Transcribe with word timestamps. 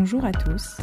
Bonjour 0.00 0.24
à 0.24 0.30
tous 0.30 0.76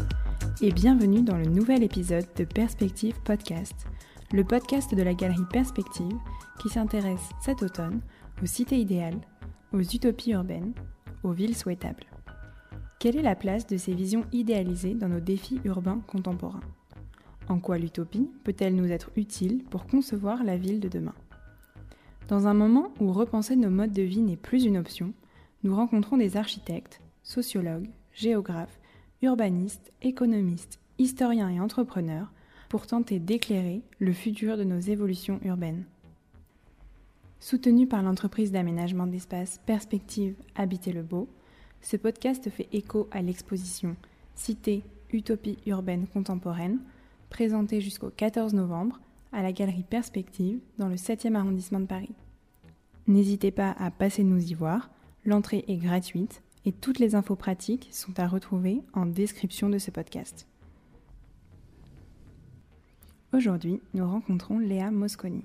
et 0.61 0.73
bienvenue 0.73 1.21
dans 1.21 1.37
le 1.37 1.45
nouvel 1.45 1.83
épisode 1.83 2.27
de 2.35 2.43
Perspective 2.43 3.15
Podcast, 3.23 3.87
le 4.33 4.43
podcast 4.43 4.93
de 4.93 5.01
la 5.03 5.13
galerie 5.13 5.47
Perspective 5.53 6.17
qui 6.59 6.67
s'intéresse 6.67 7.29
cet 7.39 7.63
automne 7.63 8.01
aux 8.43 8.45
cités 8.45 8.77
idéales, 8.77 9.21
aux 9.71 9.79
utopies 9.79 10.31
urbaines, 10.31 10.73
aux 11.23 11.31
villes 11.31 11.55
souhaitables. 11.55 12.03
Quelle 12.99 13.15
est 13.15 13.21
la 13.21 13.37
place 13.37 13.65
de 13.65 13.77
ces 13.77 13.93
visions 13.93 14.25
idéalisées 14.33 14.95
dans 14.95 15.07
nos 15.07 15.21
défis 15.21 15.61
urbains 15.63 16.01
contemporains? 16.07 16.59
En 17.47 17.59
quoi 17.59 17.77
l'utopie 17.77 18.29
peut-elle 18.43 18.75
nous 18.75 18.91
être 18.91 19.11
utile 19.15 19.63
pour 19.63 19.87
concevoir 19.87 20.43
la 20.43 20.57
ville 20.57 20.81
de 20.81 20.89
demain? 20.89 21.15
Dans 22.27 22.47
un 22.47 22.53
moment 22.53 22.93
où 22.99 23.13
repenser 23.13 23.55
nos 23.55 23.69
modes 23.69 23.93
de 23.93 24.01
vie 24.01 24.23
n'est 24.23 24.35
plus 24.35 24.65
une 24.65 24.77
option, 24.77 25.13
nous 25.63 25.73
rencontrons 25.73 26.17
des 26.17 26.35
architectes, 26.35 26.99
sociologues, 27.23 27.87
géographes, 28.11 28.77
urbanistes, 29.25 29.91
économistes, 30.03 30.79
historiens 30.99 31.49
et 31.49 31.59
entrepreneurs 31.59 32.31
pour 32.69 32.85
tenter 32.85 33.19
d'éclairer 33.19 33.81
le 33.99 34.13
futur 34.13 34.55
de 34.55 34.63
nos 34.63 34.79
évolutions 34.79 35.39
urbaines. 35.43 35.85
Soutenu 37.39 37.87
par 37.87 38.03
l'entreprise 38.03 38.51
d'aménagement 38.51 39.07
d'espace 39.07 39.59
Perspective 39.65 40.35
Habiter 40.55 40.93
le 40.93 41.01
Beau, 41.01 41.27
ce 41.81 41.97
podcast 41.97 42.49
fait 42.51 42.69
écho 42.71 43.07
à 43.11 43.23
l'exposition 43.23 43.95
Cité, 44.35 44.83
Utopie 45.11 45.57
urbaine 45.65 46.05
contemporaine, 46.05 46.79
présentée 47.31 47.81
jusqu'au 47.81 48.11
14 48.15 48.53
novembre 48.53 48.99
à 49.31 49.41
la 49.41 49.51
galerie 49.51 49.85
Perspective 49.89 50.59
dans 50.77 50.87
le 50.87 50.95
7e 50.97 51.35
arrondissement 51.35 51.79
de 51.79 51.85
Paris. 51.85 52.13
N'hésitez 53.07 53.51
pas 53.51 53.75
à 53.79 53.89
passer 53.89 54.23
nous 54.23 54.51
y 54.51 54.53
voir, 54.53 54.91
l'entrée 55.25 55.65
est 55.67 55.77
gratuite 55.77 56.43
et 56.65 56.71
toutes 56.71 56.99
les 56.99 57.15
infos 57.15 57.35
pratiques 57.35 57.89
sont 57.91 58.19
à 58.19 58.27
retrouver 58.27 58.81
en 58.93 59.05
description 59.05 59.69
de 59.69 59.77
ce 59.77 59.91
podcast. 59.91 60.47
Aujourd'hui, 63.33 63.81
nous 63.93 64.09
rencontrons 64.09 64.59
Léa 64.59 64.91
Mosconi. 64.91 65.43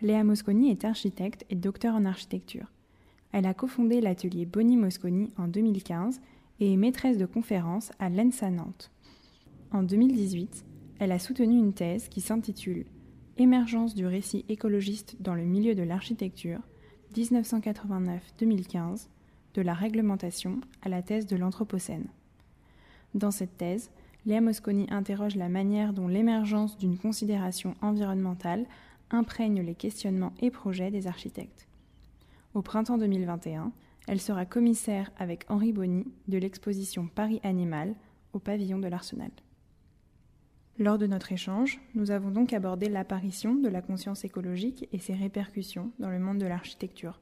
Léa 0.00 0.24
Mosconi 0.24 0.70
est 0.70 0.84
architecte 0.84 1.44
et 1.50 1.54
docteur 1.54 1.94
en 1.94 2.04
architecture. 2.04 2.66
Elle 3.32 3.46
a 3.46 3.54
cofondé 3.54 4.00
l'atelier 4.00 4.46
Bonnie 4.46 4.76
Mosconi 4.76 5.30
en 5.38 5.46
2015 5.46 6.20
et 6.60 6.72
est 6.72 6.76
maîtresse 6.76 7.18
de 7.18 7.26
conférences 7.26 7.92
à 7.98 8.10
l'ENSA 8.10 8.50
Nantes. 8.50 8.90
En 9.70 9.82
2018, 9.82 10.64
elle 10.98 11.12
a 11.12 11.18
soutenu 11.18 11.56
une 11.56 11.72
thèse 11.72 12.08
qui 12.08 12.20
s'intitule 12.20 12.86
Émergence 13.38 13.94
du 13.94 14.06
récit 14.06 14.44
écologiste 14.48 15.16
dans 15.20 15.34
le 15.34 15.44
milieu 15.44 15.74
de 15.74 15.82
l'architecture 15.82 16.60
1989-2015 17.14 19.08
de 19.54 19.62
la 19.62 19.74
réglementation 19.74 20.60
à 20.82 20.88
la 20.88 21.02
thèse 21.02 21.26
de 21.26 21.36
l'Anthropocène. 21.36 22.06
Dans 23.14 23.30
cette 23.30 23.56
thèse, 23.56 23.90
Léa 24.24 24.40
Mosconi 24.40 24.86
interroge 24.90 25.36
la 25.36 25.48
manière 25.48 25.92
dont 25.92 26.08
l'émergence 26.08 26.78
d'une 26.78 26.96
considération 26.96 27.74
environnementale 27.82 28.66
imprègne 29.10 29.60
les 29.62 29.74
questionnements 29.74 30.32
et 30.40 30.50
projets 30.50 30.90
des 30.90 31.06
architectes. 31.06 31.66
Au 32.54 32.62
printemps 32.62 32.98
2021, 32.98 33.72
elle 34.08 34.20
sera 34.20 34.44
commissaire 34.44 35.10
avec 35.18 35.44
Henri 35.48 35.72
Bonny 35.72 36.06
de 36.28 36.38
l'exposition 36.38 37.06
Paris 37.06 37.40
Animal 37.42 37.94
au 38.32 38.38
pavillon 38.38 38.78
de 38.78 38.88
l'Arsenal. 38.88 39.30
Lors 40.78 40.98
de 40.98 41.06
notre 41.06 41.32
échange, 41.32 41.80
nous 41.94 42.10
avons 42.10 42.30
donc 42.30 42.52
abordé 42.52 42.88
l'apparition 42.88 43.54
de 43.54 43.68
la 43.68 43.82
conscience 43.82 44.24
écologique 44.24 44.88
et 44.92 44.98
ses 44.98 45.14
répercussions 45.14 45.90
dans 45.98 46.10
le 46.10 46.18
monde 46.18 46.38
de 46.38 46.46
l'architecture, 46.46 47.20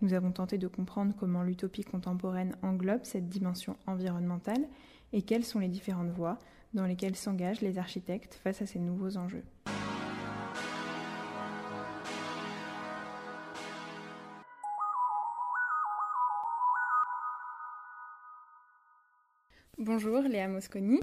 nous 0.00 0.12
avons 0.14 0.30
tenté 0.30 0.58
de 0.58 0.68
comprendre 0.68 1.14
comment 1.18 1.42
l'utopie 1.42 1.84
contemporaine 1.84 2.56
englobe 2.62 3.04
cette 3.04 3.28
dimension 3.28 3.76
environnementale 3.86 4.68
et 5.12 5.22
quelles 5.22 5.44
sont 5.44 5.58
les 5.58 5.68
différentes 5.68 6.10
voies 6.10 6.38
dans 6.74 6.86
lesquelles 6.86 7.16
s'engagent 7.16 7.60
les 7.60 7.78
architectes 7.78 8.34
face 8.34 8.62
à 8.62 8.66
ces 8.66 8.78
nouveaux 8.78 9.16
enjeux. 9.16 9.44
Bonjour 19.78 20.22
Léa 20.22 20.48
Mosconi. 20.48 21.00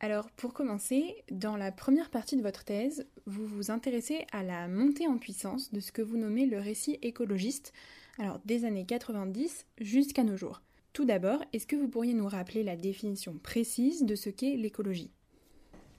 Alors 0.00 0.30
pour 0.30 0.52
commencer, 0.52 1.24
dans 1.30 1.56
la 1.56 1.72
première 1.72 2.10
partie 2.10 2.36
de 2.36 2.42
votre 2.42 2.64
thèse, 2.64 3.06
vous 3.24 3.46
vous 3.46 3.70
intéressez 3.70 4.26
à 4.30 4.42
la 4.42 4.68
montée 4.68 5.08
en 5.08 5.16
puissance 5.16 5.72
de 5.72 5.80
ce 5.80 5.90
que 5.90 6.02
vous 6.02 6.18
nommez 6.18 6.44
le 6.44 6.58
récit 6.58 6.98
écologiste, 7.00 7.72
alors 8.18 8.38
des 8.44 8.66
années 8.66 8.84
90 8.84 9.64
jusqu'à 9.78 10.22
nos 10.22 10.36
jours. 10.36 10.60
Tout 10.92 11.06
d'abord, 11.06 11.42
est-ce 11.54 11.66
que 11.66 11.76
vous 11.76 11.88
pourriez 11.88 12.12
nous 12.12 12.28
rappeler 12.28 12.62
la 12.62 12.76
définition 12.76 13.38
précise 13.42 14.04
de 14.04 14.14
ce 14.14 14.28
qu'est 14.28 14.56
l'écologie? 14.56 15.10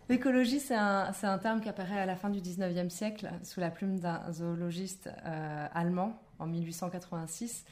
L'écologie, 0.09 0.59
c'est 0.59 0.75
un, 0.75 1.11
terme 1.41 1.59
qui 1.59 1.67
apparaît 1.67 1.99
à 1.99 2.05
la 2.05 2.15
fin 2.15 2.29
du 2.29 2.39
19e 2.39 2.89
siècle 2.89 3.29
sous 3.43 3.59
la 3.59 3.71
plume 3.71 3.99
d'un 3.99 4.31
zoologiste 4.31 5.09
euh, 5.25 5.67
allemand 5.73 6.21
en 6.39 6.45
1886 6.45 7.65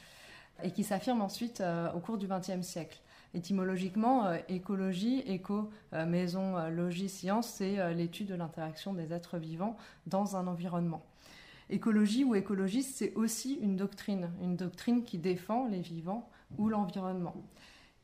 et 0.62 0.70
qui 0.72 0.84
s'affirme 0.84 1.22
ensuite 1.22 1.60
euh, 1.60 1.90
au 1.92 2.00
cours 2.00 2.18
du 2.18 2.26
20e 2.26 2.62
siècle. 2.62 3.00
Étymologiquement, 3.36 4.26
euh, 4.26 4.38
écologie, 4.48 5.20
éco, 5.26 5.70
maison, 5.92 6.68
logis, 6.70 7.08
science, 7.08 7.48
c'est 7.48 7.94
l'étude 7.94 8.26
de 8.28 8.34
l'interaction 8.34 8.92
des 8.92 9.12
êtres 9.12 9.38
vivants 9.38 9.76
dans 10.06 10.36
un 10.36 10.48
environnement. 10.48 11.04
Écologie 11.68 12.24
ou 12.24 12.34
écologiste, 12.34 12.96
c'est 12.96 13.14
aussi 13.14 13.58
une 13.60 13.76
doctrine, 13.76 14.30
une 14.42 14.56
doctrine 14.56 15.02
qui 15.02 15.18
défend 15.18 15.66
les 15.66 15.80
vivants 15.80 16.28
ou 16.58 16.68
l'environnement. 16.68 17.34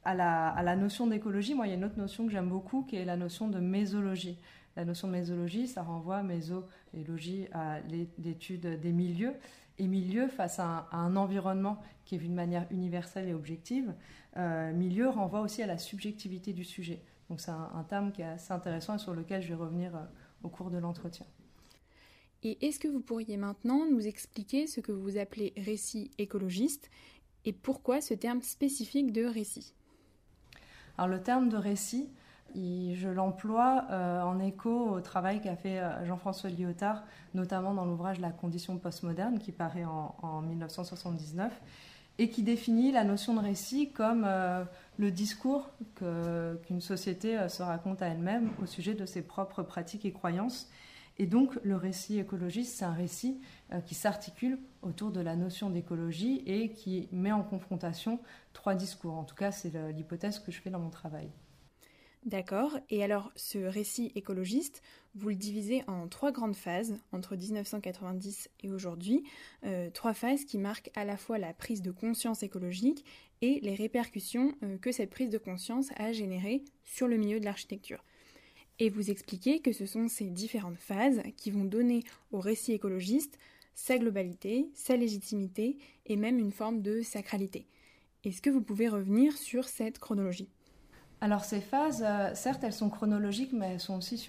À 0.04 0.14
la, 0.14 0.76
notion 0.76 1.06
d'écologie, 1.06 1.54
moi, 1.54 1.68
il 1.68 1.70
y 1.70 1.72
a 1.72 1.76
une 1.76 1.84
autre 1.84 1.98
notion 1.98 2.26
que 2.26 2.32
j'aime 2.32 2.48
beaucoup, 2.48 2.82
qui 2.82 2.96
est 2.96 3.04
la 3.04 3.16
notion 3.16 3.48
de 3.48 3.60
mésologie. 3.60 4.36
La 4.74 4.84
notion 4.84 5.06
de 5.06 5.12
mésologie, 5.12 5.68
ça 5.68 5.82
renvoie 5.82 6.24
méso 6.24 6.64
et 6.92 7.04
à 7.52 7.78
l'étude 8.18 8.80
des 8.80 8.92
milieux. 8.92 9.34
Et 9.78 9.86
milieu 9.86 10.28
face 10.28 10.58
à 10.58 10.88
un, 10.92 11.16
environnement 11.16 11.80
qui 12.04 12.14
est 12.14 12.18
vu 12.18 12.28
de 12.28 12.34
manière 12.34 12.66
universelle 12.70 13.28
et 13.28 13.34
objective, 13.34 13.94
euh, 14.36 14.72
milieu 14.72 15.08
renvoie 15.08 15.40
aussi 15.40 15.62
à 15.62 15.66
la 15.66 15.78
subjectivité 15.78 16.52
du 16.52 16.64
sujet. 16.64 17.02
Donc 17.28 17.40
c'est 17.40 17.50
un, 17.50 17.84
terme 17.88 18.12
qui 18.12 18.22
est 18.22 18.26
assez 18.26 18.52
intéressant 18.52 18.96
et 18.96 18.98
sur 18.98 19.14
lequel 19.14 19.40
je 19.42 19.48
vais 19.48 19.54
revenir 19.54 19.96
euh, 19.96 20.00
au 20.42 20.48
cours 20.48 20.70
de 20.70 20.78
l'entretien. 20.78 21.26
Et 22.42 22.66
est-ce 22.66 22.78
que 22.78 22.88
vous 22.88 23.00
pourriez 23.00 23.36
maintenant 23.36 23.86
nous 23.90 24.06
expliquer 24.06 24.66
ce 24.66 24.80
que 24.80 24.92
vous 24.92 25.16
appelez 25.16 25.52
récit 25.56 26.10
écologiste 26.18 26.90
et 27.44 27.52
pourquoi 27.52 28.00
ce 28.00 28.14
terme 28.14 28.42
spécifique 28.42 29.12
de 29.12 29.24
récit? 29.24 29.74
Alors 30.98 31.08
le 31.08 31.22
terme 31.22 31.48
de 31.48 31.56
récit, 31.56 32.10
je 32.54 33.08
l'emploie 33.08 33.84
euh, 33.90 34.22
en 34.22 34.38
écho 34.38 34.90
au 34.90 35.00
travail 35.00 35.40
qu'a 35.40 35.56
fait 35.56 35.78
euh, 35.78 36.04
Jean-François 36.04 36.50
Lyotard, 36.50 37.04
notamment 37.34 37.74
dans 37.74 37.84
l'ouvrage 37.84 38.20
La 38.20 38.30
condition 38.30 38.76
postmoderne 38.78 39.38
qui 39.38 39.52
paraît 39.52 39.84
en, 39.84 40.42
1979 40.42 41.52
et 42.18 42.28
qui 42.28 42.42
définit 42.42 42.92
la 42.92 43.04
notion 43.04 43.34
de 43.34 43.40
récit 43.40 43.90
comme 43.90 44.24
euh, 44.26 44.64
le 44.98 45.10
discours 45.10 45.70
qu'une 45.96 46.80
société 46.80 47.48
se 47.48 47.62
raconte 47.62 48.02
à 48.02 48.08
elle-même 48.08 48.50
au 48.62 48.66
sujet 48.66 48.94
de 48.94 49.06
ses 49.06 49.22
propres 49.22 49.62
pratiques 49.62 50.04
et 50.04 50.12
croyances 50.12 50.68
et 51.18 51.26
donc 51.26 51.58
le 51.62 51.76
récit 51.76 52.18
écologiste, 52.18 52.78
c'est 52.78 52.84
un 52.84 52.92
récit 52.92 53.40
qui 53.86 53.94
s'articule 53.94 54.58
autour 54.80 55.10
de 55.10 55.20
la 55.20 55.36
notion 55.36 55.68
d'écologie 55.68 56.42
et 56.46 56.70
qui 56.70 57.08
met 57.12 57.32
en 57.32 57.42
confrontation 57.42 58.18
trois 58.54 58.74
discours. 58.74 59.14
En 59.14 59.24
tout 59.24 59.34
cas, 59.34 59.52
c'est 59.52 59.72
l'hypothèse 59.92 60.38
que 60.38 60.50
je 60.50 60.60
fais 60.60 60.70
dans 60.70 60.80
mon 60.80 60.90
travail. 60.90 61.28
D'accord. 62.24 62.78
Et 62.88 63.02
alors, 63.02 63.32
ce 63.34 63.58
récit 63.58 64.12
écologiste, 64.14 64.82
vous 65.16 65.30
le 65.30 65.34
divisez 65.34 65.82
en 65.88 66.06
trois 66.06 66.30
grandes 66.30 66.54
phases, 66.54 66.96
entre 67.10 67.34
1990 67.34 68.48
et 68.60 68.70
aujourd'hui. 68.70 69.24
Euh, 69.64 69.90
trois 69.90 70.14
phases 70.14 70.44
qui 70.44 70.56
marquent 70.56 70.90
à 70.94 71.04
la 71.04 71.16
fois 71.16 71.38
la 71.38 71.52
prise 71.52 71.82
de 71.82 71.90
conscience 71.90 72.44
écologique 72.44 73.04
et 73.40 73.58
les 73.60 73.74
répercussions 73.74 74.54
euh, 74.62 74.78
que 74.78 74.92
cette 74.92 75.10
prise 75.10 75.30
de 75.30 75.38
conscience 75.38 75.88
a 75.96 76.12
générées 76.12 76.62
sur 76.84 77.08
le 77.08 77.16
milieu 77.16 77.40
de 77.40 77.44
l'architecture 77.44 78.04
et 78.78 78.88
vous 78.88 79.10
expliquer 79.10 79.60
que 79.60 79.72
ce 79.72 79.86
sont 79.86 80.08
ces 80.08 80.30
différentes 80.30 80.78
phases 80.78 81.22
qui 81.36 81.50
vont 81.50 81.64
donner 81.64 82.04
au 82.30 82.40
récit 82.40 82.72
écologiste 82.72 83.38
sa 83.74 83.98
globalité, 83.98 84.70
sa 84.74 84.96
légitimité 84.96 85.78
et 86.06 86.16
même 86.16 86.38
une 86.38 86.52
forme 86.52 86.82
de 86.82 87.02
sacralité. 87.02 87.66
Est-ce 88.24 88.42
que 88.42 88.50
vous 88.50 88.62
pouvez 88.62 88.88
revenir 88.88 89.36
sur 89.36 89.68
cette 89.68 89.98
chronologie? 89.98 90.48
Alors 91.22 91.44
ces 91.44 91.60
phases, 91.60 92.02
euh, 92.04 92.32
certes, 92.34 92.64
elles 92.64 92.72
sont 92.72 92.90
chronologiques, 92.90 93.52
mais 93.52 93.74
elles 93.74 93.80
sont 93.80 93.96
aussi 93.96 94.20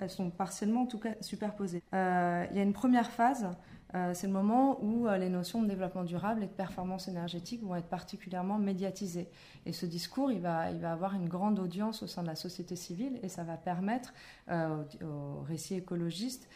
elles 0.00 0.10
sont 0.10 0.30
partiellement 0.30 0.82
en 0.82 0.86
tout 0.86 0.98
cas 0.98 1.10
superposées. 1.20 1.80
Euh, 1.94 2.44
il 2.50 2.56
y 2.56 2.60
a 2.60 2.62
une 2.64 2.72
première 2.72 3.10
phase 3.10 3.48
euh, 3.96 4.12
c'est 4.14 4.28
le 4.28 4.32
moment 4.32 4.80
où 4.84 5.08
les 5.08 5.28
notions 5.28 5.64
de 5.64 5.66
développement 5.66 6.04
durable 6.04 6.44
et 6.44 6.46
de 6.46 6.52
performance 6.52 7.08
énergétique 7.08 7.60
vont 7.64 7.74
être 7.74 7.88
particulièrement 7.88 8.56
médiatisées. 8.56 9.28
Et 9.66 9.72
ce 9.72 9.84
discours, 9.84 10.30
il 10.30 10.40
va, 10.40 10.68
avoir 10.84 11.14
une 11.14 11.28
grande 11.28 11.58
audience 11.58 12.04
au 12.04 12.06
sein 12.06 12.22
de 12.22 12.28
la 12.28 12.36
société 12.36 12.76
civile 12.76 13.18
et 13.24 13.28
ça 13.28 13.42
va 13.42 13.56
permettre 13.56 14.14
euh, 14.48 14.84
aux, 15.02 15.42
récits 15.42 15.74
écologistes 15.74 16.48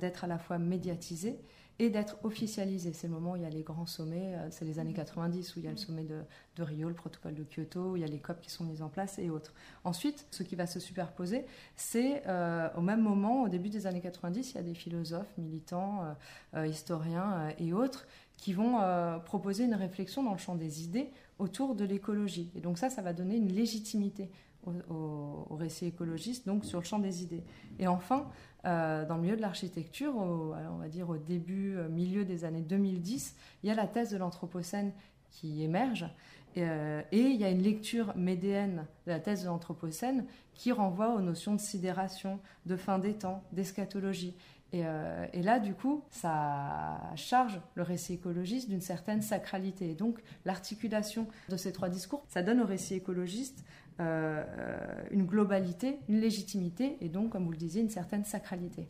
d'être 0.00 0.24
à 0.24 0.26
la 0.26 0.38
fois 0.38 0.58
médiatisés 0.58 1.38
et 1.80 1.88
d'être 1.88 2.18
officialisé. 2.24 2.92
C'est 2.92 3.06
le 3.06 3.14
moment 3.14 3.32
où 3.32 3.36
il 3.36 3.42
y 3.42 3.46
a 3.46 3.50
les 3.50 3.62
grands 3.62 3.86
sommets, 3.86 4.34
euh, 4.34 4.48
c'est 4.50 4.66
les 4.66 4.78
années 4.78 4.92
90 4.92 5.56
où 5.56 5.60
il 5.60 5.64
y 5.64 5.68
a 5.68 5.70
le 5.70 5.78
sommet 5.78 6.04
de, 6.04 6.22
Rio, 6.62 6.88
le 6.88 6.94
protocole 6.94 7.34
de 7.34 7.42
Kyoto, 7.42 7.92
où 7.92 7.96
il 7.96 8.02
y 8.02 8.04
a 8.04 8.06
les 8.06 8.18
COP 8.18 8.38
qui 8.42 8.50
sont 8.50 8.64
mises 8.64 8.82
en 8.82 8.90
place 8.90 9.18
et 9.18 9.30
autres. 9.30 9.54
Ensuite, 9.82 10.26
ce 10.30 10.42
qui 10.42 10.56
va 10.56 10.66
se 10.66 10.78
superposer, 10.78 11.46
c'est 11.76 12.22
euh, 12.26 12.68
au 12.76 12.82
même 12.82 13.00
moment, 13.00 13.44
au 13.44 13.48
début 13.48 13.70
des 13.70 13.86
années 13.86 14.02
90, 14.02 14.50
il 14.50 14.54
y 14.56 14.58
a 14.58 14.62
des 14.62 14.74
philosophes, 14.74 15.32
militants, 15.38 16.04
euh, 16.54 16.66
historiens 16.66 17.48
et 17.58 17.72
autres 17.72 18.06
qui 18.36 18.52
vont 18.52 18.78
proposer 19.26 19.64
une 19.64 19.74
réflexion 19.74 20.22
dans 20.22 20.32
le 20.32 20.38
champ 20.38 20.54
des 20.54 20.82
idées 20.82 21.10
autour 21.38 21.74
de 21.74 21.84
l'écologie. 21.84 22.50
Et 22.54 22.60
donc 22.60 22.78
ça, 22.78 22.88
ça 22.88 23.02
va 23.02 23.12
donner 23.12 23.36
une 23.36 23.52
légitimité 23.52 24.30
au, 24.66 24.72
au, 25.50 25.56
récit 25.56 25.86
écologiste, 25.86 26.46
donc 26.46 26.64
sur 26.64 26.78
le 26.78 26.84
champ 26.84 26.98
des 26.98 27.22
idées. 27.22 27.42
Et 27.78 27.86
enfin, 27.86 28.30
euh, 28.66 29.06
dans 29.06 29.16
le 29.16 29.22
milieu 29.22 29.36
de 29.36 29.40
l'architecture, 29.40 30.14
on 30.16 30.76
va 30.78 30.88
dire 30.88 31.08
au 31.08 31.16
début, 31.16 31.76
euh, 31.76 31.88
milieu 31.88 32.24
des 32.24 32.44
années 32.44 32.60
2010, 32.60 33.34
il 33.62 33.68
y 33.68 33.72
a 33.72 33.74
la 33.74 33.86
thèse 33.86 34.10
de 34.10 34.18
l'Anthropocène 34.18 34.92
qui 35.30 35.62
émerge. 35.62 36.06
Euh, 36.56 37.02
et 37.12 37.20
il 37.20 37.40
y 37.40 37.44
a 37.44 37.50
une 37.50 37.62
lecture 37.62 38.14
médéenne 38.16 38.86
de 39.06 39.12
la 39.12 39.20
thèse 39.20 39.42
de 39.42 39.46
l'Anthropocène 39.46 40.26
qui 40.54 40.72
renvoie 40.72 41.14
aux 41.14 41.20
notions 41.20 41.54
de 41.54 41.60
sidération, 41.60 42.40
de 42.66 42.76
fin 42.76 42.98
des 42.98 43.14
temps, 43.14 43.42
d'eschatologie. 43.52 44.34
Et, 44.72 44.84
et, 45.32 45.42
là, 45.42 45.58
du 45.58 45.74
coup, 45.74 46.04
ça 46.10 47.00
charge 47.16 47.60
le 47.74 47.82
récit 47.82 48.12
écologiste 48.14 48.68
d'une 48.68 48.80
certaine 48.80 49.20
sacralité. 49.20 49.90
Et 49.90 49.94
donc, 49.94 50.20
l'articulation 50.44 51.26
de 51.48 51.56
ces 51.56 51.72
trois 51.72 51.88
discours, 51.88 52.22
ça 52.28 52.44
donne 52.44 52.60
au 52.60 52.66
récit 52.66 52.94
écologiste 52.94 53.64
euh, 54.00 54.44
une 55.10 55.26
globalité, 55.26 55.98
une 56.08 56.20
légitimité 56.20 56.96
et 57.00 57.08
donc, 57.08 57.30
comme 57.30 57.44
vous 57.44 57.52
le 57.52 57.58
disiez, 57.58 57.82
une 57.82 57.90
certaine 57.90 58.24
sacralité. 58.24 58.88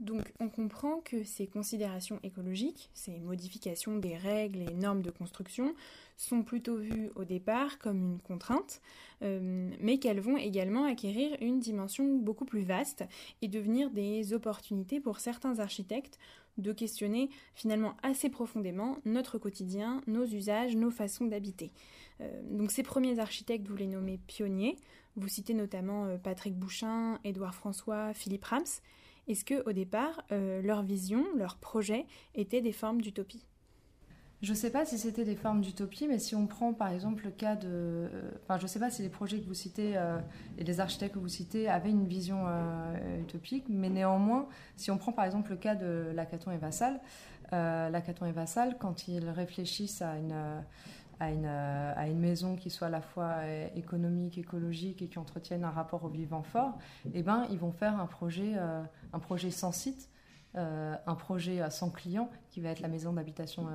Donc 0.00 0.32
on 0.40 0.48
comprend 0.48 1.00
que 1.00 1.22
ces 1.22 1.46
considérations 1.46 2.18
écologiques, 2.22 2.90
ces 2.94 3.20
modifications 3.20 3.96
des 3.96 4.16
règles 4.16 4.62
et 4.62 4.74
normes 4.74 5.02
de 5.02 5.10
construction, 5.10 5.74
sont 6.16 6.42
plutôt 6.42 6.76
vues 6.76 7.10
au 7.14 7.24
départ 7.24 7.78
comme 7.78 8.02
une 8.02 8.20
contrainte, 8.20 8.80
euh, 9.22 9.70
mais 9.80 9.98
qu'elles 9.98 10.20
vont 10.20 10.36
également 10.36 10.84
acquérir 10.84 11.36
une 11.40 11.60
dimension 11.60 12.16
beaucoup 12.16 12.44
plus 12.44 12.62
vaste 12.62 13.04
et 13.40 13.48
devenir 13.48 13.90
des 13.90 14.32
opportunités 14.32 15.00
pour 15.00 15.20
certains 15.20 15.58
architectes 15.58 16.18
de 16.58 16.72
questionner 16.72 17.30
finalement 17.54 17.96
assez 18.02 18.28
profondément 18.28 18.98
notre 19.04 19.38
quotidien, 19.38 20.00
nos 20.06 20.24
usages, 20.24 20.76
nos 20.76 20.90
façons 20.90 21.26
d'habiter. 21.26 21.72
Euh, 22.20 22.42
donc 22.50 22.70
ces 22.70 22.82
premiers 22.82 23.18
architectes, 23.18 23.68
vous 23.68 23.76
les 23.76 23.86
nommez 23.86 24.18
pionniers. 24.26 24.76
Vous 25.16 25.28
citez 25.28 25.54
notamment 25.54 26.06
euh, 26.06 26.18
Patrick 26.18 26.54
Bouchin, 26.54 27.18
Édouard 27.24 27.54
François, 27.54 28.12
Philippe 28.14 28.44
Rams. 28.44 28.64
Est-ce 29.26 29.44
que 29.44 29.68
au 29.68 29.72
départ, 29.72 30.22
euh, 30.32 30.60
leur 30.60 30.82
vision, 30.82 31.24
leur 31.34 31.56
projet 31.56 32.06
étaient 32.34 32.60
des 32.60 32.72
formes 32.72 33.00
d'utopie? 33.00 33.44
Je 34.44 34.50
ne 34.50 34.56
sais 34.56 34.70
pas 34.70 34.84
si 34.84 34.98
c'était 34.98 35.24
des 35.24 35.34
formes 35.34 35.60
d'utopie, 35.60 36.06
mais 36.06 36.18
si 36.18 36.34
on 36.34 36.46
prend 36.46 36.72
par 36.72 36.88
exemple 36.88 37.24
le 37.24 37.30
cas 37.30 37.56
de... 37.56 38.08
Enfin, 38.42 38.58
je 38.58 38.64
ne 38.64 38.68
sais 38.68 38.78
pas 38.78 38.90
si 38.90 39.02
les 39.02 39.08
projets 39.08 39.38
que 39.38 39.46
vous 39.46 39.54
citez 39.54 39.94
et 40.58 40.64
les 40.64 40.80
architectes 40.80 41.14
que 41.14 41.18
vous 41.18 41.28
citez 41.28 41.68
avaient 41.68 41.90
une 41.90 42.06
vision 42.06 42.46
utopique, 43.20 43.64
mais 43.68 43.88
néanmoins, 43.88 44.46
si 44.76 44.90
on 44.90 44.98
prend 44.98 45.12
par 45.12 45.24
exemple 45.24 45.50
le 45.50 45.56
cas 45.56 45.74
de 45.74 46.12
Lacaton 46.14 46.50
et 46.50 46.58
Vassal, 46.58 47.00
Lacaton 47.52 48.26
et 48.26 48.32
Vassal, 48.32 48.76
quand 48.78 49.08
ils 49.08 49.28
réfléchissent 49.28 50.02
à 50.02 50.16
une 50.16 50.34
à 51.20 51.30
une, 51.30 51.46
euh, 51.46 51.92
à 51.96 52.08
une, 52.08 52.18
maison 52.18 52.56
qui 52.56 52.70
soit 52.70 52.88
à 52.88 52.90
la 52.90 53.00
fois 53.00 53.36
euh, 53.38 53.68
économique, 53.76 54.38
écologique 54.38 55.02
et 55.02 55.06
qui 55.06 55.18
entretienne 55.18 55.64
un 55.64 55.70
rapport 55.70 56.04
au 56.04 56.08
vivant 56.08 56.42
fort, 56.42 56.78
eh 57.12 57.22
ben, 57.22 57.46
ils 57.50 57.58
vont 57.58 57.72
faire 57.72 58.00
un 58.00 58.06
projet, 58.06 58.52
euh, 58.56 58.82
un 59.12 59.18
projet 59.18 59.50
sans 59.50 59.72
site, 59.72 60.08
un 60.54 61.14
projet 61.14 61.60
sans 61.70 61.90
client 61.90 62.30
qui 62.50 62.60
va 62.60 62.70
être 62.70 62.80
la 62.80 62.88
maison 62.88 63.12
d'habitation 63.12 63.66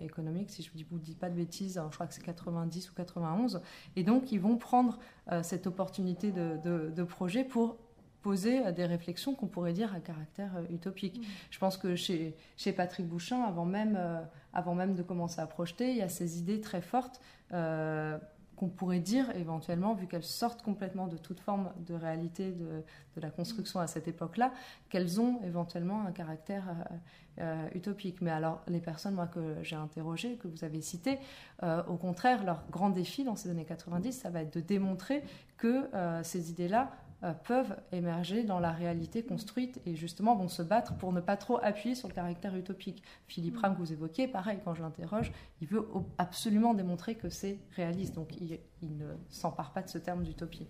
économique, 0.00 0.50
si 0.50 0.62
je 0.62 0.70
ne 0.76 0.84
vous 0.90 0.98
dis 0.98 1.14
pas 1.14 1.30
de 1.30 1.34
bêtises, 1.34 1.80
je 1.90 1.94
crois 1.94 2.06
que 2.06 2.14
c'est 2.14 2.22
90 2.22 2.90
ou 2.90 2.94
91. 2.94 3.62
Et 3.94 4.02
donc, 4.02 4.32
ils 4.32 4.40
vont 4.40 4.56
prendre 4.56 4.98
cette 5.42 5.66
opportunité 5.66 6.32
de, 6.32 6.58
de, 6.64 6.90
de 6.90 7.02
projet 7.04 7.44
pour 7.44 7.76
poser 8.22 8.72
des 8.72 8.86
réflexions 8.86 9.34
qu'on 9.34 9.46
pourrait 9.46 9.72
dire 9.72 9.94
à 9.94 10.00
caractère 10.00 10.50
utopique. 10.70 11.20
Mmh. 11.20 11.24
Je 11.50 11.58
pense 11.60 11.76
que 11.76 11.94
chez, 11.94 12.34
chez 12.56 12.72
Patrick 12.72 13.06
Bouchin, 13.06 13.42
avant 13.44 13.64
même 13.64 13.96
avant 14.56 14.74
même 14.74 14.94
de 14.94 15.02
commencer 15.02 15.40
à 15.40 15.46
projeter, 15.46 15.90
il 15.90 15.98
y 15.98 16.02
a 16.02 16.08
ces 16.08 16.38
idées 16.38 16.62
très 16.62 16.80
fortes 16.80 17.20
euh, 17.52 18.18
qu'on 18.56 18.68
pourrait 18.68 19.00
dire 19.00 19.34
éventuellement, 19.36 19.94
vu 19.94 20.06
qu'elles 20.06 20.22
sortent 20.22 20.62
complètement 20.62 21.06
de 21.06 21.16
toute 21.16 21.40
forme 21.40 21.70
de 21.86 21.94
réalité 21.94 22.52
de, 22.52 22.82
la 23.20 23.30
construction 23.30 23.80
à 23.80 23.86
cette 23.86 24.08
époque-là, 24.08 24.52
qu'elles 24.90 25.20
ont 25.20 25.40
éventuellement 25.42 26.04
un 26.06 26.12
caractère 26.12 26.64
euh, 26.68 27.42
euh, 27.42 27.68
utopique. 27.74 28.20
Mais 28.20 28.30
alors, 28.30 28.62
les 28.68 28.80
personnes 28.80 29.14
moi, 29.14 29.26
que 29.26 29.56
j'ai 29.62 29.76
interrogées, 29.76 30.36
que 30.36 30.48
vous 30.48 30.64
avez 30.64 30.82
citées, 30.82 31.18
au 31.62 31.96
contraire, 31.96 32.44
leur 32.44 32.62
grand 32.70 32.90
défi 32.90 33.24
dans 33.24 33.36
ces 33.36 33.48
années 33.48 33.64
90, 33.64 34.12
ça 34.12 34.28
va 34.28 34.42
être 34.42 34.54
de 34.54 34.60
démontrer 34.60 35.22
que 35.56 35.88
ces 36.22 36.50
idées-là 36.50 36.90
euh, 37.22 37.32
peuvent 37.32 37.74
émerger 37.92 38.44
dans 38.44 38.60
la 38.60 38.72
réalité 38.72 39.22
construite 39.22 39.80
et 39.86 39.96
justement 39.96 40.36
vont 40.36 40.48
se 40.48 40.60
battre 40.60 40.98
pour 40.98 41.14
ne 41.14 41.20
pas 41.20 41.38
trop 41.38 41.58
appuyer 41.62 41.94
sur 41.94 42.08
le 42.08 42.14
caractère 42.14 42.54
utopique. 42.54 43.02
Philippe 43.26 43.56
Ram, 43.56 43.74
que 43.74 43.78
vous 43.78 43.92
évoquiez, 43.92 44.28
pareil, 44.28 44.58
quand 44.62 44.74
je 44.74 44.82
l'interroge, 44.82 45.32
il 45.62 45.66
veut 45.66 45.88
absolument 46.18 46.74
démontrer 46.74 47.14
que 47.14 47.30
c'est 47.30 47.58
réaliste, 47.74 48.14
donc 48.14 48.36
il, 48.36 48.60
ne 48.82 49.14
s'empare 49.30 49.72
pas 49.72 49.80
de 49.80 49.88
ce 49.88 49.96
terme 49.96 50.24
d'utopie. 50.24 50.68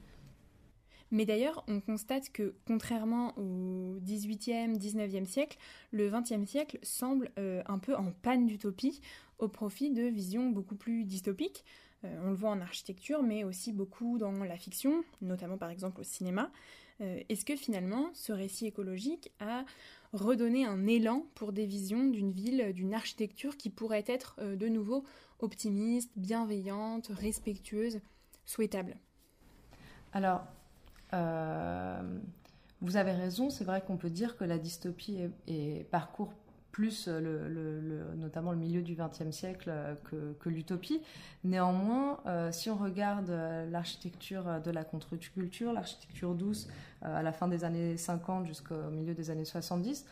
Mais 1.11 1.25
d'ailleurs, 1.25 1.65
on 1.67 1.81
constate 1.81 2.31
que, 2.31 2.55
contrairement 2.65 3.37
au 3.39 3.99
XVIIIe, 4.01 4.79
XIXe 4.79 5.29
siècle, 5.29 5.59
le 5.91 6.11
XXe 6.11 6.49
siècle 6.49 6.79
semble 6.83 7.31
euh, 7.39 7.63
un 7.67 7.79
peu 7.79 7.97
en 7.97 8.13
panne 8.13 8.47
d'utopie 8.47 9.01
au 9.39 9.49
profit 9.49 9.91
de 9.91 10.03
visions 10.03 10.51
beaucoup 10.51 10.77
plus 10.77 11.05
dystopiques. 11.05 11.65
Euh, 12.05 12.21
on 12.25 12.31
le 12.31 12.35
voit 12.35 12.51
en 12.51 12.61
architecture, 12.61 13.23
mais 13.23 13.45
aussi 13.45 13.73
beaucoup 13.73 14.19
dans 14.19 14.33
la 14.45 14.57
fiction, 14.57 15.05
notamment 15.21 15.59
par 15.59 15.71
exemple 15.71 16.01
au 16.01 16.05
cinéma. 16.05 16.51
Euh, 17.01 17.23
est-ce 17.29 17.45
que 17.45 17.57
finalement, 17.57 18.11
ce 18.15 18.33
récit 18.33 18.67
écologique 18.67 19.33
a 19.41 19.65
redonné 20.13 20.65
un 20.65 20.87
élan 20.87 21.27
pour 21.35 21.53
des 21.53 21.67
visions 21.67 22.07
d'une 22.07 22.33
ville, 22.33 22.73
d'une 22.73 22.95
architecture 22.95 23.57
qui 23.57 23.71
pourrait 23.71 24.05
être 24.07 24.37
euh, 24.39 24.57
de 24.57 24.69
nouveau 24.69 25.05
optimiste, 25.41 26.11
bienveillante, 26.17 27.09
respectueuse, 27.09 28.01
souhaitable? 28.45 28.97
Alors, 30.13 30.47
vous 32.83 32.97
avez 32.97 33.13
raison, 33.13 33.49
c'est 33.49 33.65
vrai 33.65 33.83
qu'on 33.87 33.97
peut 33.97 34.11
dire 34.11 34.37
que 34.37 34.45
la 34.45 34.59
dystopie 34.59 35.17
est, 35.17 35.31
est 35.47 35.85
plus 36.77 37.07
euh, 37.09 37.49
le, 37.49 38.21
notamment 38.21 38.51
le 38.53 38.59
milieu 38.59 38.83
du 38.83 38.95
XXe 38.95 39.35
siècle 39.35 39.71
euh, 39.71 39.95
que, 40.39 40.49
l'utopie. 40.51 41.01
Néanmoins, 41.43 42.21
euh, 42.27 42.53
si 42.53 42.69
on 42.69 42.77
regarde 42.77 43.33
l'architecture 43.71 44.61
de 44.63 44.71
la 44.71 44.85
contre-culture, 44.85 45.73
l'architecture 45.73 46.35
douce 46.35 46.69
à 47.01 47.23
la 47.23 47.33
fin 47.33 47.49
des 47.49 47.65
années 47.65 47.97
50 47.97 48.47
jusqu'au 48.47 48.91
milieu 48.93 49.15
des 49.15 49.31
années 49.31 49.47
70, 49.47 50.05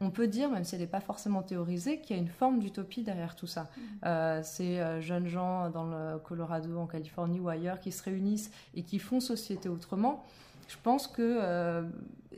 on 0.00 0.10
peut 0.10 0.26
dire, 0.26 0.50
même 0.50 0.64
si 0.64 0.74
elle 0.74 0.80
n'est 0.80 0.86
pas 0.86 1.00
forcément 1.00 1.42
théorisée, 1.42 2.00
qu'il 2.00 2.16
y 2.16 2.18
a 2.18 2.22
une 2.22 2.28
forme 2.28 2.60
d'utopie 2.60 3.02
derrière 3.02 3.36
tout 3.36 3.46
ça. 3.46 3.68
Mmh. 3.76 4.42
ces 4.42 5.00
jeunes 5.00 5.26
gens 5.26 5.68
dans 5.70 5.84
le 5.84 6.18
Colorado, 6.18 6.78
en 6.78 6.86
Californie 6.86 7.40
ou 7.40 7.48
ailleurs 7.50 7.80
qui 7.80 7.92
se 7.92 8.02
réunissent 8.02 8.50
et 8.74 8.82
qui 8.82 8.98
font 8.98 9.20
société 9.20 9.68
autrement, 9.68 10.24
je 10.68 10.76
pense 10.82 11.06
que 11.06 11.84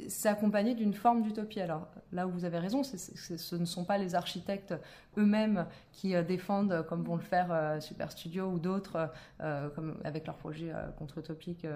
c'est 0.06 0.28
accompagné 0.28 0.75
d'une 0.75 0.94
forme 0.94 1.23
d'utopie. 1.23 1.61
Alors 1.61 1.88
là 2.12 2.26
où 2.26 2.30
vous 2.30 2.44
avez 2.44 2.58
raison, 2.58 2.82
ce 2.82 3.56
ne 3.56 3.64
sont 3.64 3.85
pas 3.85 3.99
les 3.99 4.14
architectes 4.14 4.75
eux-mêmes 5.16 5.66
qui 5.92 6.14
euh, 6.14 6.23
défendent, 6.23 6.85
comme 6.88 7.02
vont 7.02 7.16
le 7.16 7.23
faire 7.23 7.49
euh, 7.50 7.80
Super 7.80 8.12
Studio 8.12 8.47
ou 8.47 8.58
d'autres, 8.58 9.11
euh, 9.40 9.68
avec 10.04 10.26
leurs 10.26 10.37
projets 10.37 10.73
contre-utopiques, 10.99 11.66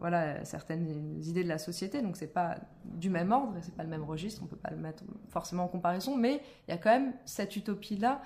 voilà, 0.00 0.42
certaines 0.46 1.20
idées 1.22 1.44
de 1.44 1.48
la 1.48 1.58
société. 1.58 2.00
Donc 2.00 2.16
c'est 2.16 2.32
pas 2.32 2.56
du 2.84 3.10
même 3.10 3.30
ordre, 3.30 3.52
c'est 3.60 3.74
pas 3.74 3.82
le 3.82 3.90
même 3.90 4.04
registre, 4.04 4.40
on 4.42 4.46
peut 4.46 4.56
pas 4.56 4.70
le 4.70 4.78
mettre 4.78 5.04
forcément 5.28 5.64
en 5.64 5.68
comparaison, 5.68 6.16
mais 6.16 6.40
il 6.66 6.70
y 6.70 6.74
a 6.74 6.78
quand 6.78 6.90
même 6.90 7.12
cette 7.26 7.56
utopie-là 7.56 8.22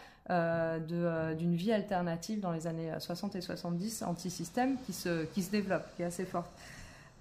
d'une 0.87 1.57
vie 1.57 1.73
alternative 1.73 2.39
dans 2.39 2.53
les 2.53 2.69
années 2.69 2.93
60 2.97 3.35
et 3.35 3.41
70 3.41 4.05
anti-système 4.05 4.77
qui 4.87 4.93
se, 4.93 5.25
qui 5.25 5.43
se 5.43 5.51
développe, 5.51 5.83
qui 5.97 6.03
est 6.03 6.07
assez 6.07 6.25
forte. 6.25 6.53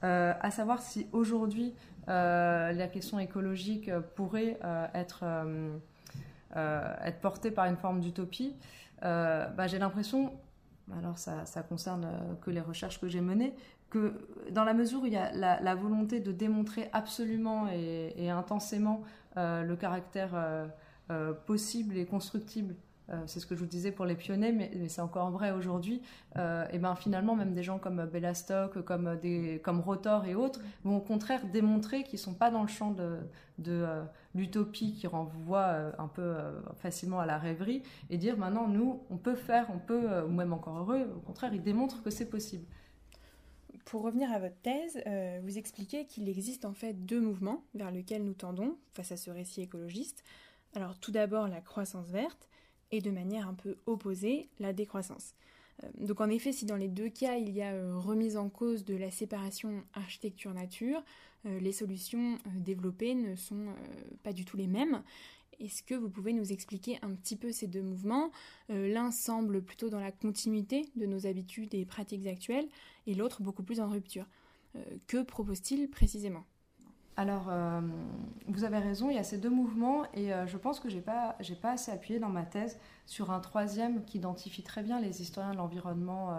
À 0.01 0.51
savoir 0.51 0.81
si 0.81 1.07
aujourd'hui 1.11 1.73
euh, 2.09 2.71
la 2.71 2.87
question 2.87 3.19
écologique 3.19 3.91
pourrait 4.15 4.59
euh, 4.63 4.87
être, 4.95 5.23
euh, 5.23 6.95
être 7.03 7.19
portée 7.21 7.51
par 7.51 7.65
une 7.65 7.77
forme 7.77 7.99
d'utopie, 7.99 8.55
bah, 9.01 9.67
j'ai 9.67 9.79
l'impression, 9.79 10.33
alors 10.97 11.17
ça, 11.17 11.45
ça 11.45 11.61
concerne 11.61 12.07
que 12.41 12.51
les 12.51 12.61
recherches 12.61 12.99
que 12.99 13.07
j'ai 13.07 13.21
menées, 13.21 13.53
que 13.89 14.27
dans 14.51 14.63
la 14.63 14.73
mesure 14.73 15.03
où 15.03 15.05
il 15.05 15.13
y 15.13 15.17
a 15.17 15.31
la, 15.31 15.75
volonté 15.75 16.19
de 16.19 16.31
démontrer 16.31 16.89
absolument 16.93 17.67
et, 17.69 18.29
intensément 18.29 19.01
le 19.37 19.73
caractère 19.75 20.31
possible 21.45 21.97
et 21.97 22.05
constructible 22.05 22.75
c'est 23.25 23.39
ce 23.39 23.45
que 23.45 23.55
je 23.55 23.59
vous 23.59 23.65
disais 23.65 23.91
pour 23.91 24.05
les 24.05 24.15
pionniers, 24.15 24.51
mais, 24.51 24.71
c'est 24.87 25.01
encore 25.01 25.31
vrai 25.31 25.51
aujourd'hui, 25.51 26.01
et 26.35 26.77
ben 26.77 26.95
finalement 26.95 27.35
même 27.35 27.53
des 27.53 27.63
gens 27.63 27.79
comme 27.79 28.05
Bellastock, 28.05 28.83
comme, 28.83 29.17
des, 29.21 29.59
comme 29.63 29.79
Rotor 29.79 30.25
et 30.25 30.35
autres 30.35 30.61
vont 30.83 30.97
au 30.97 31.01
contraire 31.01 31.45
démontrer 31.47 32.03
qu'ils 32.03 32.19
ne 32.19 32.23
sont 32.23 32.33
pas 32.33 32.51
dans 32.51 32.61
le 32.61 32.67
champ 32.67 32.91
de, 32.91 33.17
de 33.57 33.85
l'utopie 34.35 34.93
qui 34.93 35.07
renvoie 35.07 35.91
un 35.97 36.07
peu 36.07 36.35
facilement 36.77 37.19
à 37.19 37.25
la 37.25 37.37
rêverie, 37.37 37.83
et 38.09 38.17
dire 38.17 38.37
maintenant 38.37 38.67
nous, 38.67 39.01
on 39.09 39.17
peut 39.17 39.35
faire, 39.35 39.67
on 39.73 39.79
peut, 39.79 40.21
ou 40.23 40.31
même 40.31 40.53
encore 40.53 40.77
heureux, 40.77 41.07
au 41.15 41.19
contraire, 41.19 41.53
ils 41.53 41.63
démontrent 41.63 42.03
que 42.03 42.09
c'est 42.09 42.29
possible. 42.29 42.65
Pour 43.85 44.03
revenir 44.03 44.31
à 44.31 44.37
votre 44.37 44.59
thèse, 44.61 45.01
euh, 45.07 45.39
vous 45.43 45.57
expliquez 45.57 46.05
qu'il 46.05 46.29
existe 46.29 46.63
en 46.65 46.73
fait 46.73 46.93
deux 46.93 47.19
mouvements 47.19 47.63
vers 47.73 47.89
lesquels 47.89 48.23
nous 48.23 48.35
tendons 48.35 48.77
face 48.91 49.11
à 49.11 49.17
ce 49.17 49.31
récit 49.31 49.61
écologiste. 49.61 50.23
Alors 50.75 50.99
tout 50.99 51.11
d'abord 51.11 51.47
la 51.47 51.59
croissance 51.59 52.07
verte 52.09 52.48
et 52.91 53.01
de 53.01 53.11
manière 53.11 53.47
un 53.47 53.53
peu 53.53 53.77
opposée 53.85 54.49
la 54.59 54.73
décroissance. 54.73 55.35
Euh, 55.83 55.87
donc 55.99 56.21
en 56.21 56.29
effet, 56.29 56.51
si 56.51 56.65
dans 56.65 56.75
les 56.75 56.89
deux 56.89 57.09
cas 57.09 57.37
il 57.37 57.51
y 57.51 57.61
a 57.61 57.73
euh, 57.73 57.97
remise 57.97 58.37
en 58.37 58.49
cause 58.49 58.85
de 58.85 58.95
la 58.95 59.11
séparation 59.11 59.83
architecture-nature, 59.93 61.03
les 61.45 61.71
solutions 61.71 62.37
développées 62.53 63.15
ne 63.15 63.33
sont 63.37 63.67
pas 64.23 64.33
du 64.33 64.43
tout 64.43 64.57
les 64.57 64.67
mêmes. 64.67 65.01
Est-ce 65.59 65.83
que 65.83 65.93
vous 65.93 66.09
pouvez 66.09 66.31
nous 66.31 66.53
expliquer 66.53 66.99
un 67.01 67.11
petit 67.11 67.35
peu 67.35 67.51
ces 67.51 67.67
deux 67.67 67.81
mouvements? 67.81 68.31
Euh, 68.69 68.91
L'un 68.93 69.11
semble 69.11 69.61
plutôt 69.61 69.89
dans 69.89 69.99
la 69.99 70.11
continuité 70.11 70.85
de 70.95 71.05
nos 71.05 71.27
habitudes 71.27 71.73
et 71.73 71.85
pratiques 71.85 72.27
actuelles, 72.27 72.67
et 73.07 73.13
l'autre 73.13 73.41
beaucoup 73.41 73.63
plus 73.63 73.81
en 73.81 73.89
rupture. 73.89 74.25
Euh, 74.75 74.83
que 75.07 75.21
propose-t-il 75.21 75.89
précisément? 75.89 76.45
Alors, 77.19 77.47
euh, 77.49 77.81
vous 78.47 78.63
avez 78.63 78.77
raison, 78.77 79.09
il 79.09 79.17
y 79.17 79.19
a 79.19 79.25
ces 79.25 79.37
deux 79.37 79.49
mouvements 79.49 80.05
et 80.13 80.31
je 80.47 80.55
pense 80.55 80.79
que 80.79 80.87
je 80.87 80.95
n'ai 80.95 81.01
pas, 81.01 81.35
pas 81.61 81.71
assez 81.71 81.91
appuyé 81.91 82.17
dans 82.17 82.29
ma 82.29 82.43
thèse 82.43 82.79
sur 83.07 83.31
un 83.31 83.41
troisième 83.41 84.05
qui 84.05 84.19
identifie 84.19 84.63
très 84.63 84.83
bien 84.83 85.01
les 85.01 85.21
historiens 85.21 85.51
de 85.51 85.57
l'environnement, 85.57 86.33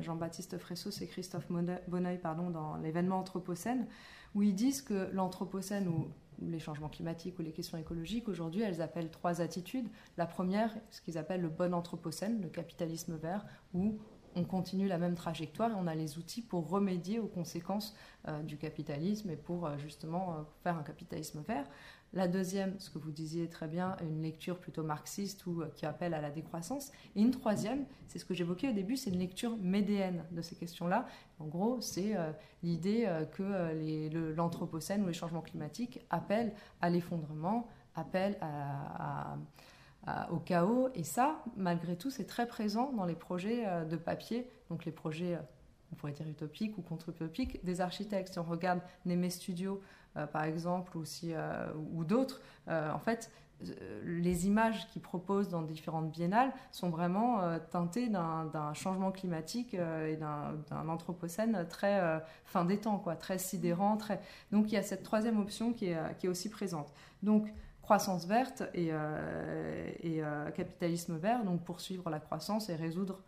Jean-Baptiste 0.00 0.58
Fressos 0.58 1.00
et 1.00 1.06
Christophe 1.06 1.46
Bonneuil 1.86 2.18
pardon, 2.18 2.50
dans 2.50 2.74
l'événement 2.78 3.20
Anthropocène, 3.20 3.86
où 4.34 4.42
ils 4.42 4.56
disent 4.56 4.82
que 4.82 5.08
l'Anthropocène, 5.12 5.86
ou 5.86 6.08
les 6.40 6.58
changements 6.58 6.88
climatiques 6.88 7.38
ou 7.38 7.42
les 7.42 7.52
questions 7.52 7.78
écologiques, 7.78 8.28
aujourd'hui, 8.28 8.62
elles 8.62 8.82
appellent 8.82 9.10
trois 9.10 9.40
attitudes. 9.40 9.86
La 10.16 10.26
première, 10.26 10.74
ce 10.90 11.00
qu'ils 11.00 11.18
appellent 11.18 11.42
le 11.42 11.48
bon 11.48 11.72
anthropocène, 11.72 12.42
le 12.42 12.48
capitalisme 12.48 13.14
vert, 13.14 13.46
où 13.74 13.96
on 14.36 14.44
continue 14.44 14.88
la 14.88 14.98
même 14.98 15.14
trajectoire 15.14 15.70
et 15.70 15.74
on 15.74 15.86
a 15.86 15.94
les 15.94 16.18
outils 16.18 16.42
pour 16.42 16.68
remédier 16.68 17.18
aux 17.18 17.26
conséquences 17.26 17.94
euh, 18.28 18.42
du 18.42 18.56
capitalisme 18.56 19.30
et 19.30 19.36
pour 19.36 19.66
euh, 19.66 19.76
justement 19.78 20.34
euh, 20.34 20.42
faire 20.62 20.76
un 20.76 20.82
capitalisme 20.82 21.42
vert. 21.46 21.66
La 22.14 22.28
deuxième, 22.28 22.78
ce 22.78 22.90
que 22.90 22.98
vous 22.98 23.10
disiez 23.10 23.48
très 23.48 23.66
bien, 23.66 23.96
une 24.02 24.22
lecture 24.22 24.58
plutôt 24.58 24.82
marxiste 24.82 25.46
ou 25.46 25.62
qui 25.74 25.86
appelle 25.86 26.12
à 26.12 26.20
la 26.20 26.30
décroissance. 26.30 26.92
Et 27.16 27.22
une 27.22 27.30
troisième, 27.30 27.86
c'est 28.06 28.18
ce 28.18 28.26
que 28.26 28.34
j'évoquais 28.34 28.68
au 28.68 28.72
début, 28.72 28.98
c'est 28.98 29.08
une 29.08 29.18
lecture 29.18 29.56
médéenne 29.56 30.24
de 30.30 30.42
ces 30.42 30.54
questions-là. 30.54 31.06
En 31.38 31.46
gros, 31.46 31.80
c'est 31.80 32.14
l'idée 32.62 33.08
que 33.32 34.34
l'anthropocène 34.36 35.02
ou 35.04 35.06
les 35.06 35.14
changements 35.14 35.40
climatiques 35.40 36.00
appellent 36.10 36.52
à 36.82 36.90
l'effondrement, 36.90 37.66
appellent 37.94 38.38
au 40.30 40.38
chaos. 40.38 40.88
Et 40.94 41.04
ça, 41.04 41.42
malgré 41.56 41.96
tout, 41.96 42.10
c'est 42.10 42.26
très 42.26 42.46
présent 42.46 42.92
dans 42.92 43.04
les 43.04 43.14
projets 43.14 43.64
de 43.86 43.96
papier, 43.96 44.48
donc 44.68 44.84
les 44.84 44.92
projets 44.92 45.38
on 45.92 45.96
pourrait 45.96 46.12
dire 46.12 46.28
utopiques 46.28 46.78
ou 46.78 46.82
contre-utopiques, 46.82 47.64
des 47.64 47.80
architectes. 47.80 48.32
Si 48.32 48.38
on 48.38 48.44
regarde 48.44 48.80
Némé 49.04 49.30
Studio, 49.30 49.80
euh, 50.16 50.26
par 50.26 50.44
exemple, 50.44 50.96
ou, 50.96 51.04
euh, 51.24 51.72
ou 51.92 52.04
d'autres, 52.04 52.40
euh, 52.68 52.90
en 52.92 52.98
fait, 52.98 53.30
les 54.04 54.48
images 54.48 54.88
qu'ils 54.88 55.02
proposent 55.02 55.48
dans 55.48 55.62
différentes 55.62 56.10
biennales 56.10 56.52
sont 56.72 56.90
vraiment 56.90 57.60
teintées 57.70 58.08
d'un 58.08 58.74
changement 58.74 59.12
climatique 59.12 59.74
et 59.74 60.16
d'un 60.16 60.88
anthropocène 60.88 61.64
très 61.68 62.20
fin 62.44 62.64
des 62.64 62.78
temps, 62.78 62.98
quoi, 62.98 63.14
très 63.14 63.38
sidérant. 63.38 63.96
Très... 63.96 64.20
Donc 64.50 64.72
il 64.72 64.74
y 64.74 64.78
a 64.78 64.82
cette 64.82 65.04
troisième 65.04 65.38
option 65.38 65.72
qui 65.72 65.86
est, 65.86 66.18
qui 66.18 66.26
est 66.26 66.28
aussi 66.28 66.48
présente. 66.48 66.92
Donc 67.22 67.54
croissance 67.82 68.26
verte 68.26 68.64
et, 68.74 68.90
euh, 70.04 70.22
euh, 70.22 70.50
capitalisme 70.50 71.16
vert, 71.16 71.44
donc 71.44 71.62
poursuivre 71.64 72.10
la 72.10 72.18
croissance 72.18 72.68
et 72.68 72.74
résoudre 72.74 73.20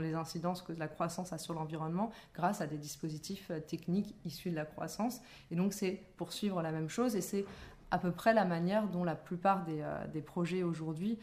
les 0.00 0.14
incidences 0.14 0.62
que 0.62 0.72
la 0.72 0.88
croissance 0.88 1.32
a 1.32 1.38
sur 1.38 1.54
l'environnement 1.54 2.10
grâce 2.34 2.60
à 2.60 2.66
des 2.66 2.76
dispositifs 2.76 3.50
euh, 3.50 3.60
techniques 3.60 4.14
issus 4.24 4.50
de 4.50 4.56
la 4.56 4.64
croissance. 4.64 5.20
Et 5.50 5.56
donc 5.56 5.72
c'est 5.72 6.02
poursuivre 6.16 6.62
la 6.62 6.72
même 6.72 6.88
chose 6.88 7.16
et 7.16 7.20
c'est 7.20 7.44
à 7.90 7.98
peu 7.98 8.10
près 8.10 8.32
la 8.32 8.44
manière 8.44 8.88
dont 8.88 9.04
la 9.04 9.14
plupart 9.14 9.66
des, 9.66 10.22
projets 10.22 10.62
aujourd'hui 10.62 11.18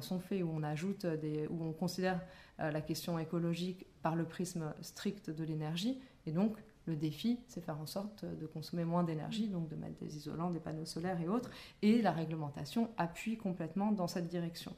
sont 0.00 0.18
faits, 0.18 0.42
où 0.42 0.50
on 0.50 0.62
ajoute, 0.62 1.04
des, 1.04 1.46
où 1.48 1.62
on 1.62 1.74
considère 1.74 2.22
la 2.58 2.80
question 2.80 3.18
écologique 3.18 3.84
par 4.00 4.16
le 4.16 4.24
prisme 4.24 4.72
strict 4.80 5.28
de 5.28 5.44
l'énergie, 5.44 6.00
et 6.24 6.32
donc 6.32 6.56
le 6.86 6.96
défi, 6.96 7.38
c'est 7.48 7.60
faire 7.60 7.80
en 7.80 7.86
sorte 7.86 8.24
de 8.24 8.46
consommer 8.46 8.84
moins 8.84 9.02
d'énergie, 9.02 9.48
donc 9.48 9.68
de 9.68 9.76
mettre 9.76 9.98
des 9.98 10.16
isolants, 10.16 10.50
des 10.50 10.60
panneaux 10.60 10.84
solaires 10.84 11.20
et 11.20 11.28
autres. 11.28 11.50
Et 11.82 12.00
la 12.00 12.12
réglementation 12.12 12.90
appuie 12.96 13.36
complètement 13.36 13.92
dans 13.92 14.08
cette 14.08 14.28
direction. 14.28 14.72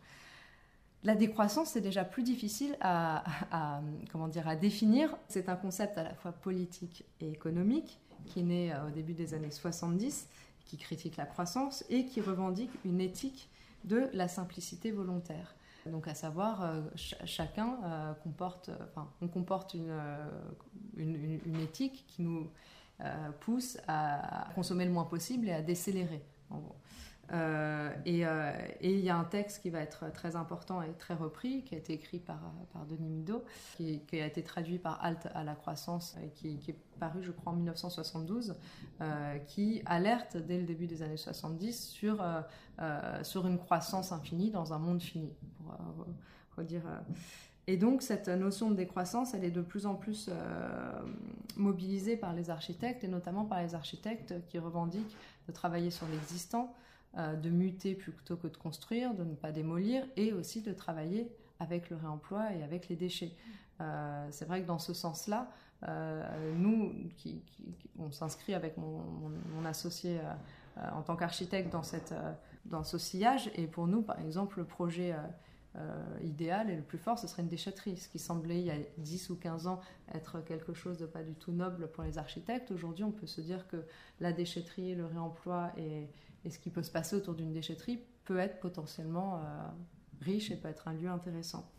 La 1.04 1.14
décroissance, 1.14 1.70
c'est 1.70 1.80
déjà 1.80 2.04
plus 2.04 2.22
difficile 2.22 2.76
à, 2.80 3.24
à 3.50 4.56
définir. 4.56 5.16
C'est 5.28 5.48
un 5.48 5.56
concept 5.56 5.96
à 5.96 6.02
la 6.02 6.14
fois 6.14 6.32
politique 6.32 7.04
et 7.20 7.30
économique 7.30 8.00
qui 8.26 8.42
naît 8.42 8.72
euh, 8.72 8.88
au 8.88 8.90
début 8.90 9.14
des 9.14 9.34
années 9.34 9.50
70, 9.50 10.28
qui 10.64 10.76
critique 10.76 11.16
la 11.16 11.24
croissance 11.24 11.84
et 11.88 12.04
qui 12.04 12.20
revendique 12.20 12.70
une 12.84 13.00
éthique 13.00 13.48
de 13.84 14.10
la 14.12 14.28
simplicité 14.28 14.90
volontaire. 14.90 15.54
Donc 15.88 16.08
à 16.08 16.14
savoir, 16.14 16.62
euh, 16.62 16.82
chacun 16.96 17.78
euh, 17.84 18.14
comporte, 18.14 18.70
enfin, 18.90 19.08
on 19.20 19.28
comporte 19.28 19.74
une, 19.74 19.98
une, 20.96 21.60
éthique 21.60 22.04
qui 22.06 22.22
nous 22.22 22.50
euh, 23.00 23.30
pousse 23.40 23.78
à 23.86 24.48
consommer 24.56 24.84
le 24.84 24.90
moins 24.90 25.04
possible 25.04 25.48
et 25.48 25.52
à 25.52 25.62
décélérer. 25.62 26.20
Euh, 27.30 27.90
euh, 28.06 28.52
et 28.80 28.94
il 28.94 29.04
y 29.04 29.08
a 29.08 29.16
un 29.16 29.24
texte 29.24 29.62
qui 29.62 29.70
va 29.70 29.78
être 29.80 30.10
très 30.12 30.34
important 30.34 30.82
et 30.82 30.92
très 30.98 31.14
repris, 31.14 31.62
qui 31.62 31.76
a 31.76 31.78
été 31.78 31.92
écrit 31.92 32.18
par, 32.18 32.40
par 32.72 32.86
Denis 32.86 33.08
Mido, 33.08 33.44
qui, 33.76 34.02
a 34.14 34.26
été 34.26 34.42
traduit 34.42 34.78
par 34.78 34.98
Halte 35.04 35.28
à 35.32 35.44
la 35.44 35.54
croissance, 35.54 36.16
qui, 36.34 36.58
est 36.66 36.98
paru, 36.98 37.22
je 37.22 37.30
crois, 37.30 37.52
en 37.52 37.56
1972, 37.56 38.56
qui 39.46 39.80
alerte 39.86 40.36
dès 40.36 40.58
le 40.58 40.64
début 40.64 40.88
des 40.88 41.02
années 41.02 41.16
70 41.16 41.88
sur, 41.88 42.24
sur 43.22 43.46
une 43.46 43.58
croissance 43.58 44.10
infinie 44.10 44.50
dans 44.50 44.72
un 44.72 44.78
monde 44.78 45.02
fini, 45.02 45.32
pour 46.48 46.58
redire. 46.58 46.82
Et 47.68 47.76
donc 47.76 48.00
cette 48.00 48.28
notion 48.28 48.70
de 48.70 48.76
décroissance, 48.76 49.34
elle 49.34 49.44
est 49.44 49.50
de 49.50 49.60
plus 49.60 49.84
en 49.84 49.94
plus 49.94 50.30
euh, 50.30 50.92
mobilisée 51.56 52.16
par 52.16 52.32
les 52.32 52.48
architectes, 52.48 53.04
et 53.04 53.08
notamment 53.08 53.44
par 53.44 53.60
les 53.62 53.74
architectes 53.74 54.34
qui 54.46 54.58
revendiquent 54.58 55.16
de 55.46 55.52
travailler 55.52 55.90
sur 55.90 56.06
l'existant, 56.08 56.74
euh, 57.18 57.36
de 57.36 57.50
muter 57.50 57.94
plutôt 57.94 58.36
que 58.36 58.46
de 58.46 58.56
construire, 58.56 59.14
de 59.14 59.22
ne 59.22 59.34
pas 59.34 59.52
démolir, 59.52 60.02
et 60.16 60.32
aussi 60.32 60.62
de 60.62 60.72
travailler 60.72 61.30
avec 61.60 61.90
le 61.90 61.96
réemploi 61.96 62.54
et 62.54 62.62
avec 62.62 62.88
les 62.88 62.96
déchets. 62.96 63.32
Euh, 63.82 64.26
c'est 64.30 64.46
vrai 64.46 64.62
que 64.62 64.66
dans 64.66 64.78
ce 64.78 64.94
sens-là, 64.94 65.48
nous, 66.56 66.92
on 68.00 68.10
s'inscrit 68.10 68.54
avec 68.54 68.76
mon, 68.78 69.64
associé 69.64 70.18
en 70.76 71.02
tant 71.02 71.14
qu'architecte 71.14 71.70
dans, 71.70 71.82
dans 72.64 72.84
ce 72.84 72.98
sillage, 72.98 73.50
et 73.54 73.66
pour 73.66 73.86
nous, 73.86 74.02
par 74.02 74.20
exemple, 74.20 74.58
le 74.58 74.64
projet 74.64 75.12
euh, 75.12 75.16
idéal 76.22 76.70
et 76.70 76.76
le 76.76 76.82
plus 76.82 76.98
fort, 76.98 77.18
ce 77.18 77.26
serait 77.26 77.42
une 77.42 77.48
déchetterie. 77.48 77.96
Ce 77.96 78.08
qui 78.08 78.18
semblait 78.18 78.60
il 78.60 78.66
y 78.66 78.70
a 78.70 78.78
10 78.98 79.30
ou 79.30 79.36
15 79.36 79.66
ans 79.66 79.80
être 80.14 80.40
quelque 80.40 80.74
chose 80.74 80.98
de 80.98 81.06
pas 81.06 81.22
du 81.22 81.34
tout 81.34 81.52
noble 81.52 81.88
pour 81.88 82.04
les 82.04 82.18
architectes. 82.18 82.70
Aujourd'hui, 82.70 83.04
on 83.04 83.12
peut 83.12 83.26
se 83.26 83.40
dire 83.40 83.66
que 83.68 83.84
la 84.20 84.32
déchetterie, 84.32 84.94
le 84.94 85.06
réemploi 85.06 85.72
et, 85.76 86.08
ce 86.48 86.58
qui 86.58 86.70
peut 86.70 86.82
se 86.82 86.90
passer 86.90 87.14
autour 87.14 87.34
d'une 87.34 87.52
déchetterie 87.52 88.00
peut 88.24 88.38
être 88.38 88.58
potentiellement 88.58 89.36
euh, 89.36 89.40
riche 90.22 90.50
et 90.50 90.56
peut 90.56 90.68
être 90.68 90.88
un 90.88 90.94
lieu 90.94 91.08
intéressant. 91.08 91.70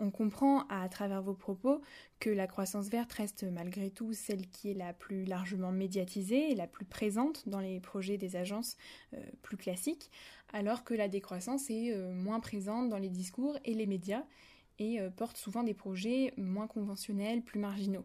On 0.00 0.10
comprend 0.10 0.66
à 0.68 0.88
travers 0.88 1.22
vos 1.22 1.34
propos 1.34 1.80
que 2.18 2.30
la 2.30 2.46
croissance 2.46 2.88
verte 2.88 3.12
reste 3.12 3.44
malgré 3.44 3.90
tout 3.90 4.12
celle 4.12 4.48
qui 4.48 4.70
est 4.70 4.74
la 4.74 4.92
plus 4.92 5.24
largement 5.24 5.72
médiatisée 5.72 6.50
et 6.50 6.54
la 6.54 6.66
plus 6.66 6.84
présente 6.84 7.48
dans 7.48 7.60
les 7.60 7.80
projets 7.80 8.18
des 8.18 8.36
agences 8.36 8.76
euh, 9.14 9.18
plus 9.42 9.56
classiques, 9.56 10.10
alors 10.52 10.84
que 10.84 10.94
la 10.94 11.08
décroissance 11.08 11.70
est 11.70 11.92
euh, 11.92 12.12
moins 12.12 12.40
présente 12.40 12.88
dans 12.88 12.98
les 12.98 13.10
discours 13.10 13.58
et 13.64 13.74
les 13.74 13.86
médias 13.86 14.24
et 14.78 15.00
euh, 15.00 15.10
porte 15.10 15.36
souvent 15.36 15.62
des 15.62 15.74
projets 15.74 16.32
moins 16.36 16.66
conventionnels, 16.66 17.42
plus 17.42 17.60
marginaux. 17.60 18.04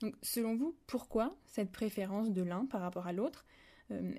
Donc, 0.00 0.14
selon 0.22 0.56
vous, 0.56 0.74
pourquoi 0.86 1.36
cette 1.44 1.70
préférence 1.70 2.30
de 2.30 2.42
l'un 2.42 2.66
par 2.66 2.80
rapport 2.80 3.06
à 3.06 3.12
l'autre? 3.12 3.44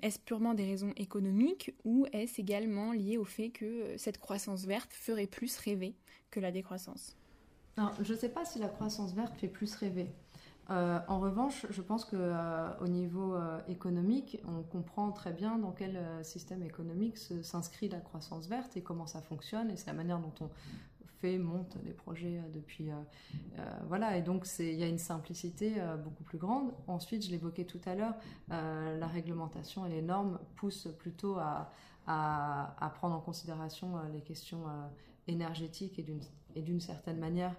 Est-ce 0.02 0.18
purement 0.18 0.54
des 0.54 0.64
raisons 0.64 0.92
économiques 0.96 1.74
ou 1.84 2.06
est-ce 2.12 2.40
également 2.40 2.92
lié 2.92 3.18
au 3.18 3.24
fait 3.24 3.50
que 3.50 3.94
cette 3.96 4.18
croissance 4.18 4.64
verte 4.64 4.92
ferait 4.92 5.26
plus 5.26 5.56
rêver 5.58 5.94
que 6.30 6.40
la 6.40 6.52
décroissance? 6.52 7.16
Je 8.02 8.12
ne 8.12 8.18
sais 8.18 8.28
pas 8.28 8.44
si 8.44 8.58
la 8.58 8.68
croissance 8.68 9.14
verte 9.14 9.34
fait 9.36 9.48
plus 9.48 9.74
rêver. 9.74 10.10
en 10.68 11.20
revanche, 11.20 11.66
je 11.70 11.80
pense 11.80 12.04
que 12.04 12.16
au 12.82 12.86
niveau 12.86 13.34
économique, 13.66 14.42
on 14.46 14.62
comprend 14.62 15.10
très 15.10 15.32
bien 15.32 15.56
dans 15.58 15.72
quel 15.72 15.98
système 16.22 16.62
économique 16.62 17.16
s'inscrit 17.16 17.88
la 17.88 18.00
croissance 18.00 18.46
verte 18.48 18.76
et 18.76 18.82
comment 18.82 19.06
ça 19.06 19.22
fonctionne. 19.22 19.70
Et 19.70 19.76
c'est 19.76 19.86
la 19.86 19.94
manière 19.94 20.18
dont 20.18 20.34
on 20.42 20.50
monte 21.38 21.78
des 21.82 21.92
projets 21.92 22.38
euh, 22.38 22.48
depuis. 22.54 22.90
Euh, 22.90 22.94
euh, 23.58 23.70
voilà, 23.88 24.16
et 24.16 24.22
donc 24.22 24.46
il 24.58 24.74
y 24.74 24.82
a 24.82 24.86
une 24.86 24.98
simplicité 24.98 25.74
beaucoup 26.04 26.24
plus 26.24 26.38
grande. 26.38 26.72
Ensuite, 26.86 27.24
je 27.24 27.30
l'évoquais 27.30 27.64
tout 27.64 27.80
à 27.86 27.94
l'heure, 27.94 28.14
la 28.48 29.06
réglementation 29.06 29.86
et 29.86 29.90
les 29.90 30.02
normes 30.02 30.38
poussent 30.56 30.88
plutôt 30.98 31.36
à, 31.36 31.70
à, 32.06 32.92
prendre 32.94 33.14
en 33.14 33.20
considération 33.20 33.94
les 34.12 34.20
questions 34.20 34.64
énergétiques 35.28 35.98
et 36.54 36.62
d'une 36.62 36.80
certaine 36.80 37.18
manière 37.18 37.54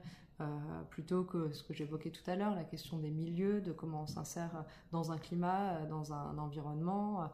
plutôt 0.89 1.23
que 1.23 1.51
ce 1.51 1.63
que 1.63 1.73
j'évoquais 1.73 2.09
tout 2.11 2.29
à 2.29 2.35
l'heure, 2.35 2.55
la 2.55 2.63
question 2.63 2.97
des 2.97 3.11
milieux, 3.11 3.61
de 3.61 3.71
comment 3.71 4.03
on 4.03 4.07
s'insère 4.07 4.65
dans 4.91 5.11
un 5.11 5.17
climat, 5.17 5.85
dans 5.85 6.13
un 6.13 6.37
environnement, 6.37 7.29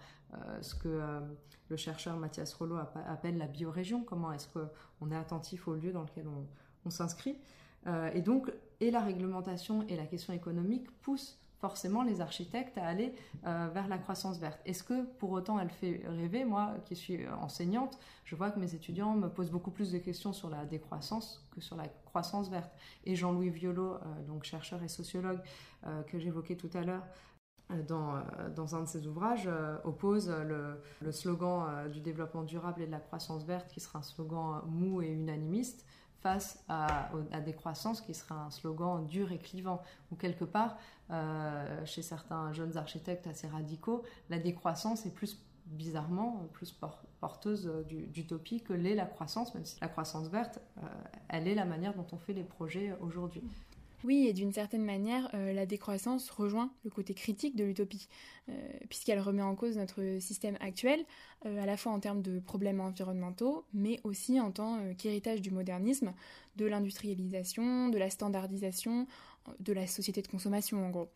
ce 0.62 0.76
que 0.76 1.22
le 1.70 1.78
chercheur 1.78 2.18
Mathias 2.18 2.54
Rollo 2.54 2.78
appelle 2.78 3.38
la 3.38 3.48
biorégion, 3.48 4.04
comment 4.04 4.32
est-ce 4.32 4.48
qu'on 4.48 5.12
est 5.12 5.16
attentif 5.16 5.68
au 5.68 5.76
lieu 5.76 5.92
dans 5.92 6.02
lequel 6.02 6.26
on, 6.28 6.90
s'inscrit. 6.90 7.38
Euh, 7.86 8.10
et 8.16 8.22
donc, 8.22 8.52
et 8.80 8.90
la 8.90 9.02
réglementation 9.02 9.86
et 9.88 9.96
la 9.96 10.08
question 10.08 10.34
économique 10.34 10.90
poussent 11.02 11.40
forcément 11.60 12.04
les 12.04 12.22
architectes 12.22 12.78
à 12.78 12.86
aller 12.86 13.14
euh, 13.46 13.70
vers 13.74 13.88
la 13.88 13.98
croissance 13.98 14.40
verte. 14.40 14.60
Est-ce 14.66 14.84
que 14.84 15.04
pour 15.20 15.32
autant 15.32 15.60
elle 15.60 15.70
fait 15.70 16.02
rêver? 16.08 16.46
Moi, 16.46 16.74
qui 16.86 16.96
suis 16.96 17.28
enseignante, 17.28 18.00
je 18.26 18.36
vois 18.36 18.52
que 18.52 18.60
mes 18.60 18.76
étudiants 18.76 19.14
me 19.14 19.30
posent 19.30 19.52
beaucoup 19.52 19.72
plus 19.72 19.92
de 19.92 19.98
questions 19.98 20.34
sur 20.34 20.50
la 20.50 20.66
décroissance 20.66 21.46
que 21.52 21.62
sur 21.62 21.76
la 21.76 21.88
croissance 22.06 22.50
verte. 22.50 22.72
Et 23.06 23.16
Jean-Louis 23.16 23.50
Violo, 23.50 23.94
euh, 23.94 23.98
donc 24.28 24.44
chercheur 24.44 24.82
et 24.84 24.88
sociologue 24.88 25.40
que 26.08 26.20
j'évoquais 26.20 26.58
tout 26.58 26.70
à 26.74 26.82
l'heure, 26.82 27.04
dans, 27.88 28.16
euh, 28.16 28.22
dans, 28.56 28.76
un 28.76 28.82
de 28.82 28.88
ses 28.88 29.08
ouvrages, 29.08 29.48
euh, 29.48 29.78
oppose 29.84 30.30
le, 30.30 31.12
slogan 31.12 31.68
euh, 31.70 31.88
du 31.88 32.00
développement 32.00 32.44
durable 32.44 32.82
et 32.82 32.88
de 32.88 32.92
la 32.92 33.00
croissance 33.00 33.44
verte, 33.44 33.68
qui 33.72 33.80
sera 33.80 34.00
un 34.00 34.04
slogan 34.04 34.62
mou 34.68 35.02
et 35.02 35.08
unanimiste, 35.08 35.86
face 36.22 36.64
à, 36.68 37.10
à 37.32 37.40
des 37.40 37.54
croissances 37.54 38.02
qui 38.02 38.14
sera 38.14 38.36
un 38.44 38.50
slogan 38.50 39.06
dur 39.06 39.32
et 39.32 39.38
clivant, 39.38 39.82
ou 40.12 40.16
quelque 40.16 40.44
part, 40.44 40.78
chez 41.86 42.02
certains 42.02 42.54
jeunes 42.54 42.78
architectes 42.78 43.28
assez 43.28 43.48
radicaux, 43.48 44.04
la 44.30 44.40
décroissance 44.40 45.06
est 45.06 45.14
plus 45.14 45.40
bizarrement 45.66 46.48
plus 46.54 46.76
porteuse 47.20 47.72
d'utopie 47.88 48.62
que 48.62 48.74
l'est 48.74 48.96
la 48.96 49.06
croissance, 49.06 49.54
même 49.54 49.66
si 49.66 49.78
la 49.82 49.88
croissance 49.88 50.28
verte, 50.28 50.60
elle 51.28 51.48
est 51.48 51.56
la 51.56 51.66
manière 51.66 51.94
dont 51.94 52.08
on 52.12 52.18
fait 52.18 52.34
les 52.34 52.44
projets 52.44 52.96
aujourd'hui. 53.02 53.44
Oui, 54.06 54.28
et 54.28 54.34
d'une 54.34 54.54
certaine 54.54 54.86
manière, 54.86 55.30
euh, 55.34 55.52
la 55.52 55.66
décroissance 55.66 56.30
rejoint 56.30 56.72
le 56.86 56.90
côté 56.90 57.14
critique 57.14 57.58
de 57.58 57.66
l'utopie, 57.66 58.08
euh, 58.48 58.54
puisqu'elle 58.88 59.20
remet 59.20 59.42
en 59.42 59.56
cause 59.56 59.78
notre 59.78 60.20
système 60.22 60.56
actuel, 60.62 61.04
euh, 61.46 61.62
à 61.62 61.66
la 61.66 61.76
fois 61.76 61.92
en 61.92 62.00
termes 62.00 62.22
de 62.22 62.40
problèmes 62.40 62.80
environnementaux, 62.80 63.66
mais 63.74 64.00
aussi 64.06 64.40
en 64.40 64.52
tant 64.52 64.80
qu'héritage 64.98 65.42
du 65.42 65.52
modernisme, 65.52 66.14
de 66.56 66.66
l'industrialisation, 66.66 67.90
de 67.90 67.98
la 67.98 68.10
standardisation, 68.10 69.06
de 69.60 69.74
la 69.74 69.88
société 69.88 70.22
de 70.22 70.28
consommation 70.28 70.86
en 70.86 70.90
gros. 70.90 71.10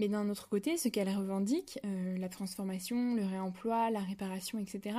Mais 0.00 0.08
d'un 0.08 0.28
autre 0.28 0.48
côté, 0.48 0.76
ce 0.76 0.88
qu'elle 0.88 1.08
revendique, 1.08 1.80
la 1.82 2.28
transformation, 2.28 3.16
le 3.16 3.24
réemploi, 3.24 3.90
la 3.90 3.98
réparation, 3.98 4.60
etc., 4.60 4.96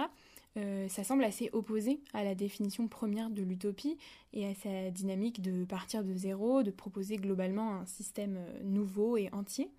euh, 0.58 0.88
ça 0.90 1.04
semble 1.04 1.24
assez 1.24 1.50
opposé 1.54 2.02
à 2.14 2.24
la 2.24 2.34
définition 2.34 2.88
première 2.88 3.30
de 3.30 3.44
l'utopie 3.44 3.98
et 4.34 4.48
à 4.48 4.56
sa 4.56 4.90
dynamique 4.90 5.42
de 5.42 5.64
partir 5.64 6.04
de 6.04 6.14
zéro, 6.16 6.64
de 6.64 6.72
proposer 6.72 7.18
globalement 7.18 7.76
un 7.76 7.86
système 7.86 8.38
euh, 8.38 8.64
nouveau 8.64 9.16
et 9.16 9.30
entier. 9.32 9.70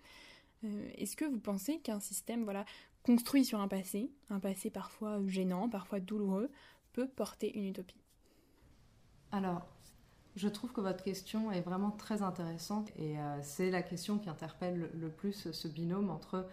Euh, 0.65 0.91
est-ce 0.97 1.17
que 1.17 1.25
vous 1.25 1.41
pensez 1.41 1.79
qu'un 1.79 1.99
système 1.99 2.45
voilà, 2.45 2.65
construit 3.03 3.45
sur 3.45 3.61
un 3.61 3.69
passé, 3.69 4.11
un 4.29 4.39
passé 4.39 4.71
parfois 4.71 5.21
gênant, 5.27 5.69
parfois 5.69 5.99
douloureux, 5.99 6.51
peut 6.93 7.09
porter 7.09 7.57
une 7.59 7.67
utopie? 7.67 8.01
Alors, 9.33 9.67
je 10.37 10.49
trouve 10.49 10.73
que 10.73 10.81
votre 10.81 11.03
question 11.03 11.51
est 11.51 11.61
vraiment 11.61 11.91
très 11.91 12.23
intéressante 12.23 12.91
et 12.97 13.17
c'est 13.43 13.71
la 13.71 13.83
question 13.83 14.19
qui 14.19 14.29
interpelle 14.31 14.89
le, 14.95 15.09
plus 15.09 15.51
ce 15.51 15.69
binôme 15.69 16.09
entre 16.09 16.47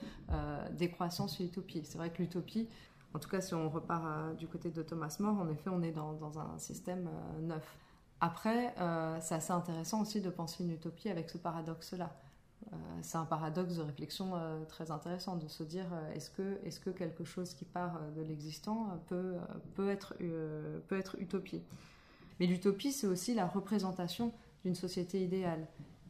décroissance 0.71 1.39
et 1.39 1.45
utopie. 1.45 1.81
C'est 1.85 1.97
vrai 1.97 2.09
que 2.09 2.21
l'utopie, 2.21 2.67
en 3.13 3.19
tout 3.19 3.29
cas, 3.29 3.41
si 3.41 3.53
on 3.53 3.69
repart 3.69 4.05
euh, 4.05 4.33
du 4.33 4.47
côté 4.47 4.69
de 4.69 4.83
Thomas 4.83 5.15
More, 5.19 5.39
en 5.39 5.49
effet, 5.49 5.69
on 5.69 5.81
est 5.81 5.91
dans, 5.91 6.39
un 6.39 6.57
système 6.59 7.07
euh, 7.07 7.41
neuf. 7.41 7.77
Après, 8.19 8.75
euh, 8.79 9.17
c'est 9.21 9.35
assez 9.35 9.53
intéressant 9.53 10.01
aussi 10.01 10.21
de 10.21 10.29
penser 10.29 10.63
une 10.63 10.71
utopie 10.71 11.09
avec 11.09 11.29
ce 11.29 11.37
paradoxe-là. 11.37 12.15
c'est 13.01 13.17
un 13.17 13.25
paradoxe 13.25 13.75
de 13.75 13.81
réflexion 13.81 14.33
très 14.67 14.91
intéressant 14.91 15.35
de 15.35 15.47
se 15.47 15.63
dire 15.63 15.85
est-ce 16.13 16.29
que, 16.31 16.59
est 16.63 16.83
que 16.83 16.89
quelque 16.89 17.23
chose 17.23 17.53
qui 17.53 17.63
part 17.65 17.99
de 18.15 18.21
l'existant 18.21 18.99
peut, 19.07 19.35
peut, 19.75 19.89
être, 19.89 20.15
peut 20.87 20.97
être 20.97 21.15
utopie? 21.19 21.61
Mais 22.39 22.45
l'utopie, 22.45 22.91
c'est 22.91 23.07
aussi 23.07 23.33
la 23.33 23.47
représentation 23.47 24.31
d'une 24.63 24.75
société 24.75 25.23
idéale. 25.23 25.67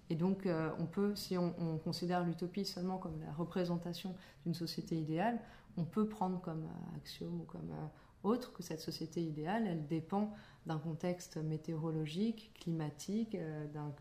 Et 0.10 0.16
donc, 0.16 0.48
on 0.80 0.86
peut, 0.86 1.16
si 1.16 1.38
on, 1.38 1.54
on 1.60 1.78
considère 1.78 2.24
l'utopie 2.24 2.66
seulement 2.66 2.98
comme 2.98 3.20
la 3.26 3.34
représentation 3.34 4.16
d'une 4.46 4.54
société 4.54 4.96
idéale, 4.96 5.40
on 5.78 5.86
peut 5.86 6.08
prendre 6.08 6.42
comme 6.42 6.64
euh, 6.64 6.98
axiome 6.98 7.42
ou 7.42 7.44
comme 7.44 7.72
euh, 7.72 7.88
autre 8.24 8.52
que 8.52 8.64
cette 8.64 8.82
société 8.82 9.22
idéale, 9.22 9.68
elle 9.68 9.88
dépend 9.88 10.34
d'un 10.66 10.80
contexte 10.80 11.38
météorologique, 11.38 12.52
climatique, 12.60 13.36
euh, 13.36 13.96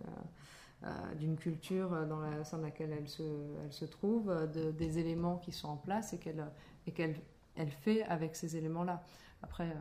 d'une 1.19 1.37
culture 1.37 2.07
dans 2.07 2.21
la 2.21 2.45
sein 2.45 2.59
laquelle 2.59 2.93
elle 2.93 3.09
se, 3.09 3.85
trouve, 3.85 4.33
des 4.53 4.99
éléments 4.99 5.39
qui 5.39 5.53
sont 5.53 5.69
en 5.69 5.77
place 5.77 6.13
et 6.13 6.19
qu'elle 6.19 7.71
fait 7.81 8.03
avec 8.05 8.37
ces 8.37 8.57
éléments-là. 8.57 9.03
Après, 9.43 9.75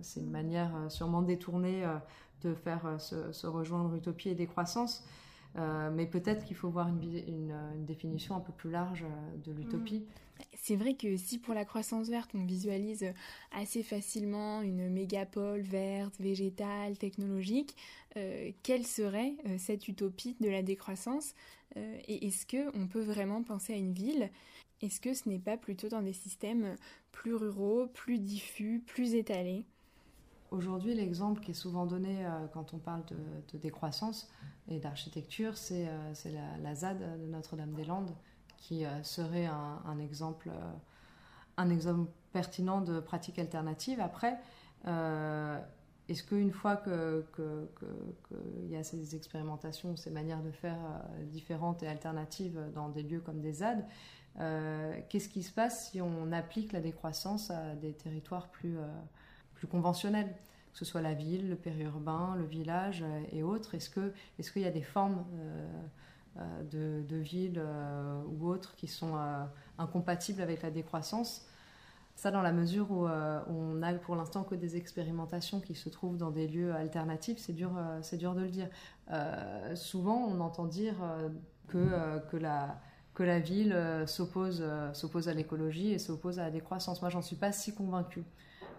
c'est 0.00 0.20
une 0.20 0.30
manière 0.30 0.72
sûrement 0.88 1.22
détournée 1.22 1.84
de 2.42 2.54
faire 2.54 3.00
se, 3.00 3.46
rejoindre 3.46 3.94
utopie 3.94 4.28
et 4.28 4.34
décroissance. 4.34 5.04
mais 5.56 6.06
peut-être 6.06 6.44
qu'il 6.44 6.56
faut 6.56 6.70
voir 6.70 6.88
une, 6.88 7.54
définition 7.84 8.36
un 8.36 8.40
peu 8.40 8.52
plus 8.52 8.70
large 8.70 9.04
de 9.44 9.52
l'utopie. 9.52 10.00
Mmh. 10.00 10.32
C'est 10.54 10.76
vrai 10.76 10.94
que 10.94 11.16
si 11.16 11.38
pour 11.38 11.54
la 11.54 11.64
croissance 11.64 12.08
verte, 12.08 12.30
on 12.34 12.44
visualise 12.44 13.12
assez 13.52 13.82
facilement 13.82 14.62
une 14.62 14.88
mégapole 14.88 15.60
verte, 15.60 16.14
végétale, 16.20 16.98
technologique, 16.98 17.76
euh, 18.16 18.52
quelle 18.62 18.86
serait 18.86 19.34
euh, 19.46 19.56
cette 19.58 19.88
utopie 19.88 20.36
de 20.40 20.48
la 20.48 20.62
décroissance 20.62 21.34
euh, 21.76 21.98
Et 22.06 22.26
est-ce 22.26 22.46
qu'on 22.46 22.86
peut 22.86 23.02
vraiment 23.02 23.42
penser 23.42 23.72
à 23.72 23.76
une 23.76 23.92
ville? 23.92 24.30
Est-ce 24.82 25.00
que 25.00 25.14
ce 25.14 25.28
n'est 25.28 25.38
pas 25.38 25.56
plutôt 25.56 25.88
dans 25.88 26.02
des 26.02 26.12
systèmes 26.12 26.76
plus 27.12 27.34
ruraux, 27.34 27.86
plus 27.86 28.18
diffus, 28.18 28.82
plus 28.86 29.14
étalés? 29.14 29.64
Aujourd'hui, 30.52 30.94
l'exemple 30.94 31.40
qui 31.40 31.52
est 31.52 31.54
souvent 31.54 31.86
donné 31.86 32.26
quand 32.52 32.74
on 32.74 32.78
parle 32.78 33.02
de, 33.06 33.58
décroissance 33.58 34.30
et 34.68 34.78
d'architecture, 34.78 35.56
c'est 35.56 35.86
la, 36.26 36.58
la, 36.62 36.74
ZAD 36.74 37.20
de 37.20 37.26
Notre-Dame-des-Landes, 37.26 38.14
qui 38.62 38.86
euh, 38.86 39.02
serait 39.02 39.46
un, 39.46 39.98
exemple, 39.98 40.50
euh, 41.58 42.04
pertinent 42.32 42.80
de 42.80 43.00
pratique 43.00 43.38
alternative. 43.38 44.00
Après, 44.00 44.38
euh, 44.86 45.58
est-ce 46.08 46.22
qu'une 46.22 46.52
fois 46.52 46.76
qu'il 46.76 47.24
y 48.70 48.76
a 48.76 48.84
ces 48.84 49.16
expérimentations, 49.16 49.96
ces 49.96 50.10
manières 50.10 50.42
de 50.42 50.50
faire 50.50 50.78
différentes 51.26 51.82
et 51.82 51.88
alternatives 51.88 52.58
dans 52.74 52.88
des 52.88 53.02
lieux 53.02 53.20
comme 53.20 53.40
des 53.40 53.52
ZAD, 53.54 53.84
qu'est-ce 55.08 55.28
qui 55.28 55.42
se 55.42 55.52
passe 55.52 55.90
si 55.90 56.00
on 56.00 56.32
applique 56.32 56.72
la 56.72 56.80
décroissance 56.80 57.50
à 57.50 57.74
des 57.76 57.92
territoires 57.92 58.48
plus, 58.48 58.76
plus 59.66 59.68
que 60.72 60.78
ce 60.78 60.84
soit 60.84 61.02
la 61.02 61.14
ville, 61.14 61.50
le 61.50 61.56
périurbain, 61.56 62.34
le 62.36 62.44
village 62.44 63.04
et 63.30 63.42
autres 63.42 63.74
Est-ce 63.74 63.90
qu'il 63.90 64.12
est 64.38 64.60
y 64.60 64.64
a 64.64 64.70
des 64.70 64.82
formes 64.82 65.24
euh, 66.38 67.02
de, 67.02 67.16
villes 67.16 67.60
euh, 67.62 68.22
ou 68.24 68.48
autres 68.48 68.74
qui 68.74 68.88
sont 68.88 69.16
euh, 69.16 69.44
incompatibles 69.78 70.40
avec 70.40 70.62
la 70.62 70.70
décroissance? 70.70 71.46
Ça, 72.16 72.30
dans 72.30 72.42
la 72.42 72.52
mesure 72.52 72.90
où, 72.90 73.06
on 73.06 73.74
n'a 73.74 73.94
pour 73.94 74.16
l'instant 74.16 74.42
que 74.42 74.54
des 74.54 74.76
expérimentations 74.76 75.60
qui 75.60 75.74
se 75.74 75.88
trouvent 75.88 76.16
dans 76.16 76.30
des 76.30 76.46
lieux 76.46 76.74
alternatifs, 76.74 77.38
c'est 77.38 77.54
dur, 77.54 77.72
c'est 78.02 78.18
dur 78.18 78.34
de 78.34 78.42
le 78.42 78.50
dire. 78.50 78.68
souvent, 79.74 80.16
on 80.16 80.38
entend 80.40 80.66
dire 80.66 80.94
que, 81.68 82.18
que, 82.30 82.36
la, 82.36 82.78
que 83.14 83.22
la 83.22 83.40
ville 83.40 84.04
s'oppose, 84.06 84.62
s'oppose 84.92 85.28
à 85.28 85.34
l'écologie 85.34 85.92
et 85.92 85.98
s'oppose 85.98 86.38
à 86.38 86.44
la 86.44 86.50
décroissance. 86.50 87.00
Moi, 87.00 87.08
j'en 87.08 87.22
suis 87.22 87.36
pas 87.36 87.50
si 87.50 87.74
convaincue. 87.74 88.24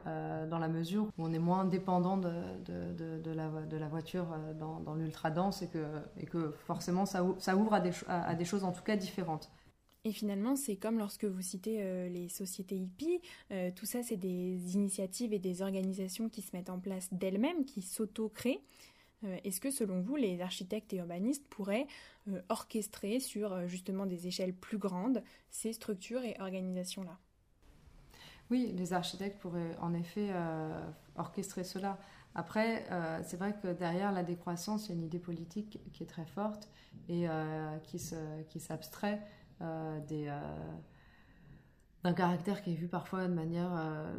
Euh, 0.06 0.46
dans 0.48 0.60
la 0.60 0.68
mesure 0.68 1.06
où 1.06 1.24
on 1.24 1.32
est 1.32 1.39
moins 1.39 1.63
dépendant 1.63 2.18
de, 2.18 2.30
la, 3.34 3.88
voiture 3.88 4.28
euh, 4.34 4.54
dans, 4.54 4.96
l'ultra-dense 4.96 5.62
et 5.62 5.70
que, 6.26 6.52
forcément 6.66 7.06
ça, 7.06 7.24
ouvre 7.24 7.74
à 7.74 7.80
des, 7.80 7.92
à, 8.08 8.36
des, 8.36 8.44
choses 8.44 8.66
en 8.66 8.74
tout 8.74 8.84
cas 8.84 8.98
différentes. 8.98 9.50
Et 10.04 10.12
finalement, 10.12 10.58
c'est 10.58 10.76
comme 10.76 11.00
lorsque 11.00 11.24
vous 11.24 11.42
citez 11.42 11.78
euh, 11.82 12.10
les 12.10 12.28
sociétés 12.28 12.76
hippies, 12.76 13.22
tout 13.76 13.86
ça, 13.86 14.04
c'est 14.04 14.18
des 14.18 14.76
initiatives 14.76 15.32
et 15.32 15.39
des 15.39 15.62
organisations 15.62 16.28
qui 16.28 16.42
se 16.42 16.54
mettent 16.54 16.70
en 16.70 16.80
place 16.80 17.08
d'elles-mêmes, 17.13 17.63
qui 17.63 17.82
s'auto-créent. 17.82 18.62
Est-ce 19.46 19.62
que 19.62 19.72
selon 19.72 20.02
vous, 20.02 20.18
les 20.18 20.42
architectes 20.42 20.92
et 20.92 20.98
urbanistes 20.98 21.48
pourraient 21.48 21.88
orchestrer 22.50 23.22
sur 23.22 23.70
justement 23.70 24.06
des 24.06 24.28
échelles 24.28 24.54
plus 24.54 24.78
grandes 24.78 25.24
ces 25.50 25.72
structures 25.72 26.24
et 26.26 26.36
organisations-là? 26.42 27.18
Oui, 28.54 28.72
les 28.78 28.94
architectes 28.94 29.42
pourraient 29.42 29.76
en 29.82 29.96
effet 29.96 30.30
orchestrer 31.16 31.63
cela. 31.63 31.98
Après, 32.36 32.86
euh, 32.92 33.20
c'est 33.24 33.38
vrai 33.38 33.56
que 33.63 33.74
derrière 33.74 34.12
la 34.12 34.22
décroissance, 34.22 34.86
il 34.86 34.89
y 34.89 34.92
a 34.94 34.96
une 34.98 35.06
idée 35.06 35.18
politique 35.18 35.80
qui 35.92 36.04
est 36.04 36.06
très 36.06 36.26
forte 36.26 36.70
et 37.10 37.28
euh, 37.28 37.80
qui 37.80 38.60
s'abstrait 38.60 39.22
euh, 39.62 40.00
d'un 42.04 42.13
caractère 42.13 42.62
qui 42.62 42.74
est 42.74 42.76
vu 42.76 42.88
parfois 42.88 43.28
de 43.28 43.34
manière, 43.34 43.72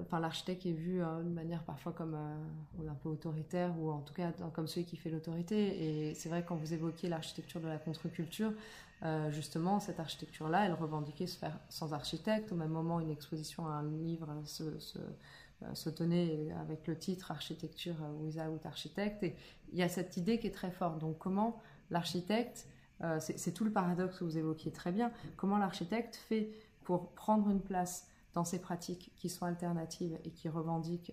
enfin 0.03 0.19
l'architecte 0.19 0.67
est 0.67 0.73
vu 0.73 0.99
de 0.99 1.31
manière 1.31 1.63
parfois 1.63 1.93
comme 1.93 2.17
un 2.17 2.95
peu 2.95 3.11
autoritaire 3.11 3.73
ou 3.79 3.93
en 3.93 4.01
tout 4.01 4.15
cas 4.15 4.33
comme 4.53 4.67
celui 4.67 4.85
qui 4.85 4.97
fait 4.97 5.11
l'autorité. 5.11 6.09
Et 6.09 6.15
c'est 6.15 6.29
vrai 6.29 6.45
quand 6.45 6.57
vous 6.57 6.75
évoquiez 6.75 7.09
l'architecture 7.09 7.61
de 7.61 7.69
la 7.69 7.79
contre-culture, 7.79 8.53
justement 9.31 9.81
cette 9.81 10.01
architecture-là, 10.01 10.65
elle 10.65 10.73
revendiquait 10.73 11.27
se 11.27 11.37
faire 11.37 11.59
sans 11.69 11.93
architecte. 11.93 12.53
Au 12.53 12.55
même 12.55 12.71
moment, 12.71 13.01
une 13.01 13.11
exposition 13.11 13.67
à 13.67 13.73
un 13.73 13.85
livre 13.85 14.29
se 14.45 14.65
euh, 15.63 15.75
se 15.75 15.89
tenait 15.89 16.51
avec 16.61 16.87
le 16.87 16.99
titre 16.99 17.31
Architecture 17.31 17.95
without 18.21 18.59
architecte. 18.65 19.23
Et 19.23 19.37
il 19.73 19.79
y 19.79 19.83
a 19.83 19.89
cette 19.89 20.17
idée 20.17 20.39
qui 20.39 20.47
est 20.47 20.55
très 20.55 20.71
forte. 20.71 20.99
Donc 20.99 21.19
comment 21.19 21.61
l'architecte, 21.91 22.67
euh, 23.03 23.19
c'est 23.21 23.53
tout 23.53 23.65
le 23.65 23.73
paradoxe 23.73 24.19
que 24.19 24.25
vous 24.25 24.39
évoquiez 24.39 24.73
très 24.73 24.93
bien, 24.93 25.13
comment 25.37 25.59
l'architecte 25.59 26.17
fait 26.17 26.51
pour 26.85 27.11
prendre 27.13 27.49
une 27.49 27.61
place 27.61 28.09
dans 28.35 28.45
ces 28.45 28.61
pratiques 28.61 29.13
qui 29.17 29.29
sont 29.29 29.47
alternatives 29.47 30.19
et 30.25 30.31
qui 30.31 30.49
revendiquent 30.49 31.13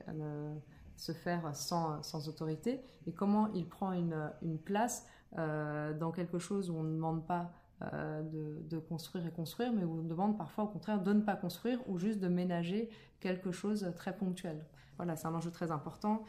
se 0.98 1.12
faire 1.12 1.56
sans, 1.56 2.28
autorité, 2.28 2.82
et 3.06 3.12
comment 3.12 3.52
il 3.54 3.68
prend 3.68 3.92
une, 3.92 4.58
place 4.66 5.06
euh, 5.38 5.94
dans 5.94 6.12
quelque 6.12 6.40
chose 6.40 6.70
où 6.70 6.76
on 6.76 6.84
ne 6.84 6.94
demande 6.94 7.26
pas 7.26 7.52
euh, 7.94 8.22
de, 8.70 8.80
construire 8.80 9.26
et 9.26 9.32
construire, 9.32 9.72
mais 9.74 9.84
où 9.84 10.00
on 10.00 10.04
demande 10.04 10.38
parfois 10.38 10.66
au 10.66 10.68
contraire 10.68 11.02
de 11.02 11.14
ne 11.14 11.22
pas 11.22 11.36
construire 11.36 11.80
ou 11.88 11.98
juste 11.98 12.20
de 12.20 12.28
ménager 12.28 12.90
quelque 13.20 13.52
chose 13.52 13.92
très 13.96 14.16
ponctuel. 14.16 14.66
Voilà, 14.98 15.16
c'est 15.16 15.28
un 15.28 15.34
enjeu 15.34 15.52
très 15.52 15.72
important 15.72 16.24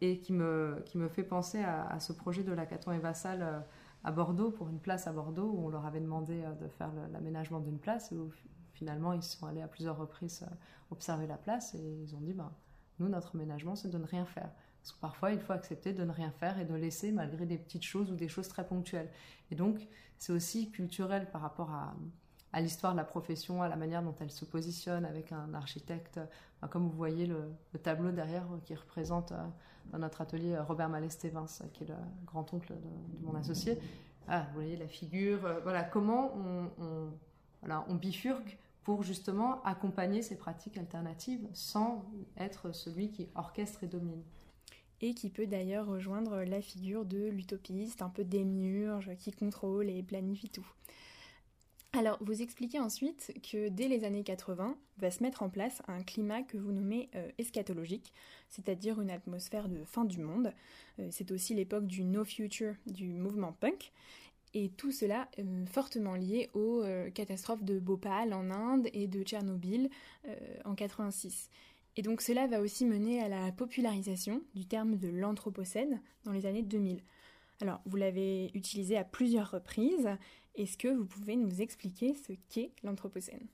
et 0.00 0.18
qui 0.18 0.32
me, 0.32 0.82
qui 0.86 0.98
me 0.98 1.08
fait 1.08 1.22
penser 1.22 1.62
à, 1.62 1.98
ce 2.00 2.12
projet 2.12 2.42
de 2.42 2.52
la 2.52 2.66
Caton 2.66 2.92
et 2.92 2.98
Vassal 2.98 3.42
euh, 3.42 3.60
à 4.04 4.12
Bordeaux, 4.12 4.50
pour 4.50 4.68
une 4.68 4.78
place 4.78 5.06
à 5.06 5.12
Bordeaux, 5.12 5.50
où 5.54 5.66
on 5.66 5.68
leur 5.68 5.86
avait 5.86 6.00
demandé 6.00 6.42
euh, 6.42 6.52
de 6.54 6.68
faire 6.68 6.90
l'aménagement 7.12 7.60
d'une 7.60 7.78
place, 7.78 8.12
et 8.12 8.16
où 8.16 8.30
finalement 8.72 9.12
ils 9.12 9.22
sont 9.22 9.46
allés 9.46 9.62
à 9.62 9.68
plusieurs 9.68 9.98
reprises 9.98 10.44
observer 10.90 11.26
la 11.26 11.36
place, 11.36 11.74
et 11.74 12.02
ils 12.02 12.14
ont 12.14 12.20
dit, 12.20 12.32
ben, 12.32 12.50
nous, 13.00 13.08
notre 13.08 13.34
aménagement, 13.34 13.74
c'est 13.74 13.88
de 13.88 13.98
ne 13.98 14.06
rien 14.06 14.26
faire. 14.26 14.50
Parce 14.80 14.92
que 14.92 15.00
parfois, 15.00 15.32
il 15.32 15.40
faut 15.40 15.52
accepter 15.52 15.92
de 15.92 16.04
ne 16.04 16.12
rien 16.12 16.30
faire 16.30 16.58
et 16.58 16.64
de 16.64 16.74
laisser 16.74 17.12
malgré 17.12 17.46
des 17.46 17.58
petites 17.58 17.82
choses 17.82 18.10
ou 18.10 18.14
des 18.14 18.28
choses 18.28 18.48
très 18.48 18.66
ponctuelles. 18.66 19.10
Et 19.50 19.54
donc, 19.54 19.86
c'est 20.20 20.32
aussi 20.32 20.70
culturel 20.70 21.28
par 21.30 21.40
rapport 21.40 21.70
à, 21.70 22.60
l'histoire 22.60 22.92
de 22.92 22.98
la 22.98 23.04
profession, 23.04 23.62
à 23.62 23.68
la 23.68 23.76
manière 23.76 24.02
dont 24.02 24.14
elle 24.20 24.30
se 24.30 24.44
positionne 24.44 25.04
avec 25.04 25.32
un 25.32 25.54
architecte. 25.54 26.20
comme 26.68 26.88
vous 26.88 26.96
voyez 26.96 27.26
le, 27.26 27.50
tableau 27.82 28.12
derrière 28.12 28.46
qui 28.64 28.74
représente 28.74 29.32
euh, 29.32 29.36
dans 29.92 29.98
notre 29.98 30.20
atelier 30.20 30.52
euh, 30.52 30.62
Robert 30.62 30.90
Malestévins, 30.90 31.46
qui 31.72 31.84
est 31.84 31.88
le 31.88 31.94
grand-oncle 32.26 32.74
de, 32.74 33.26
mon 33.26 33.34
associé. 33.34 33.78
Ah, 34.28 34.46
vous 34.48 34.54
voyez 34.54 34.76
la 34.76 34.88
figure. 34.88 35.44
Euh, 35.46 35.60
voilà 35.62 35.82
comment 35.82 36.32
on 37.62 37.94
bifurque 37.94 38.58
pour 38.84 39.02
justement 39.02 39.62
accompagner 39.62 40.20
ces 40.20 40.36
pratiques 40.36 40.76
alternatives 40.76 41.48
sans 41.54 42.04
être 42.36 42.72
celui 42.72 43.10
qui 43.10 43.28
orchestre 43.34 43.84
et 43.84 43.86
domine 43.86 44.22
et 45.00 45.14
qui 45.14 45.30
peut 45.30 45.46
d'ailleurs 45.46 45.86
rejoindre 45.86 46.42
la 46.42 46.60
figure 46.60 47.04
de 47.04 47.28
l'utopiste, 47.28 48.02
un 48.02 48.10
peu 48.10 48.24
démiurge, 48.24 49.10
qui 49.18 49.32
contrôle 49.32 49.88
et 49.88 50.02
planifie 50.02 50.50
tout. 50.50 50.66
Alors, 51.92 52.18
vous 52.20 52.40
expliquez 52.40 52.78
ensuite 52.78 53.32
que 53.50 53.68
dès 53.68 53.88
les 53.88 54.04
années 54.04 54.22
80 54.22 54.76
va 54.98 55.10
se 55.10 55.22
mettre 55.24 55.42
en 55.42 55.48
place 55.48 55.82
un 55.88 56.02
climat 56.04 56.42
que 56.42 56.56
vous 56.56 56.70
nommez 56.70 57.10
euh, 57.16 57.28
eschatologique, 57.38 58.12
c'est-à-dire 58.48 59.00
une 59.00 59.10
atmosphère 59.10 59.68
de 59.68 59.82
fin 59.84 60.04
du 60.04 60.20
monde. 60.20 60.52
Euh, 61.00 61.08
c'est 61.10 61.32
aussi 61.32 61.52
l'époque 61.52 61.86
du 61.86 62.04
no 62.04 62.24
future 62.24 62.74
du 62.86 63.08
mouvement 63.08 63.52
punk. 63.52 63.92
Et 64.54 64.68
tout 64.70 64.92
cela 64.92 65.28
euh, 65.40 65.66
fortement 65.66 66.14
lié 66.14 66.48
aux 66.54 66.84
catastrophes 67.12 67.64
de 67.64 67.80
Bhopal 67.80 68.34
en 68.34 68.50
Inde 68.50 68.88
et 68.92 69.08
de 69.08 69.22
Tchernobyl 69.22 69.90
en 70.64 70.74
86. 70.76 71.50
Et 71.96 72.02
donc 72.02 72.20
cela 72.20 72.46
va 72.46 72.60
aussi 72.60 72.86
mener 72.86 73.20
à 73.22 73.28
la 73.28 73.52
popularisation 73.52 74.42
du 74.54 74.66
terme 74.66 74.96
de 74.96 75.08
l'Anthropocène 75.08 76.00
dans 76.24 76.32
les 76.32 76.46
années 76.46 76.62
2000. 76.62 77.02
Alors, 77.62 77.82
vous 77.84 77.96
l'avez 77.96 78.50
utilisé 78.54 78.96
à 78.96 79.04
plusieurs 79.04 79.50
reprises. 79.50 80.08
Est-ce 80.54 80.78
que 80.78 80.88
vous 80.88 81.04
pouvez 81.04 81.36
nous 81.36 81.60
expliquer 81.60 82.14
ce 82.14 82.32
qu'est 82.48 82.72
l'Anthropocène? 82.82 83.46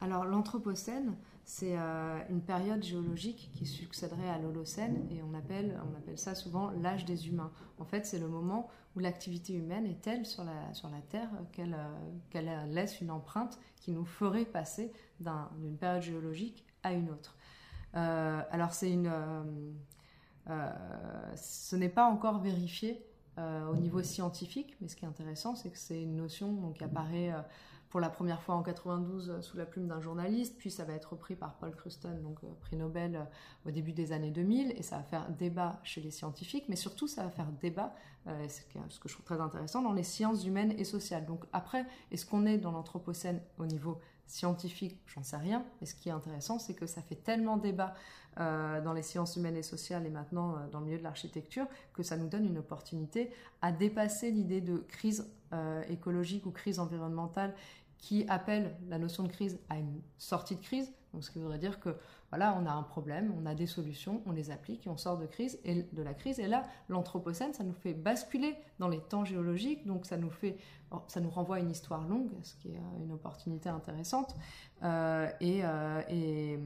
Alors 0.00 0.24
l'Anthropocène, 0.24 1.16
c'est 1.44 1.78
euh, 1.78 2.18
une 2.28 2.42
période 2.42 2.82
géologique 2.82 3.50
qui 3.54 3.64
succéderait 3.64 4.28
à 4.28 4.38
l'Holocène 4.38 5.06
et 5.12 5.22
on 5.22 5.32
appelle, 5.32 5.80
on 5.88 5.96
appelle 5.96 6.18
ça 6.18 6.34
souvent 6.34 6.70
l'âge 6.70 7.04
des 7.04 7.28
humains. 7.28 7.52
En 7.78 7.84
fait, 7.84 8.04
c'est 8.04 8.18
le 8.18 8.26
moment 8.26 8.68
où 8.96 8.98
l'activité 8.98 9.54
humaine 9.54 9.86
est 9.86 10.02
telle 10.02 10.26
sur 10.26 10.42
la, 10.42 10.74
sur 10.74 10.88
la 10.88 11.00
Terre 11.02 11.30
qu'elle 11.52 11.74
euh, 11.74 12.66
laisse 12.66 13.00
une 13.00 13.12
empreinte 13.12 13.60
qui 13.76 13.92
nous 13.92 14.04
ferait 14.04 14.44
passer 14.44 14.92
d'une 15.20 15.78
période 15.78 16.02
géologique 16.02 16.66
une 16.90 17.10
autre. 17.10 17.36
Euh, 17.94 18.42
alors 18.50 18.72
c'est 18.72 18.90
une, 18.90 19.12
ce 21.36 21.76
n'est 21.76 21.88
pas 21.88 22.06
encore 22.06 22.40
vérifié 22.40 23.06
au 23.38 23.76
niveau 23.76 24.02
scientifique, 24.02 24.76
mais 24.80 24.88
ce 24.88 24.96
qui 24.96 25.04
est 25.04 25.08
intéressant, 25.08 25.54
c'est 25.54 25.70
que 25.70 25.78
c'est 25.78 26.02
une 26.02 26.16
notion 26.16 26.52
donc, 26.52 26.78
qui 26.78 26.84
apparaît 26.84 27.32
pour 27.92 28.00
la 28.00 28.08
première 28.08 28.40
fois 28.40 28.54
en 28.54 28.62
92 28.62 29.28
euh, 29.28 29.42
sous 29.42 29.58
la 29.58 29.66
plume 29.66 29.86
d'un 29.86 30.00
journaliste, 30.00 30.56
puis 30.56 30.70
ça 30.70 30.82
va 30.86 30.94
être 30.94 31.12
repris 31.12 31.36
par 31.36 31.56
Paul 31.56 31.76
Kruston, 31.76 32.22
donc 32.22 32.38
euh, 32.42 32.46
prix 32.62 32.74
Nobel 32.74 33.16
euh, 33.16 33.68
au 33.68 33.70
début 33.70 33.92
des 33.92 34.12
années 34.12 34.30
2000, 34.30 34.72
et 34.78 34.82
ça 34.82 34.96
va 34.96 35.02
faire 35.02 35.28
débat 35.28 35.78
chez 35.84 36.00
les 36.00 36.10
scientifiques, 36.10 36.64
mais 36.70 36.76
surtout 36.76 37.06
ça 37.06 37.22
va 37.22 37.28
faire 37.28 37.52
débat, 37.60 37.94
ce 38.48 38.98
que 38.98 39.08
je 39.10 39.12
trouve 39.12 39.26
très 39.26 39.40
intéressant, 39.42 39.82
dans 39.82 39.92
les 39.92 40.04
sciences 40.04 40.46
humaines 40.46 40.72
et 40.78 40.84
sociales. 40.84 41.26
Donc 41.26 41.44
après, 41.52 41.84
est-ce 42.10 42.24
qu'on 42.24 42.46
est 42.46 42.56
dans 42.56 42.72
l'Anthropocène 42.72 43.42
au 43.58 43.66
niveau 43.66 44.00
scientifique, 44.32 44.98
j'en 45.06 45.22
sais 45.22 45.36
rien. 45.36 45.64
Mais 45.80 45.86
ce 45.86 45.94
qui 45.94 46.08
est 46.08 46.12
intéressant, 46.12 46.58
c'est 46.58 46.74
que 46.74 46.86
ça 46.86 47.02
fait 47.02 47.16
tellement 47.16 47.56
débat 47.56 47.94
dans 48.36 48.94
les 48.94 49.02
sciences 49.02 49.36
humaines 49.36 49.56
et 49.58 49.62
sociales 49.62 50.06
et 50.06 50.08
maintenant 50.08 50.56
dans 50.70 50.80
le 50.80 50.86
milieu 50.86 50.96
de 50.96 51.02
l'architecture 51.02 51.66
que 51.92 52.02
ça 52.02 52.16
nous 52.16 52.28
donne 52.28 52.46
une 52.46 52.56
opportunité 52.56 53.30
à 53.60 53.72
dépasser 53.72 54.30
l'idée 54.30 54.62
de 54.62 54.78
crise 54.78 55.30
écologique 55.90 56.46
ou 56.46 56.50
crise 56.50 56.78
environnementale 56.78 57.54
qui 57.98 58.24
appelle 58.28 58.74
la 58.88 58.98
notion 58.98 59.22
de 59.22 59.28
crise 59.28 59.58
à 59.68 59.76
une 59.76 60.00
sortie 60.16 60.56
de 60.56 60.62
crise. 60.62 60.90
Donc, 61.12 61.24
ce 61.24 61.30
qui 61.30 61.38
voudrait 61.38 61.58
dire 61.58 61.80
que 61.80 61.96
voilà, 62.30 62.56
on 62.60 62.66
a 62.66 62.72
un 62.72 62.82
problème, 62.82 63.32
on 63.38 63.44
a 63.44 63.54
des 63.54 63.66
solutions, 63.66 64.22
on 64.24 64.32
les 64.32 64.50
applique 64.50 64.86
et 64.86 64.90
on 64.90 64.96
sort 64.96 65.18
de 65.18 65.26
crise 65.26 65.58
et 65.64 65.82
de 65.82 66.02
la 66.02 66.14
crise. 66.14 66.38
Et 66.40 66.48
là, 66.48 66.64
l'anthropocène, 66.88 67.52
ça 67.52 67.64
nous 67.64 67.74
fait 67.74 67.92
basculer 67.92 68.56
dans 68.78 68.88
les 68.88 69.00
temps 69.00 69.24
géologiques. 69.24 69.86
Donc, 69.86 70.06
ça 70.06 70.16
nous 70.16 70.30
fait, 70.30 70.56
ça 71.08 71.20
nous 71.20 71.30
renvoie 71.30 71.56
à 71.56 71.58
une 71.60 71.70
histoire 71.70 72.06
longue, 72.08 72.30
ce 72.42 72.54
qui 72.56 72.68
est 72.68 72.76
euh, 72.76 73.04
une 73.04 73.12
opportunité 73.12 73.68
intéressante. 73.68 74.34
Euh, 74.82 75.28
et, 75.40 75.60
euh, 75.64 76.02
et 76.08 76.58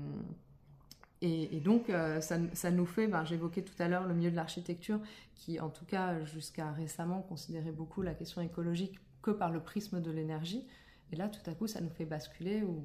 et, 1.22 1.60
donc, 1.60 1.90
ça, 2.20 2.36
ça, 2.52 2.70
nous 2.70 2.86
fait, 2.86 3.08
ben, 3.08 3.24
j'évoquais 3.24 3.62
tout 3.62 3.74
à 3.82 3.88
l'heure 3.88 4.06
le 4.06 4.14
milieu 4.14 4.30
de 4.30 4.36
l'architecture, 4.36 5.00
qui 5.34 5.58
en 5.58 5.70
tout 5.70 5.86
cas 5.86 6.22
jusqu'à 6.24 6.70
récemment 6.70 7.22
considérait 7.22 7.72
beaucoup 7.72 8.02
la 8.02 8.14
question 8.14 8.42
écologique 8.42 9.00
que 9.22 9.30
par 9.32 9.50
le 9.50 9.60
prisme 9.60 10.00
de 10.00 10.10
l'énergie. 10.10 10.64
Et 11.12 11.16
là, 11.16 11.28
tout 11.28 11.50
à 11.50 11.54
coup, 11.54 11.66
ça 11.66 11.80
nous 11.80 11.90
fait 11.90 12.04
basculer 12.04 12.62
ou, 12.62 12.84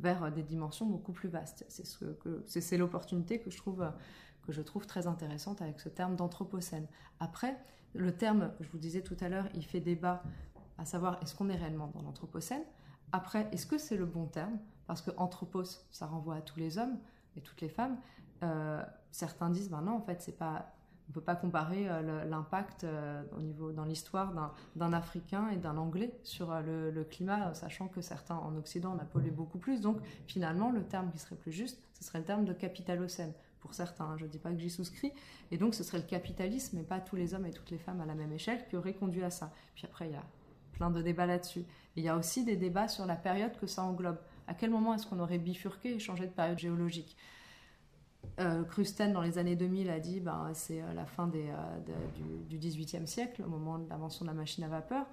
vers 0.00 0.32
des 0.32 0.42
dimensions 0.42 0.86
beaucoup 0.86 1.12
plus 1.12 1.28
vastes. 1.28 1.64
C'est 1.68 1.86
ce 1.86 2.04
que, 2.04 2.76
l'opportunité 2.76 3.40
que 3.40 3.50
je 3.50 3.56
trouve 3.56 3.84
que 4.42 4.52
je 4.52 4.62
trouve 4.62 4.86
très 4.86 5.06
intéressante 5.06 5.62
avec 5.62 5.80
ce 5.80 5.88
terme 5.88 6.16
d'anthropocène. 6.16 6.86
Après, 7.18 7.56
le 7.94 8.14
terme, 8.14 8.52
je 8.60 8.68
vous 8.68 8.78
disais 8.78 9.02
tout 9.02 9.16
à 9.20 9.28
l'heure, 9.28 9.48
il 9.54 9.64
fait 9.64 9.80
débat 9.80 10.22
à 10.78 10.84
savoir 10.84 11.22
est-ce 11.22 11.34
qu'on 11.34 11.48
est 11.48 11.56
réellement 11.56 11.88
dans 11.88 12.02
l'anthropocène. 12.02 12.62
Après, 13.12 13.48
est-ce 13.52 13.66
que 13.66 13.78
c'est 13.78 13.96
le 13.96 14.06
bon 14.06 14.26
terme? 14.26 14.58
Parce 14.86 15.00
que 15.00 15.10
anthropos, 15.16 15.64
ça 15.90 16.06
renvoie 16.06 16.36
à 16.36 16.40
tous 16.40 16.58
les 16.58 16.78
hommes 16.78 16.98
et 17.36 17.40
toutes 17.40 17.60
les 17.60 17.68
femmes. 17.68 17.96
Euh, 18.42 18.82
certains 19.10 19.50
disent 19.50 19.70
ben 19.70 19.82
non, 19.82 19.92
en 19.92 20.00
fait, 20.00 20.20
c'est 20.20 20.36
pas 20.36 20.74
on 21.06 21.10
ne 21.10 21.14
peut 21.14 21.20
pas 21.20 21.36
comparer 21.36 21.88
euh, 21.88 22.24
l'impact 22.24 22.84
euh, 22.84 23.22
au 23.36 23.40
niveau 23.40 23.72
dans 23.72 23.84
l'histoire 23.84 24.32
d'un 24.74 24.92
Africain 24.92 25.48
et 25.50 25.56
d'un 25.56 25.76
Anglais 25.76 26.18
sur 26.22 26.50
euh, 26.50 26.90
le, 26.90 27.04
climat, 27.04 27.52
sachant 27.52 27.88
que 27.88 28.00
certains 28.00 28.36
en 28.36 28.56
Occident 28.56 28.92
en 28.92 28.98
a 28.98 29.04
pollué 29.04 29.30
beaucoup 29.30 29.58
plus. 29.58 29.80
Donc 29.80 29.98
finalement, 30.26 30.70
le 30.70 30.82
terme 30.82 31.10
qui 31.12 31.18
serait 31.18 31.36
plus 31.36 31.52
juste, 31.52 31.78
ce 31.92 32.04
serait 32.04 32.20
le 32.20 32.24
terme 32.24 32.44
de 32.44 32.52
capitalocène 32.52 33.32
pour 33.60 33.74
certains. 33.74 34.04
Hein. 34.04 34.16
je 34.18 34.24
ne 34.24 34.30
dis 34.30 34.38
pas 34.38 34.50
que 34.50 34.58
j'y 34.58 34.70
souscris. 34.70 35.12
Et 35.50 35.58
donc 35.58 35.74
ce 35.74 35.84
serait 35.84 35.98
le 35.98 36.04
capitalisme, 36.04 36.78
et 36.78 36.82
pas 36.82 37.00
tous 37.00 37.16
les 37.16 37.34
hommes 37.34 37.46
et 37.46 37.52
toutes 37.52 37.70
les 37.70 37.78
femmes 37.78 38.00
à 38.00 38.06
la 38.06 38.14
même 38.14 38.32
échelle, 38.32 38.66
qui 38.68 38.76
auraient 38.76 38.94
conduit 38.94 39.24
à 39.24 39.30
ça. 39.30 39.52
Puis 39.74 39.84
après, 39.84 40.08
il 40.08 40.12
y 40.12 40.16
a 40.16 40.24
plein 40.72 40.90
de 40.90 41.02
débats 41.02 41.26
là-dessus. 41.26 41.64
Il 41.96 42.02
y 42.02 42.08
a 42.08 42.16
aussi 42.16 42.44
des 42.44 42.56
débats 42.56 42.88
sur 42.88 43.04
la 43.04 43.16
période 43.16 43.56
que 43.58 43.66
ça 43.66 43.82
englobe. 43.82 44.18
À 44.46 44.54
quel 44.54 44.70
moment 44.70 44.94
est-ce 44.94 45.06
qu'on 45.06 45.20
aurait 45.20 45.38
bifurqué 45.38 45.94
et 45.94 45.98
changé 45.98 46.26
de 46.26 46.32
période 46.32 46.58
géologique? 46.58 47.16
Euh, 48.40 48.64
Krusten, 48.64 49.12
dans 49.12 49.22
les 49.22 49.38
années 49.38 49.56
2000, 49.56 49.90
a 49.90 50.00
dit 50.00 50.20
ben, 50.20 50.50
c'est 50.54 50.82
la 50.94 51.06
fin 51.06 51.26
des, 51.26 51.52
du, 52.48 52.58
XVIIIe 52.58 53.06
siècle, 53.06 53.42
au 53.44 53.48
moment 53.48 53.78
de 53.78 53.88
l'invention 53.88 54.24
de 54.24 54.30
la 54.30 54.34
machine 54.34 54.64
à 54.64 54.68
vapeur. 54.68 55.06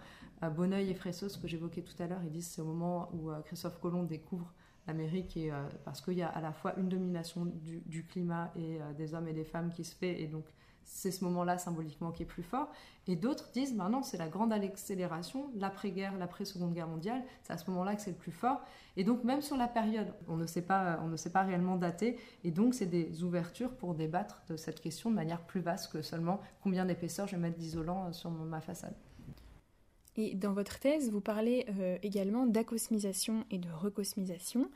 Bonneuil 0.55 0.89
et 0.89 0.95
Fressos, 0.95 1.37
que 1.39 1.47
j'évoquais 1.47 1.81
tout 1.81 2.01
à 2.01 2.07
l'heure, 2.07 2.21
ils 2.23 2.31
disent 2.31 2.47
c'est 2.47 2.61
au 2.61 2.65
moment 2.65 3.09
où 3.13 3.29
Christophe 3.45 3.79
Colomb 3.79 4.03
découvre 4.03 4.51
l'Amérique, 4.87 5.37
parce 5.85 6.01
qu'il 6.01 6.15
y 6.15 6.23
a 6.23 6.29
à 6.29 6.41
la 6.41 6.51
fois 6.51 6.73
une 6.79 6.89
domination 6.89 7.45
du, 7.45 7.81
du 7.85 8.05
climat 8.05 8.51
et 8.55 8.79
des 8.97 9.13
hommes 9.13 9.27
et 9.27 9.33
des 9.33 9.43
femmes 9.43 9.69
qui 9.69 9.83
se 9.83 9.95
fait, 9.95 10.19
et 10.19 10.25
donc 10.25 10.45
c'est 10.83 11.11
ce 11.11 11.23
moment-là 11.23 11.57
symboliquement 11.57 12.11
qui 12.11 12.23
est 12.23 12.25
plus 12.25 12.43
fort. 12.43 12.69
Et 13.07 13.15
d'autres 13.15 13.51
disent, 13.51 13.73
maintenant 13.73 14.03
c'est 14.03 14.17
la 14.17 14.27
grande 14.27 14.53
accélération, 14.53 15.51
l'après-guerre, 15.55 16.17
l'après-seconde 16.17 16.73
guerre 16.73 16.87
mondiale, 16.87 17.23
c'est 17.43 17.53
à 17.53 17.57
ce 17.57 17.69
moment-là 17.71 17.95
que 17.95 18.01
c'est 18.01 18.11
le 18.11 18.17
plus 18.17 18.31
fort. 18.31 18.61
Et 18.97 19.03
donc 19.03 19.23
même 19.23 19.41
sur 19.41 19.57
la 19.57 19.67
période, 19.67 20.13
on 20.27 20.37
ne 20.37 20.45
sait 20.45 20.61
pas, 20.61 20.99
on 21.03 21.07
ne 21.07 21.17
sait 21.17 21.31
pas 21.31 21.43
réellement 21.43 21.77
dater. 21.77 22.17
Et 22.43 22.51
donc 22.51 22.73
c'est 22.73 22.85
des 22.85 23.23
ouvertures 23.23 23.71
pour 23.75 23.95
débattre 23.95 24.43
de 24.49 24.57
cette 24.57 24.81
question 24.81 25.09
de 25.09 25.15
manière 25.15 25.41
plus 25.41 25.61
vaste 25.61 25.91
que 25.91 26.01
seulement 26.01 26.41
combien 26.61 26.85
d'épaisseur 26.85 27.27
je 27.27 27.35
vais 27.35 27.41
mettre 27.41 27.57
d'isolant 27.57 28.11
sur 28.13 28.29
ma 28.29 28.61
façade. 28.61 28.95
Et 30.17 30.35
dans 30.35 30.53
votre 30.53 30.77
thèse, 30.79 31.09
vous 31.09 31.21
parlez 31.21 31.65
euh, 31.79 31.97
également 32.03 32.45
d'acosmisation 32.45 33.45
et 33.49 33.57
de 33.57 33.69
recosmisation. 33.69 34.69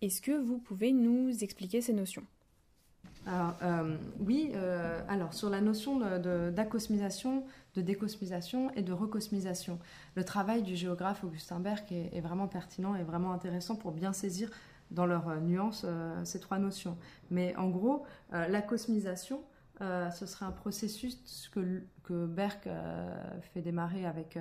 Est-ce 0.00 0.22
que 0.22 0.32
vous 0.32 0.58
pouvez 0.58 0.92
nous 0.92 1.44
expliquer 1.44 1.80
ces 1.80 1.92
notions? 1.92 2.24
Alors, 3.26 3.54
euh, 3.62 3.96
oui, 4.20 4.52
euh, 4.54 5.00
alors 5.08 5.34
sur 5.34 5.50
la 5.50 5.60
notion 5.60 5.98
d'acosmisation, 6.50 7.44
de, 7.74 7.82
décosmisation 7.82 8.70
et 8.74 8.82
de 8.82 8.92
recosmisation, 8.92 9.78
le 10.14 10.24
travail 10.24 10.62
du 10.62 10.76
géographe 10.76 11.24
Augustin 11.24 11.60
Berg 11.60 11.84
est, 11.90 12.20
vraiment 12.20 12.48
pertinent 12.48 12.94
et 12.94 13.02
vraiment 13.02 13.32
intéressant 13.32 13.76
pour 13.76 13.92
bien 13.92 14.12
saisir 14.12 14.50
dans 14.90 15.04
leurs 15.04 15.28
euh, 15.28 15.40
nuances 15.40 15.84
ces 16.24 16.40
trois 16.40 16.58
notions. 16.58 16.96
Mais 17.30 17.54
en 17.56 17.68
gros, 17.68 18.04
la 18.32 18.62
cosmisation, 18.62 19.42
ce 19.80 20.26
serait 20.26 20.46
un 20.46 20.52
processus 20.52 21.50
que, 21.52 22.26
Berg 22.26 22.68
fait 23.52 23.60
démarrer 23.60 24.06
avec, 24.06 24.38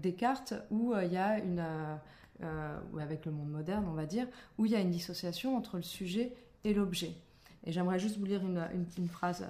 Descartes, 0.00 0.54
où 0.70 0.94
il 0.96 1.12
y 1.12 1.18
a 1.18 1.36
avec 2.98 3.26
le 3.26 3.32
monde 3.32 3.50
moderne, 3.50 3.84
on 3.88 3.94
va 3.94 4.06
dire, 4.06 4.26
où 4.56 4.64
il 4.64 4.72
y 4.72 4.76
a 4.76 4.80
une 4.80 4.90
dissociation 4.90 5.56
entre 5.56 5.76
le 5.76 5.82
sujet 5.82 6.32
et 6.64 6.72
l'objet. 6.72 7.14
Et 7.64 7.72
j'aimerais 7.72 7.98
juste 7.98 8.18
vous 8.18 8.24
lire 8.24 8.42
une, 8.44 9.08
phrase 9.08 9.46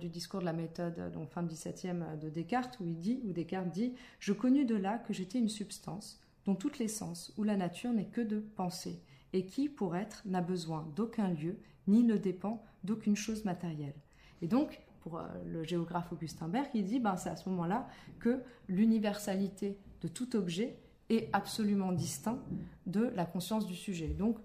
du 0.00 0.08
discours 0.08 0.40
de 0.40 0.44
la 0.44 0.52
méthode, 0.52 1.12
fin 1.30 1.42
17e 1.42 2.18
de 2.18 2.28
Descartes, 2.28 2.78
où 2.80 2.84
il 2.84 2.98
dit, 2.98 3.20
où 3.24 3.32
Descartes 3.32 3.70
dit 3.70 3.94
Je 4.18 4.32
connus 4.32 4.64
de 4.64 4.74
là 4.74 4.98
que 4.98 5.12
j'étais 5.12 5.38
une 5.38 5.48
substance 5.48 6.20
dont 6.44 6.54
toutes 6.54 6.78
les 6.78 6.88
sens, 6.88 7.32
où 7.36 7.44
la 7.44 7.56
nature 7.56 7.92
n'est 7.92 8.06
que 8.06 8.20
de 8.20 8.40
pensée, 8.40 9.02
et 9.32 9.46
qui, 9.46 9.68
pour 9.68 9.96
être, 9.96 10.22
n'a 10.24 10.40
besoin 10.40 10.90
d'aucun 10.96 11.28
lieu, 11.28 11.58
ni 11.86 12.02
ne 12.02 12.16
dépend 12.16 12.62
d'aucune 12.84 13.16
chose 13.16 13.44
matérielle. 13.44 13.94
Et 14.42 14.48
donc, 14.48 14.80
pour 15.00 15.18
euh, 15.18 15.26
le 15.46 15.64
géographe 15.64 16.12
Augustin 16.12 16.48
Berg, 16.48 16.68
il 16.74 16.84
dit 16.84 17.00
ben, 17.00 17.16
c'est 17.16 17.30
à 17.30 17.36
ce 17.36 17.48
moment-là 17.48 17.88
que 18.18 18.42
l'universalité 18.68 19.78
de 20.00 20.08
tout 20.08 20.36
objet 20.36 20.78
est 21.08 21.28
absolument 21.32 21.92
distinct 21.92 22.38
de 22.86 23.10
la 23.14 23.24
conscience 23.24 23.66
du 23.66 23.74
sujet. 23.74 24.08
Donc, 24.08 24.38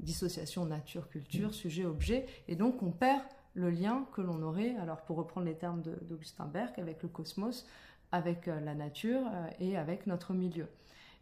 dissociation 0.00 0.66
nature-culture, 0.66 1.54
sujet-objet, 1.54 2.26
et 2.48 2.56
donc 2.56 2.82
on 2.82 2.90
perd 2.90 3.22
le 3.54 3.70
lien 3.70 4.06
que 4.12 4.20
l'on 4.20 4.42
aurait, 4.42 4.76
alors 4.76 5.02
pour 5.02 5.16
reprendre 5.16 5.46
les 5.46 5.54
termes 5.54 5.82
d'Augustin 6.02 6.46
Berg, 6.46 6.72
avec 6.78 7.02
le 7.02 7.08
cosmos, 7.08 7.66
avec 8.12 8.48
euh, 8.48 8.60
la 8.60 8.74
nature 8.74 9.22
euh, 9.32 9.48
et 9.60 9.76
avec 9.76 10.06
notre 10.06 10.34
milieu. 10.34 10.66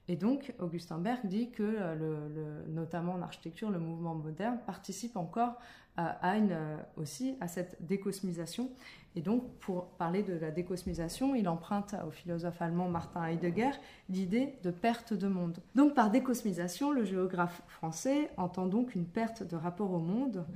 Et 0.08 0.16
donc, 0.16 0.52
Augustin 0.58 0.98
Berg 0.98 1.20
dit 1.24 1.50
que, 1.50 1.62
euh, 1.62 2.62
notamment 2.68 3.12
en 3.14 3.22
architecture, 3.22 3.70
le 3.70 3.78
mouvement 3.78 4.14
moderne 4.14 4.58
participe 4.66 5.16
encore 5.16 5.54
une, 5.96 6.56
aussi 6.96 7.36
à 7.40 7.48
cette 7.48 7.76
décosmisation. 7.84 8.70
Et 9.14 9.20
donc, 9.20 9.44
pour 9.58 9.88
parler 9.90 10.22
de 10.22 10.32
la 10.32 10.50
décosmisation, 10.50 11.34
il 11.34 11.48
emprunte 11.48 11.94
au 12.06 12.10
philosophe 12.10 12.62
allemand 12.62 12.88
Martin 12.88 13.26
Heidegger 13.26 13.72
l'idée 14.08 14.54
de 14.62 14.70
perte 14.70 15.12
de 15.12 15.28
monde. 15.28 15.58
Donc, 15.74 15.94
par 15.94 16.10
décosmisation, 16.10 16.92
le 16.92 17.04
géographe 17.04 17.62
français 17.66 18.30
entend 18.38 18.66
donc 18.66 18.94
une 18.94 19.04
perte 19.04 19.42
de 19.42 19.54
rapport 19.54 19.92
au 19.92 19.98
monde, 19.98 20.46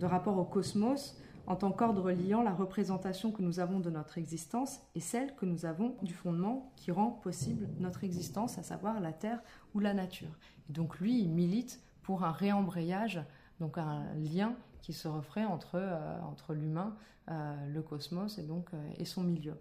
de 0.00 0.06
rapport 0.06 0.38
au 0.38 0.44
cosmos, 0.44 1.18
en 1.46 1.56
tant 1.56 1.70
qu'ordre 1.70 2.10
liant 2.10 2.42
la 2.42 2.52
représentation 2.52 3.30
que 3.30 3.42
nous 3.42 3.60
avons 3.60 3.80
de 3.80 3.90
notre 3.90 4.18
existence 4.18 4.80
et 4.94 5.00
celle 5.00 5.34
que 5.36 5.46
nous 5.46 5.64
avons 5.64 5.96
du 6.02 6.12
fondement 6.12 6.72
qui 6.76 6.90
rend 6.90 7.10
possible 7.10 7.68
notre 7.78 8.04
existence, 8.04 8.58
à 8.58 8.62
savoir 8.62 9.00
la 9.00 9.12
Terre 9.12 9.42
ou 9.74 9.80
la 9.80 9.94
nature. 9.94 10.36
Et 10.68 10.72
donc 10.72 10.98
lui, 10.98 11.20
il 11.20 11.30
milite 11.30 11.80
pour 12.02 12.24
un 12.24 12.32
réembrayage, 12.32 13.20
donc 13.60 13.78
un 13.78 14.04
lien 14.14 14.56
qui 14.82 14.92
se 14.92 15.08
referait 15.08 15.44
entre, 15.44 15.74
euh, 15.76 16.20
entre 16.22 16.54
l'humain, 16.54 16.96
euh, 17.28 17.66
le 17.66 17.82
cosmos 17.82 18.38
et, 18.38 18.42
donc, 18.42 18.68
euh, 18.72 18.90
et 18.98 19.04
son 19.04 19.22
milieu. 19.22 19.54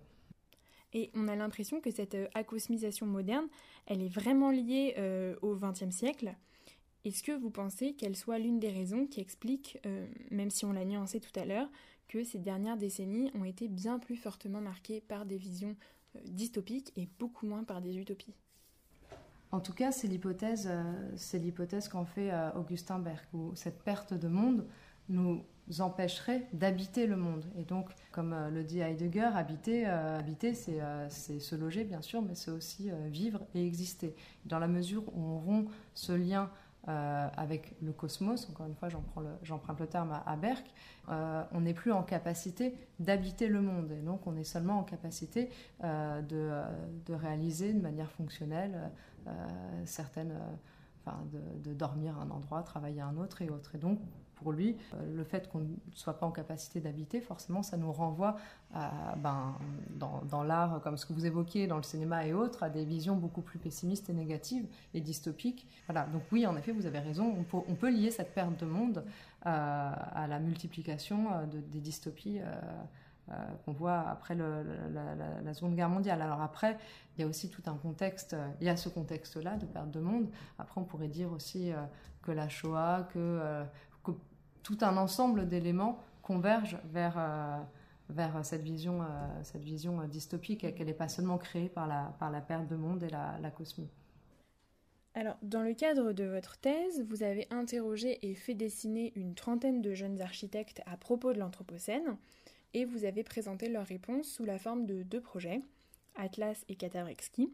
Et 0.93 1.12
on 1.15 1.28
a 1.28 1.36
l'impression 1.36 1.82
que 1.82 1.91
cette 1.91 2.15
acosmisation 2.36 3.06
moderne, 3.06 3.48
elle 3.86 4.02
est 4.02 4.13
vraiment 4.13 4.50
liée 4.50 4.95
au 5.41 5.54
XXe 5.58 5.89
siècle. 5.89 6.34
Est-ce 7.06 7.24
que 7.24 7.32
vous 7.32 7.52
pensez 7.52 7.94
qu'elle 7.94 8.15
soit 8.15 8.39
l'une 8.39 8.60
des 8.60 8.72
raisons 8.72 9.06
qui 9.06 9.22
explique, 9.22 9.80
même 10.32 10.50
si 10.50 10.65
on 10.65 10.74
l'a 10.74 10.86
nuancé 10.86 11.20
tout 11.20 11.39
à 11.39 11.46
l'heure, 11.46 11.70
que 12.08 12.24
ces 12.24 12.39
dernières 12.39 12.78
décennies 12.78 13.32
ont 13.36 13.46
été 13.46 13.68
bien 13.68 14.00
plus 14.00 14.15
fortement 14.15 14.60
marquées 14.60 15.02
par 15.02 15.26
des 15.26 15.38
visions 15.38 15.76
dystopiques 16.26 16.91
et 16.98 17.08
beaucoup 17.20 17.46
moins 17.46 17.63
par 17.63 17.82
des 17.82 17.98
utopies? 17.98 18.34
En 19.52 19.60
tout 19.60 19.74
cas, 19.74 19.91
c'est 19.91 20.08
l'hypothèse, 20.08 20.70
c'est 21.15 21.38
l'hypothèse 21.38 21.89
qu'en 21.89 22.06
fait 22.06 22.32
Augustin 22.56 22.98
Berg, 22.98 23.24
où 23.34 23.54
cette 23.54 23.84
perte 23.84 24.15
de 24.15 24.28
monde 24.28 24.65
nous 25.10 25.44
empêcherait 25.80 26.48
d'habiter 26.54 27.08
le 27.08 27.15
monde. 27.15 27.46
Et 27.58 27.63
donc, 27.63 27.89
comme 28.12 28.34
euh, 28.34 28.50
le 28.50 28.63
dit 28.63 28.80
Heidegger, 28.80 29.30
habiter, 29.34 29.88
euh, 29.88 30.20
habiter 30.20 30.54
euh, 30.70 31.08
c'est 31.10 31.39
se 31.39 31.56
loger, 31.56 31.84
bien 31.84 32.02
sûr, 32.02 32.22
mais 32.22 32.36
c'est 32.36 32.52
aussi 32.52 32.89
vivre 33.10 33.41
et 33.54 33.65
exister. 33.65 34.15
Dans 34.46 34.60
la 34.60 34.68
mesure 34.68 35.04
où 35.15 35.22
on 35.22 35.39
rompt 35.39 35.70
ce 35.94 36.12
lien 36.12 36.50
avec 36.88 37.76
le 37.82 37.91
cosmos, 37.91 38.50
encore 38.50 38.67
une 38.67 38.76
fois 38.76 38.89
j'emprunte 39.41 39.80
le, 39.80 39.88
terme 39.88 40.19
à, 40.26 40.36
Berck, 40.36 40.65
on 41.08 41.62
n'est 41.62 41.74
plus 41.74 41.91
en 41.91 42.04
capacité 42.04 42.76
d'habiter 43.00 43.48
le 43.48 43.62
monde. 43.62 43.91
Et 43.91 44.02
donc 44.02 44.28
on 44.28 44.36
est 44.36 44.43
seulement 44.43 44.80
en 44.80 44.84
capacité 44.84 45.50
de, 45.82 46.62
de, 47.06 47.13
réaliser 47.13 47.74
de 47.74 47.82
manière 47.82 48.12
fonctionnelle 48.12 48.91
certaines... 49.86 50.34
Enfin, 51.06 51.19
de, 51.63 51.74
dormir 51.74 52.17
à 52.17 52.24
un 52.24 52.32
endroit, 52.32 52.63
travailler 52.63 53.02
à 53.02 53.08
un 53.08 53.17
autre 53.17 53.41
et 53.43 53.50
autre. 53.50 53.76
Et 53.76 53.78
donc, 53.78 54.00
pour 54.36 54.52
lui, 54.52 54.78
euh, 54.93 55.15
le 55.15 55.24
fait 55.24 55.50
qu'on 55.50 55.60
ne 55.60 55.76
soit 55.93 56.19
pas 56.19 56.26
en 56.26 56.32
capacité 56.32 56.80
d'habiter, 56.80 57.21
forcément, 57.21 57.63
ça 57.63 57.78
nous 57.78 57.91
renvoie 57.91 58.38
ben, 59.17 59.56
dans, 60.30 60.43
l'art, 60.43 60.82
comme 60.82 60.98
ce 60.98 61.06
que 61.06 61.13
vous 61.13 61.26
évoquiez, 61.26 61.65
dans 61.65 61.78
le 61.78 61.84
cinéma 61.84 62.28
et 62.28 62.34
autres, 62.34 62.62
à 62.62 62.69
des 62.69 62.84
visions 62.84 63.15
beaucoup 63.15 63.41
plus 63.41 63.58
pessimistes 63.58 64.10
et 64.10 64.13
négatives 64.13 64.67
et 64.93 65.00
dystopiques. 65.00 65.65
Voilà. 65.88 66.06
Donc 66.08 66.24
oui, 66.32 66.45
en 66.45 66.58
effet, 66.58 66.74
vous 66.74 66.86
avez 66.86 67.00
raison. 67.00 67.34
On 67.54 67.76
peut, 67.76 67.89
lier 67.89 68.12
cette 68.12 68.34
perte 68.34 68.60
de 68.60 68.65
monde 68.65 69.06
euh, 69.45 69.50
à 69.50 70.28
la 70.28 70.39
multiplication 70.39 71.32
euh, 71.32 71.45
des 71.45 71.80
dystopies. 71.80 72.41
qu'on 73.65 73.71
voit 73.71 74.02
après 74.02 74.36
la, 74.36 75.54
Seconde 75.54 75.76
Guerre 75.76 75.89
mondiale. 75.89 76.21
Alors 76.21 76.41
après, 76.41 76.78
il 77.17 77.21
y 77.21 77.24
a 77.24 77.28
aussi 77.28 77.50
tout 77.50 77.63
un 77.67 77.76
contexte, 77.76 78.36
il 78.60 78.67
y 78.67 78.69
a 78.69 78.76
ce 78.76 78.89
contexte-là 78.89 79.56
de 79.56 79.65
perte 79.65 79.89
de 79.91 80.00
monde. 80.00 80.28
Après, 80.60 80.82
on 80.82 80.84
pourrait 80.84 81.08
dire 81.08 81.32
aussi 81.32 81.71
que 82.21 82.32
la 82.32 82.50
Shoah, 82.50 83.08
que 83.13 83.63
tout 84.65 84.80
un 84.82 84.97
ensemble 84.97 85.47
d'éléments 85.47 85.99
convergent 86.23 86.80
vers, 86.91 87.15
euh, 87.19 87.60
vers 88.10 88.43
cette 88.43 88.63
vision, 88.63 89.04
euh, 89.04 89.06
cette 89.43 89.62
vision 89.62 90.06
dystopique 90.08 90.75
qu'elle 90.75 90.88
n'est 90.88 90.93
pas 90.93 91.08
seulement 91.08 91.38
créée 91.38 91.69
par 91.69 91.88
la, 91.88 92.15
par 92.19 92.32
la 92.32 92.41
perte 92.41 92.67
de 92.67 92.75
monde 92.75 93.04
et 93.04 93.10
la, 93.10 93.38
la 93.39 93.51
cosmie. 93.51 93.89
Alors, 95.13 95.38
dans 95.43 95.62
le 95.62 95.75
cadre 95.75 96.13
de 96.13 96.23
votre 96.25 96.58
thèse, 96.58 97.06
vous 97.08 97.21
avez 97.21 97.47
interrogé 97.51 98.17
et 98.28 98.34
fait 98.34 98.56
dessiner 98.56 99.13
une 99.15 99.36
trentaine 99.36 99.84
de 99.84 99.93
jeunes 99.93 100.19
architectes 100.19 100.82
à 100.88 100.97
propos 100.97 101.32
de 101.32 101.39
l'Anthropocène, 101.39 102.17
et 102.73 102.86
vous 102.86 103.06
avez 103.06 103.23
présenté 103.23 103.69
leurs 103.69 103.86
réponses 103.86 104.28
sous 104.28 104.45
la 104.45 104.58
forme 104.58 104.86
de 104.88 105.04
deux 105.04 105.21
projets, 105.21 105.62
Atlas 106.15 106.65
et 106.69 106.75
Katavrexki. 106.75 107.54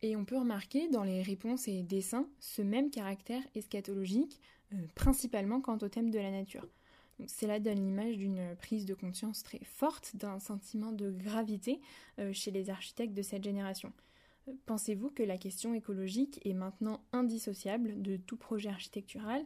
Et 0.00 0.16
on 0.16 0.24
peut 0.24 0.38
remarquer 0.38 0.88
dans 0.88 1.04
les 1.04 1.22
réponses 1.22 1.68
et 1.68 1.82
dessins 1.82 2.26
ce 2.40 2.62
même 2.62 2.90
caractère 2.90 3.42
eschatologique, 3.54 4.40
principalement 4.94 5.60
quant 5.60 5.78
au 5.78 5.88
thème 5.88 6.10
de 6.10 6.18
la 6.18 6.30
nature. 6.30 6.66
cela 7.26 7.58
donne 7.58 7.84
l'image 7.84 8.16
d'une 8.16 8.54
prise 8.56 8.86
de 8.86 8.94
conscience 8.94 9.42
très 9.42 9.60
forte, 9.64 10.14
d'un 10.14 10.38
sentiment 10.38 10.92
de 10.92 11.10
gravité 11.10 11.80
euh, 12.18 12.32
chez 12.32 12.50
les 12.50 12.70
architectes 12.70 13.14
de 13.14 13.22
cette 13.22 13.42
génération. 13.42 13.92
Euh, 14.46 14.52
pensez-vous 14.66 15.10
que 15.10 15.24
la 15.24 15.36
question 15.36 15.74
écologique 15.74 16.40
est 16.44 16.54
maintenant 16.54 17.00
indissociable 17.12 18.00
de 18.02 18.16
tout 18.16 18.36
projet 18.36 18.68
architectural? 18.68 19.44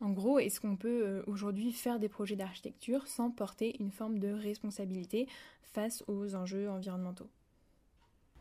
En 0.00 0.10
gros, 0.10 0.38
est-ce 0.38 0.60
qu'on 0.60 0.76
peut 0.76 1.24
aujourd'hui 1.26 1.72
faire 1.72 1.98
des 1.98 2.08
projets 2.08 2.36
d'architecture 2.36 3.08
sans 3.08 3.30
porter 3.30 3.74
une 3.80 3.90
forme 3.90 4.18
de 4.18 4.28
responsabilité 4.28 5.26
face 5.62 6.04
aux 6.06 6.36
enjeux 6.36 6.70
environnementaux? 6.70 7.28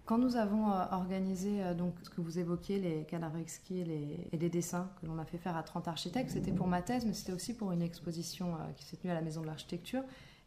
Quand 0.08 0.18
nous 0.18 0.38
avons 0.38 0.72
organisé 0.92 1.76
donc 1.76 1.94
ce 2.02 2.10
que 2.10 2.22
vous 2.22 2.40
évoquiez, 2.40 2.80
les 2.80 3.04
cadavres 3.04 3.40
exquis 3.40 3.82
et 3.82 4.38
les, 4.38 4.50
dessins 4.50 4.90
que 5.02 5.06
l'on 5.06 5.20
a 5.20 5.26
fait 5.26 5.38
faire 5.38 5.58
à 5.58 5.64
30 5.64 5.90
architectes, 5.90 6.30
c'était 6.32 6.54
pour 6.54 6.66
ma 6.66 6.82
thèse, 6.82 7.06
mais 7.06 7.12
c'était 7.12 7.34
aussi 7.34 7.54
pour 7.54 7.74
une 7.74 7.82
exposition 7.82 8.54
qui 8.78 8.86
s'est 8.86 8.96
tenue 8.96 9.12
à 9.12 9.16
la 9.16 9.22
Maison 9.22 9.42
de 9.42 9.48
l'Architecture. 9.48 10.04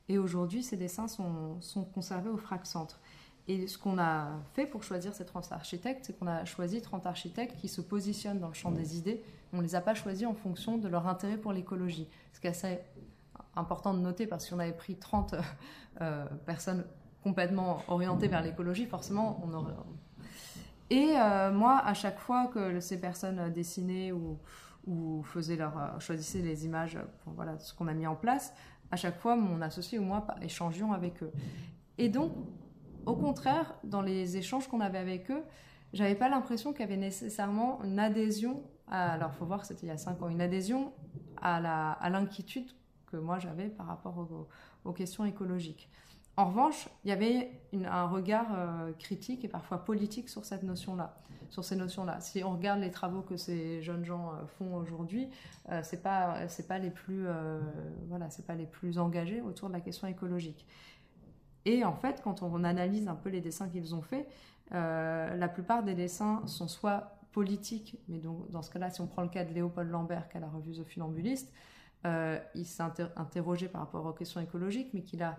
Et 0.09 0.16
aujourd'hui, 0.16 0.62
ces 0.62 0.79
dessins 0.79 1.09
sont, 1.09 1.85
conservés 1.94 2.31
au 2.31 2.38
FRAC 2.38 2.64
Centre. 2.64 3.01
Et 3.49 3.66
ce 3.66 3.77
qu'on 3.77 3.99
a 3.99 4.31
fait 4.55 4.64
pour 4.64 4.83
choisir 4.83 5.12
ces 5.12 5.27
30 5.27 5.53
architectes, 5.53 6.07
c'est 6.07 6.18
qu'on 6.18 6.27
a 6.27 6.46
choisi 6.46 6.81
30 6.81 7.05
architectes 7.05 7.61
qui 7.61 7.68
se 7.68 7.83
positionnent 7.83 8.40
dans 8.40 8.49
le 8.49 8.55
champ 8.55 8.73
des 8.73 8.96
idées. 8.96 9.23
On 9.53 9.59
ne 9.59 9.62
les 9.62 9.75
a 9.75 9.83
pas 9.83 9.94
choisis 9.94 10.27
en 10.27 10.35
fonction 10.35 10.79
de 10.79 10.88
leur 10.88 11.07
intérêt 11.07 11.37
pour 11.37 11.53
l'écologie. 11.53 12.09
Ce 12.33 12.40
qui 12.40 12.46
est 12.46 12.51
assez 12.51 12.79
important 13.57 13.92
de 13.92 13.99
noter 13.99 14.27
parce 14.27 14.49
qu'on 14.49 14.59
avait 14.59 14.73
pris 14.73 14.96
30 14.96 15.35
euh, 16.01 16.25
personnes 16.46 16.85
complètement 17.22 17.83
orientées 17.88 18.28
vers 18.28 18.42
l'écologie, 18.42 18.87
forcément, 18.87 19.40
on 19.44 19.52
aurait. 19.52 19.74
Et 20.90 21.14
euh, 21.16 21.52
moi, 21.52 21.78
à 21.85 21.94
chaque 21.94 22.18
fois 22.18 22.46
que 22.46 22.80
ces 22.80 23.00
personnes 23.00 23.52
dessinaient 23.52 24.12
ou, 24.12 25.22
faisaient 25.24 25.56
leur, 25.56 25.78
euh, 25.78 26.00
choisissaient 26.00 26.40
les 26.40 26.64
images 26.64 26.98
voilà, 27.26 27.59
ce 27.59 27.74
qu'on 27.74 27.87
a 27.87 27.94
mis 27.94 28.06
en 28.06 28.16
place, 28.16 28.52
à 28.90 28.96
chaque 28.96 29.18
fois, 29.18 29.37
mon 29.37 29.61
associé 29.61 29.98
ou 29.98 30.02
moi 30.02 30.26
échangions 30.42 30.92
avec 30.92 31.22
eux. 31.22 31.30
Et 31.98 32.09
donc, 32.09 32.33
au 33.06 33.14
contraire, 33.14 33.74
dans 33.85 34.02
les 34.02 34.37
échanges 34.37 34.66
qu'on 34.66 34.80
avait 34.80 34.98
avec 34.98 35.30
eux, 35.30 35.44
j'avais 35.92 36.14
pas 36.14 36.28
l'impression 36.28 36.72
qu'il 36.72 36.80
y 36.80 36.85
avait 36.85 36.96
nécessairement 36.96 37.83
une 37.85 37.98
adhésion, 37.98 38.62
à, 38.88 39.12
alors 39.12 39.33
faut 39.35 39.44
voir, 39.44 39.64
c'était 39.64 39.87
il 39.87 39.88
y 39.88 39.92
a 39.92 39.96
cinq 39.96 40.22
ans, 40.22 40.28
une 40.28 40.40
adhésion 40.40 40.92
à 41.42 42.11
l'inquiétude 42.11 42.70
que 43.11 43.16
moi 43.16 43.38
j'avais 43.38 43.68
par 43.68 43.87
rapport 43.87 44.48
aux, 44.85 44.92
questions 44.92 45.24
écologiques. 45.24 45.88
En 46.37 46.47
revanche, 46.47 46.88
il 47.05 47.09
y 47.09 47.12
avait 47.12 47.51
un 47.73 48.07
regard 48.07 48.47
euh, 48.55 48.93
critique 48.99 49.45
et 49.45 49.49
parfois 49.49 49.85
politique 49.85 50.29
sur 50.29 50.45
cette 50.45 50.62
notion-là, 50.62 51.21
sur 51.51 51.64
ces 51.64 51.77
notions-là. 51.77 52.21
Si 52.21 52.43
on 52.43 52.53
regarde 52.53 52.81
les 52.81 52.90
travaux 52.90 53.21
que 53.21 53.37
ces 53.37 53.83
jeunes 53.83 54.05
gens 54.05 54.31
euh, 54.31 54.47
font 54.59 54.75
aujourd'hui, 54.77 55.29
euh, 55.71 55.81
c'est 55.83 56.03
pas 56.03 56.49
c'est 56.49 56.66
pas 56.66 56.79
les 56.79 56.90
plus 56.90 57.27
voilà 58.09 58.31
c'est 58.31 58.47
pas 58.47 58.55
les 58.55 58.66
plus 58.66 58.99
engagés 58.99 59.43
autour 59.43 59.69
de 59.69 59.75
la 59.75 59.81
question 59.81 60.07
écologique. 60.07 60.66
Et 61.64 61.85
en 61.85 61.95
fait, 61.95 62.21
quand 62.23 62.43
on 62.43 62.64
analyse 62.64 63.09
un 63.09 63.14
peu 63.14 63.29
les 63.29 63.40
dessins 63.40 63.69
qu'ils 63.69 63.95
ont 63.95 64.03
faits, 64.03 64.27
euh, 64.73 65.35
la 65.37 65.49
plupart 65.49 65.83
des 65.83 65.95
dessins 65.95 66.43
sont 66.47 66.69
soit 66.69 67.19
politiques, 67.33 67.99
mais 68.09 68.19
donc 68.19 68.51
dans 68.51 68.62
ce 68.62 68.71
cas-là, 68.71 68.90
si 68.90 69.01
on 69.01 69.07
prend 69.07 69.23
le 69.23 69.29
cas 69.29 69.45
de 69.45 69.53
Léopold 69.53 69.90
Lambert, 69.90 70.29
qui 70.29 70.37
a 70.37 70.40
la 70.40 70.49
revue 70.49 70.73
The 70.73 70.85
Funambuliste, 70.85 71.53
euh, 72.07 72.38
il 72.55 72.64
s'est 72.64 72.83
interrogé 73.16 73.69
par 73.69 73.83
rapport 73.83 74.07
aux 74.07 74.12
questions 74.12 74.40
écologiques, 74.40 74.90
mais 74.95 75.03
qu'il 75.03 75.23
a 75.23 75.37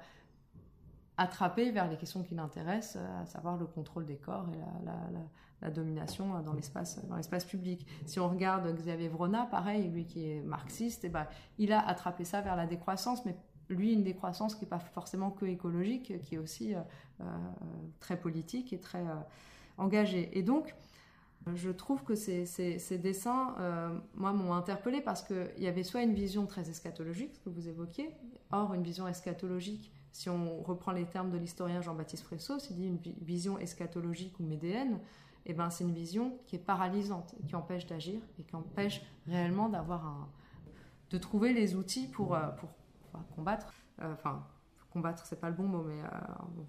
attrapé 1.22 1.72
vers 1.72 1.90
les 1.90 1.98
questions 1.98 2.24
qui 2.24 2.36
l'intéressent, 2.36 3.02
à 3.22 3.26
savoir 3.26 3.58
le 3.58 3.66
contrôle 3.66 4.06
des 4.06 4.18
corps 4.18 4.48
et 4.50 4.86
la, 4.86 5.70
domination 5.70 6.42
dans 6.42 6.54
l'espace, 6.54 7.06
dans 7.08 7.16
l'espace 7.18 7.46
public. 7.46 7.86
Si 8.08 8.20
on 8.20 8.28
regarde 8.28 8.76
Xavier 8.76 9.10
Vrona, 9.10 9.46
pareil, 9.46 9.90
lui 9.90 10.06
qui 10.06 10.28
est 10.28 10.42
marxiste, 10.42 11.04
eh 11.04 11.10
ben, 11.10 11.28
il 11.60 11.72
a 11.72 11.88
attrapé 11.88 12.26
ça 12.26 12.42
vers 12.42 12.56
la 12.56 12.66
décroissance, 12.66 13.24
mais 13.26 13.36
lui, 13.72 13.94
une 13.94 14.04
décroissance 14.04 14.56
qui 14.56 14.64
n'est 14.64 14.70
pas 14.70 14.80
forcément 14.80 15.32
que 15.32 15.46
écologique, 15.46 16.20
qui 16.22 16.36
est 16.36 16.38
aussi 16.38 16.76
euh, 16.76 16.80
euh, 17.22 17.26
très 18.00 18.20
politique 18.20 18.74
et 18.74 18.80
très 18.80 19.00
euh, 19.00 19.16
engagée. 19.78 20.30
Et 20.38 20.44
donc, 20.44 20.76
je 21.56 21.72
trouve 21.72 22.04
que 22.04 22.14
ces, 22.14 23.00
dessins, 23.02 23.56
moi, 24.14 24.32
m'ont 24.32 24.54
interpellé 24.54 25.02
parce 25.02 25.24
qu'il 25.24 25.58
y 25.58 25.68
avait 25.68 25.82
soit 25.82 26.04
une 26.04 26.14
vision 26.14 26.46
très 26.46 26.70
eschatologique, 26.70 27.34
ce 27.34 27.40
que 27.40 27.50
vous 27.50 27.68
évoquiez, 27.68 28.12
or 28.52 28.76
une 28.76 28.84
vision 28.84 29.08
eschatologique, 29.08 29.92
si 30.12 30.30
on 30.30 30.62
reprend 30.62 30.92
les 30.92 31.06
termes 31.06 31.30
de 31.30 31.38
l'historien 31.38 31.82
Jean-Baptiste 31.82 32.24
Fresso, 32.24 32.58
il 32.70 32.76
dit 32.76 32.88
une 32.88 33.00
vision 33.22 33.58
eschatologique 33.58 34.40
ou 34.40 34.44
médéenne, 34.44 35.00
eh 35.46 35.54
ben, 35.54 35.70
c'est 35.70 35.84
une 35.84 35.94
vision 35.94 36.38
qui 36.46 36.56
est 36.56 36.60
paralysante, 36.60 37.36
qui 37.48 37.56
empêche 37.56 37.88
d'agir 37.88 38.22
et 38.38 38.44
qui 38.44 38.56
empêche 38.56 39.02
réellement 39.28 39.70
d'avoir 39.70 40.30
de 41.10 41.18
trouver 41.18 41.54
les 41.54 41.76
outils 41.76 42.08
pour, 42.08 42.38
pour 42.60 42.70
combattre. 43.36 43.74
Euh, 44.02 44.14
enfin, 44.14 44.44
combattre, 44.92 45.26
c'est 45.26 45.40
pas 45.40 45.50
le 45.50 45.56
bon 45.56 45.64
mot, 45.64 45.84
mais 45.84 46.02
euh, 46.02 46.08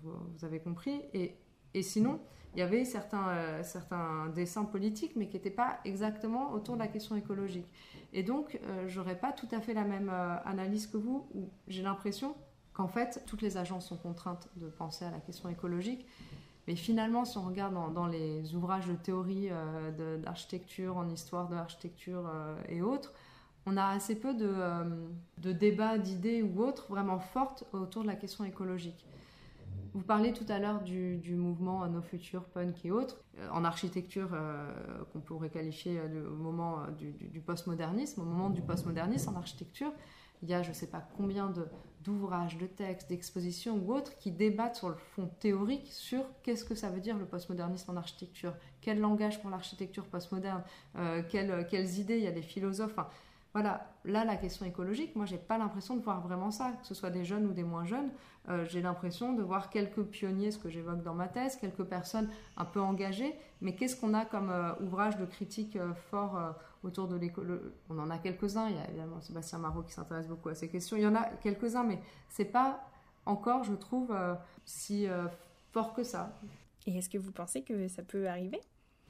vous, 0.03 0.45
avez 0.45 0.61
compris. 0.61 1.03
Et, 1.13 1.37
et 1.75 1.83
sinon, 1.83 2.21
il 2.55 2.61
y 2.61 2.63
avait 2.63 2.85
certains, 2.85 3.29
euh, 3.29 3.63
certains 3.63 4.29
dessins 4.29 4.65
politiques, 4.65 5.17
mais 5.17 5.29
qui 5.29 5.37
n'étaient 5.37 5.51
pas 5.51 5.79
exactement 5.85 6.53
autour 6.53 6.75
de 6.75 6.81
la 6.81 6.89
question 6.89 7.17
écologique. 7.17 7.67
Et 8.13 8.23
donc, 8.23 8.61
j'aurais 8.89 9.19
pas 9.19 9.33
tout 9.33 9.49
à 9.53 9.61
fait 9.61 9.73
la 9.73 9.85
même 9.85 10.11
analyse 10.45 10.87
que 10.87 10.99
vous, 10.99 11.27
où 11.35 11.49
j'ai 11.67 11.83
l'impression 11.83 12.35
qu'en 12.73 12.89
fait, 12.89 13.23
toutes 13.27 13.43
les 13.43 13.57
agences 13.57 13.89
sont 13.89 13.97
contraintes 13.97 14.49
de 14.57 14.69
penser 14.69 15.05
à 15.05 15.11
la 15.11 15.21
question 15.21 15.49
écologique. 15.49 16.07
Mais 16.67 16.77
finalement, 16.77 17.25
si 17.25 17.39
on 17.39 17.47
regarde 17.47 17.75
dans, 17.93 18.07
les 18.07 18.55
ouvrages 18.55 18.87
de 18.87 18.95
théorie 18.95 19.49
d'architecture, 20.23 20.97
en 20.97 21.09
histoire 21.09 21.49
de 21.49 21.57
l'architecture 21.57 22.31
et 22.69 22.83
autres, 22.83 23.13
on 23.67 23.77
a 23.77 23.87
assez 23.87 24.17
peu 24.17 24.35
de, 24.35 24.49
euh, 24.49 24.85
débats, 25.39 25.99
d'idées 25.99 26.43
ou 26.43 26.63
autres 26.63 26.87
vraiment 26.89 27.19
fortes 27.19 27.65
autour 27.73 28.03
de 28.03 28.09
la 28.09 28.17
question 28.17 28.45
écologique. 28.45 29.07
Vous 29.95 30.03
parlez 30.03 30.33
tout 30.33 30.47
à 30.49 30.59
l'heure 30.59 30.81
du, 30.81 31.35
mouvement 31.37 31.87
No 31.87 32.01
Future, 32.01 32.45
Punk 32.45 32.85
et 32.85 32.91
autres. 32.91 33.23
Euh, 33.39 33.49
en 33.51 33.65
architecture, 33.65 34.31
euh, 34.33 34.73
qu'on 35.13 35.21
pourrait 35.21 35.51
qualifier 35.51 36.01
au 36.01 36.35
moment 36.35 36.87
du, 36.99 37.41
postmodernisme, 37.41 38.23
au 38.23 38.25
moment 38.25 38.51
du 38.51 38.63
postmodernisme 38.63 39.31
en 39.35 39.37
architecture, 39.37 39.93
il 40.43 40.49
y 40.49 40.55
a 40.55 40.63
je 40.63 40.71
ne 40.71 40.75
sais 40.75 40.89
pas 40.89 41.07
combien 41.17 41.53
d'ouvrages, 42.03 42.59
de, 42.59 42.67
textes, 42.67 43.09
d'expositions 43.09 43.77
ou 43.77 43.93
autres 43.93 44.17
qui 44.19 44.31
débattent 44.31 44.77
sur 44.77 44.89
le 44.89 44.97
fond 44.97 45.31
théorique 45.41 45.89
sur 45.93 46.25
qu'est-ce 46.43 46.65
que 46.65 46.75
ça 46.75 46.91
veut 46.91 47.01
dire 47.01 47.17
le 47.17 47.27
postmodernisme 47.27 47.93
en 47.93 47.97
architecture, 47.97 48.55
quel 48.81 49.01
langage 49.01 49.41
pour 49.41 49.51
l'architecture 49.51 50.05
postmoderne, 50.07 50.63
quelles, 51.29 51.67
quelles, 51.69 51.99
idées, 51.99 52.19
il 52.19 52.25
y 52.25 52.29
a 52.29 52.33
des 52.33 52.43
philosophes. 52.43 52.97
Voilà, 53.55 53.87
là, 54.07 54.25
la 54.25 54.37
question 54.37 54.65
écologique, 54.65 55.15
moi, 55.15 55.27
j'ai 55.27 55.37
pas 55.37 55.59
l'impression 55.59 55.97
de 55.97 56.03
voir 56.03 56.23
vraiment 56.23 56.51
ça, 56.51 56.73
que 56.81 56.87
ce 56.87 56.95
soit 56.95 57.11
des 57.11 57.25
jeunes 57.25 57.45
ou 57.47 57.53
des 57.53 57.65
moins 57.65 57.85
jeunes. 57.85 58.11
Euh, 58.49 58.65
j'ai 58.65 58.81
l'impression 58.81 59.35
de 59.35 59.43
voir 59.43 59.69
quelques 59.69 60.03
pionniers, 60.05 60.51
ce 60.51 60.59
que 60.59 60.71
j'évoque 60.71 61.03
dans 61.03 61.15
ma 61.15 61.29
thèse, 61.29 61.57
quelques 61.57 61.85
personnes 61.85 62.31
un 62.57 62.65
peu 62.65 62.81
engagées, 62.81 63.35
mais 63.61 63.75
qu'est-ce 63.75 63.95
qu'on 64.01 64.15
a 64.15 64.25
comme 64.25 64.51
euh, 64.51 64.73
ouvrage 64.81 65.19
de 65.19 65.27
critique 65.27 65.77
euh, 65.77 65.93
fort 66.11 66.41
autour 66.83 67.09
de 67.09 67.17
l'écologie 67.17 67.63
On 67.89 67.99
en 67.99 68.11
a 68.11 68.19
quelques-uns, 68.19 68.69
il 68.69 68.77
y 68.77 68.79
a 68.79 68.89
évidemment 68.89 69.21
Sébastien 69.21 69.59
Marot 69.59 69.83
qui 69.83 69.93
s'intéresse 69.93 70.29
beaucoup 70.29 70.49
à 70.49 70.55
ces 70.55 70.69
questions, 70.69 70.97
il 70.97 71.03
y 71.03 71.07
en 71.07 71.15
a 71.15 71.25
quelques-uns, 71.25 71.85
mais 71.85 72.01
c'est 72.29 72.45
pas 72.45 72.89
encore, 73.27 73.65
je 73.65 73.75
trouve, 73.75 74.15
si 74.65 75.07
fort 75.73 75.95
que 75.95 76.03
ça. 76.03 76.39
Et 76.87 76.99
est-ce 76.99 77.09
que 77.09 77.19
vous 77.19 77.33
pensez 77.33 77.63
que 77.63 77.89
ça 77.89 78.03
peut 78.03 78.29
arriver? 78.29 78.61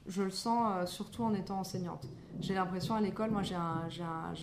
Je 0.05 0.21
le 0.21 0.29
sens 0.29 0.73
euh, 0.75 0.85
surtout 0.85 1.23
en 1.23 1.33
étant 1.33 1.59
enseignante. 1.59 2.07
J'ai 2.39 2.53
l'impression 2.53 2.95
à 2.95 3.01
l'école, 3.01 3.31
moi 3.31 3.41
j'ai 3.41 3.55
un, 3.55 3.87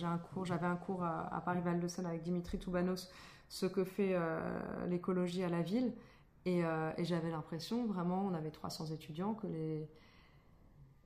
un, 0.03 0.17
cours, 0.17 0.45
j'avais 0.45 0.65
un 0.65 0.75
cours 0.75 1.03
à, 1.03 1.41
Paris-Val-de-Seine 1.45 2.07
avec 2.07 2.23
Dimitri 2.23 2.57
Toubanos, 2.57 3.11
ce 3.47 3.67
que 3.67 3.83
fait 3.83 4.13
euh, 4.13 4.39
l'écologie 4.87 5.43
à 5.43 5.49
la 5.49 5.61
ville. 5.61 5.93
Euh, 6.47 6.91
et, 6.97 7.05
j'avais 7.05 7.29
l'impression, 7.29 7.85
vraiment, 7.85 8.25
on 8.25 8.33
avait 8.33 8.49
300 8.49 8.87
étudiants, 8.87 9.35
que 9.35 9.45
les 9.45 9.87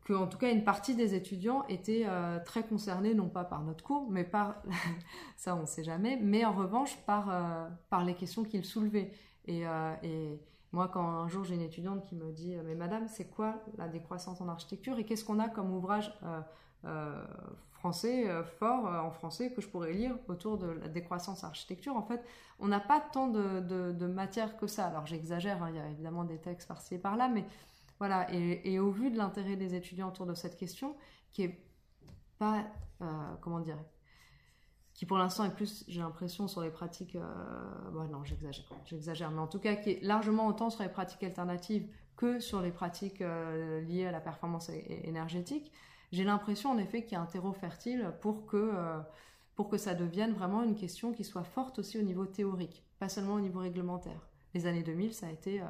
que 0.05 0.13
en 0.13 0.27
tout 0.27 0.37
cas 0.37 0.51
une 0.51 0.63
partie 0.63 0.95
des 0.95 1.15
étudiants 1.15 1.65
étaient 1.67 2.05
très 2.45 2.63
concernés, 2.63 3.13
non 3.13 3.27
pas 3.27 3.43
par 3.43 3.63
notre 3.63 3.83
cours, 3.83 4.07
mais 4.09 4.23
par, 4.23 4.55
ça 5.35 5.55
on 5.55 5.61
ne 5.61 5.65
sait 5.65 5.83
jamais, 5.83 6.17
mais 6.21 6.45
en 6.45 6.53
revanche 6.53 6.95
par, 7.05 7.69
par 7.89 8.05
les 8.05 8.13
questions 8.13 8.43
qu'ils 8.43 8.65
soulevaient. 8.65 9.11
Et, 9.47 9.63
et 10.03 10.39
moi, 10.75 10.89
quand 10.89 11.07
un 11.07 11.29
jour 11.29 11.45
j'ai 11.45 11.55
une 11.55 11.61
étudiante 11.61 12.03
qui 12.03 12.15
me 12.15 12.33
dit 12.33 12.53
Mais 12.65 12.75
madame, 12.75 13.07
c'est 13.07 13.29
quoi 13.29 13.63
la 13.77 13.87
décroissance 13.87 14.41
en 14.41 14.49
architecture 14.49 14.99
et 14.99 15.05
qu'est-ce 15.05 15.23
qu'on 15.23 15.39
a 15.39 15.47
comme 15.47 15.73
ouvrage 15.73 16.13
euh, 16.23 16.41
euh, 16.83 17.25
français 17.71 18.29
euh, 18.29 18.43
fort 18.43 18.83
en 18.83 19.09
français 19.09 19.53
que 19.53 19.61
je 19.61 19.69
pourrais 19.69 19.93
lire 19.93 20.17
autour 20.27 20.57
de 20.57 20.67
la 20.67 20.89
décroissance 20.89 21.45
architecture? 21.45 21.95
En 21.95 22.01
fait, 22.01 22.21
on 22.59 22.67
n'a 22.67 22.81
pas 22.81 22.99
tant 22.99 23.29
de, 23.29 24.05
matière 24.05 24.57
que 24.57 24.67
ça. 24.67 24.87
Alors 24.87 25.05
j'exagère, 25.05 25.63
hein, 25.63 25.69
il 25.69 25.77
y 25.77 25.79
a 25.79 25.87
évidemment 25.87 26.25
des 26.25 26.39
textes 26.39 26.67
par-ci 26.67 26.95
et 26.95 26.99
par-là, 26.99 27.29
mais 27.29 27.45
voilà. 27.99 28.31
Et, 28.34 28.79
au 28.79 28.91
vu 28.91 29.10
de 29.12 29.17
l'intérêt 29.17 29.55
des 29.55 29.75
étudiants 29.75 30.10
autour 30.10 30.25
de 30.25 30.34
cette 30.34 30.58
question, 30.58 30.95
qui 31.34 31.43
est 31.43 31.65
pas, 32.38 32.65
comment 33.41 33.60
dire, 33.60 33.77
qui 34.95 35.05
pour 35.05 35.17
l'instant 35.17 35.43
est 35.43 35.53
plus, 35.53 35.84
j'ai 35.88 35.99
l'impression, 35.99 36.47
sur 36.47 36.62
les 36.62 36.71
pratiques. 36.71 37.15
Euh, 37.15 38.08
non, 38.10 38.23
j'exagère, 38.23 38.65
j'exagère, 38.86 39.29
mais 39.29 39.41
en 39.41 39.47
tout 39.47 39.60
cas 39.60 39.75
qui 39.75 39.91
est 39.91 40.01
largement 40.01 40.47
autant 40.47 40.69
sur 40.69 40.84
les 40.84 40.89
pratiques 40.89 41.23
alternatives 41.23 41.88
que 42.15 42.39
sur 42.39 42.62
les 42.62 42.71
pratiques 42.71 43.21
euh, 43.21 43.81
liées 43.81 44.05
à 44.05 44.12
la 44.12 44.21
performance 44.21 44.69
énergétique. 45.03 45.71
J'ai 46.13 46.23
l'impression 46.23 46.71
en 46.71 46.77
effet 46.77 47.03
qu'il 47.03 47.12
y 47.12 47.15
a 47.15 47.21
un 47.21 47.25
terreau 47.25 47.51
fertile 47.51 48.13
pour 48.21 48.45
que, 48.45 48.55
euh, 48.55 48.99
pour 49.55 49.67
que 49.67 49.77
ça 49.77 49.95
devienne 49.95 50.31
vraiment 50.31 50.63
une 50.63 50.75
question 50.75 51.12
qui 51.12 51.25
soit 51.25 51.43
forte 51.43 51.77
aussi 51.77 51.99
au 51.99 52.03
niveau 52.03 52.25
théorique, 52.25 52.86
pas 52.97 53.10
seulement 53.10 53.34
au 53.34 53.41
niveau 53.41 53.60
réglementaire. 53.60 54.25
Les 54.53 54.65
années 54.65 54.84
2000, 54.84 55.13
ça 55.13 55.27
a 55.27 55.31
été 55.31 55.62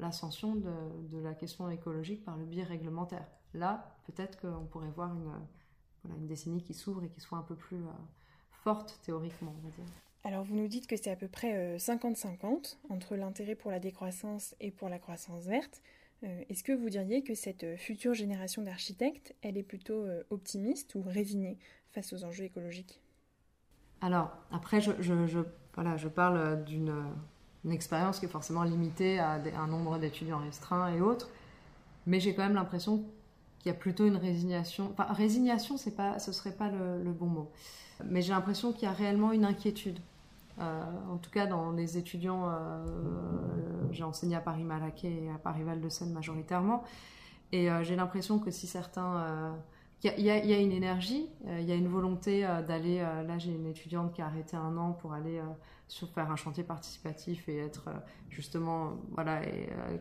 l'ascension 0.00 0.54
de, 0.54 0.72
de, 1.10 1.18
la 1.18 1.34
question 1.34 1.68
écologique 1.70 2.24
par 2.24 2.36
le 2.36 2.44
biais 2.44 2.64
réglementaire. 2.64 3.26
Là, 3.54 3.96
peut-être 4.06 4.40
qu'on 4.40 4.64
pourrait 4.64 4.90
voir 4.90 5.14
une, 5.14 5.32
voilà, 6.02 6.18
une 6.18 6.26
décennie 6.26 6.62
qui 6.62 6.74
s'ouvre 6.74 7.04
et 7.04 7.08
qui 7.08 7.20
soit 7.20 7.38
un 7.38 7.42
peu 7.42 7.54
plus 7.54 7.80
forte 8.50 8.98
théoriquement, 9.02 9.54
on 9.58 9.66
va 9.66 9.70
dire. 9.70 9.84
Alors 10.22 10.44
vous 10.44 10.54
nous 10.54 10.68
dites 10.68 10.86
que 10.86 10.96
c'est 10.96 11.10
à 11.10 11.16
peu 11.16 11.28
près 11.28 11.76
50-50 11.78 12.44
euh, 12.44 12.58
entre 12.94 13.16
l'intérêt 13.16 13.54
pour 13.54 13.70
la 13.70 13.80
décroissance 13.80 14.54
et 14.60 14.70
pour 14.70 14.88
la 14.88 14.98
croissance 14.98 15.44
verte. 15.44 15.82
Est-ce 16.22 16.62
que 16.62 16.72
vous 16.72 16.90
diriez 16.90 17.22
que 17.22 17.34
cette 17.34 17.78
future 17.78 18.12
génération 18.12 18.60
d'architectes, 18.60 19.34
elle 19.40 19.56
est 19.56 19.62
plutôt 19.62 20.04
optimiste 20.28 20.94
ou 20.94 21.00
résignée 21.00 21.56
face 21.92 22.12
aux 22.12 22.24
enjeux 22.24 22.44
écologiques? 22.44 23.00
Alors, 24.02 24.30
après, 24.50 24.82
je, 24.82 24.92
voilà, 25.74 25.96
je 25.96 26.08
parle 26.08 26.62
d'une 26.64 26.92
expérience 27.68 28.18
qui 28.18 28.26
est 28.26 28.30
forcément 28.30 28.62
limitée 28.62 29.18
à 29.18 29.40
un 29.58 29.66
nombre 29.66 29.98
d'étudiants 29.98 30.38
restreints 30.38 30.94
et 30.94 31.00
autres, 31.00 31.28
mais 32.06 32.20
j'ai 32.20 32.34
quand 32.34 32.42
même 32.42 32.54
l'impression 32.54 33.04
qu'il 33.58 33.70
y 33.70 33.74
a 33.74 33.78
plutôt 33.78 34.06
une 34.06 34.16
résignation. 34.16 34.90
Enfin, 34.92 35.12
résignation, 35.12 35.76
c'est 35.76 35.94
pas, 35.94 36.18
ce 36.18 36.32
serait 36.32 36.52
pas 36.52 36.70
le, 36.70 37.12
bon 37.12 37.26
mot. 37.26 37.50
Mais 38.04 38.22
j'ai 38.22 38.32
l'impression 38.32 38.72
qu'il 38.72 38.84
y 38.84 38.86
a 38.86 38.92
réellement 38.92 39.32
une 39.32 39.44
inquiétude. 39.44 39.98
Euh, 40.58 40.82
en 41.10 41.16
tout 41.18 41.30
cas, 41.30 41.46
dans 41.46 41.70
les 41.70 41.98
étudiants, 41.98 42.48
euh, 42.48 42.84
j'ai 43.92 44.04
enseigné 44.04 44.36
à 44.36 44.40
Paris-Malaquais 44.40 45.24
et 45.24 45.30
à 45.30 45.38
Paris-Val-de-Seine 45.38 46.12
majoritairement. 46.12 46.82
Et 47.52 47.70
euh, 47.70 47.84
j'ai 47.84 47.96
l'impression 47.96 48.38
que 48.38 48.50
si 48.50 48.66
certains. 48.66 49.54
Il 50.02 50.22
y, 50.22 50.30
a 50.30 50.58
une 50.58 50.72
énergie, 50.72 51.28
il 51.46 51.64
y 51.64 51.72
a 51.72 51.74
une 51.74 51.88
volonté 51.88 52.40
d'aller. 52.66 53.00
là, 53.00 53.36
j'ai 53.36 53.50
une 53.52 53.66
étudiante 53.66 54.14
qui 54.14 54.22
a 54.22 54.26
arrêté 54.26 54.56
un 54.56 54.76
an 54.78 54.92
pour 54.92 55.12
aller 55.12 55.42
faire 56.14 56.30
un 56.30 56.36
chantier 56.36 56.64
participatif 56.64 57.46
et 57.50 57.58
être 57.58 57.90
justement. 58.30 58.96
Voilà, 59.10 59.42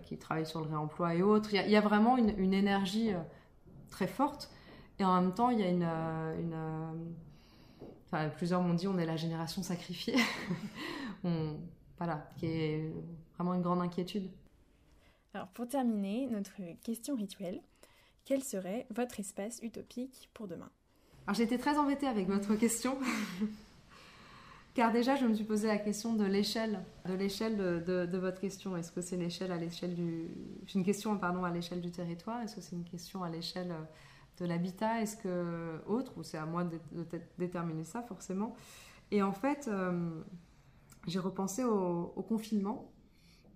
qui 0.03 0.17
travaille 0.17 0.45
sur 0.45 0.61
le 0.61 0.69
réemploi 0.69 1.15
et 1.15 1.21
autres. 1.21 1.53
Il 1.53 1.69
y, 1.69 1.75
a, 1.75 1.81
vraiment 1.81 2.15
une, 2.15 2.53
énergie 2.53 3.11
très 3.89 4.07
forte. 4.07 4.49
Et 4.99 5.05
en 5.05 5.21
même 5.21 5.33
temps, 5.33 5.49
il 5.49 5.59
y 5.59 5.63
a 5.63 5.69
une. 5.69 5.83
Euh, 5.83 6.35
euh, 6.53 6.91
enfin, 8.05 8.29
plusieurs 8.29 8.61
m'ont 8.61 8.73
dit 8.73 8.87
on 8.87 8.97
est 8.97 9.05
la 9.05 9.15
génération 9.15 9.63
sacrifiée. 9.63 10.17
voilà, 11.97 12.29
qui 12.37 12.45
est 12.45 12.93
vraiment 13.35 13.53
une 13.53 13.61
grande 13.61 13.81
inquiétude. 13.81 14.29
Alors, 15.33 15.47
pour 15.49 15.67
terminer, 15.67 16.27
notre 16.27 16.53
question 16.83 17.15
rituelle 17.15 17.61
quel 18.29 18.43
serait 18.43 18.85
votre 18.91 19.19
espace 19.19 19.59
utopique 19.63 20.29
pour 20.35 20.47
demain 20.47 20.69
Alors, 21.25 21.41
été 21.41 21.57
très 21.57 21.79
embêtée 21.79 22.05
avec 22.05 22.27
votre 22.27 22.53
question. 22.53 22.95
Car 24.75 24.91
déjà, 24.91 25.15
je 25.15 25.25
me 25.25 25.33
suis 25.33 25.45
posé 25.45 25.67
la 25.67 25.79
question 25.79 26.13
de 26.13 26.25
l'échelle, 26.25 26.79
de 27.07 27.15
l'échelle 27.15 27.57
de, 27.57 28.17
votre 28.19 28.39
question. 28.39 28.77
Est-ce 28.77 28.91
que 28.91 29.01
c'est 29.01 29.17
l'échelle 29.17 29.51
à 29.51 29.57
l'échelle 29.57 29.95
du, 29.95 30.27
une 30.75 30.83
question 30.83 31.19
à 31.19 31.49
l'échelle 31.49 31.81
du 31.81 31.89
territoire? 31.89 32.39
Est-ce 32.41 32.57
que 32.57 32.61
c'est 32.61 32.75
une 32.75 32.83
question 32.83 33.23
à 33.23 33.31
l'échelle 33.31 33.73
de 34.37 34.45
l'habitat? 34.45 35.01
Est-ce 35.01 35.17
que 35.17 35.81
autre? 35.87 36.15
Ou 36.17 36.21
c'est 36.21 36.37
à 36.37 36.45
moi 36.45 36.63
de, 36.63 36.79
déterminer 37.39 37.83
ça 37.83 38.03
forcément 38.03 38.55
Et 39.09 39.23
en 39.23 39.33
fait, 39.33 39.67
euh, 39.67 40.21
j'ai 41.07 41.17
repensé 41.17 41.63
au, 41.63 42.23
confinement 42.29 42.91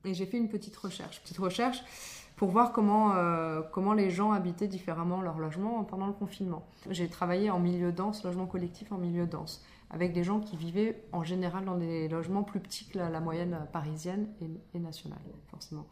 et 0.03 0.15
j'ai 0.15 0.25
fait 0.25 0.37
une 0.37 0.49
petite 0.49 0.75
recherche, 0.75 1.21
petite 1.21 1.37
recherche 1.37 1.83
pour 2.43 2.51
voir 2.51 2.73
comment, 2.73 3.15
euh, 3.15 3.61
comment 3.71 3.93
les 3.93 4.09
gens 4.09 4.33
habitaient 4.33 4.67
différemment 4.67 5.21
leur 5.21 5.39
logement 5.39 5.81
pendant 5.85 6.07
le 6.07 6.11
confinement. 6.11 6.67
J'ai 6.89 7.07
travaillé 7.07 7.49
en 7.49 7.57
milieu 7.57 7.93
dense, 7.93 8.21
logement 8.25 8.47
collectif 8.47 8.91
en 8.91 8.97
milieu 8.97 9.25
dense 9.25 9.63
avec 9.89 10.11
des 10.11 10.25
gens 10.25 10.41
qui 10.41 10.57
vivaient 10.57 11.05
en 11.13 11.23
général 11.23 11.63
dans 11.63 11.77
des 11.77 12.09
logements 12.09 12.43
plus 12.43 12.59
petits 12.59 12.85
que 12.89 12.99
la, 12.99 13.21
moyenne 13.21 13.65
parisienne 13.71 14.27
et, 14.73 14.79
nationale, 14.79 15.21
forcément. 15.51 15.85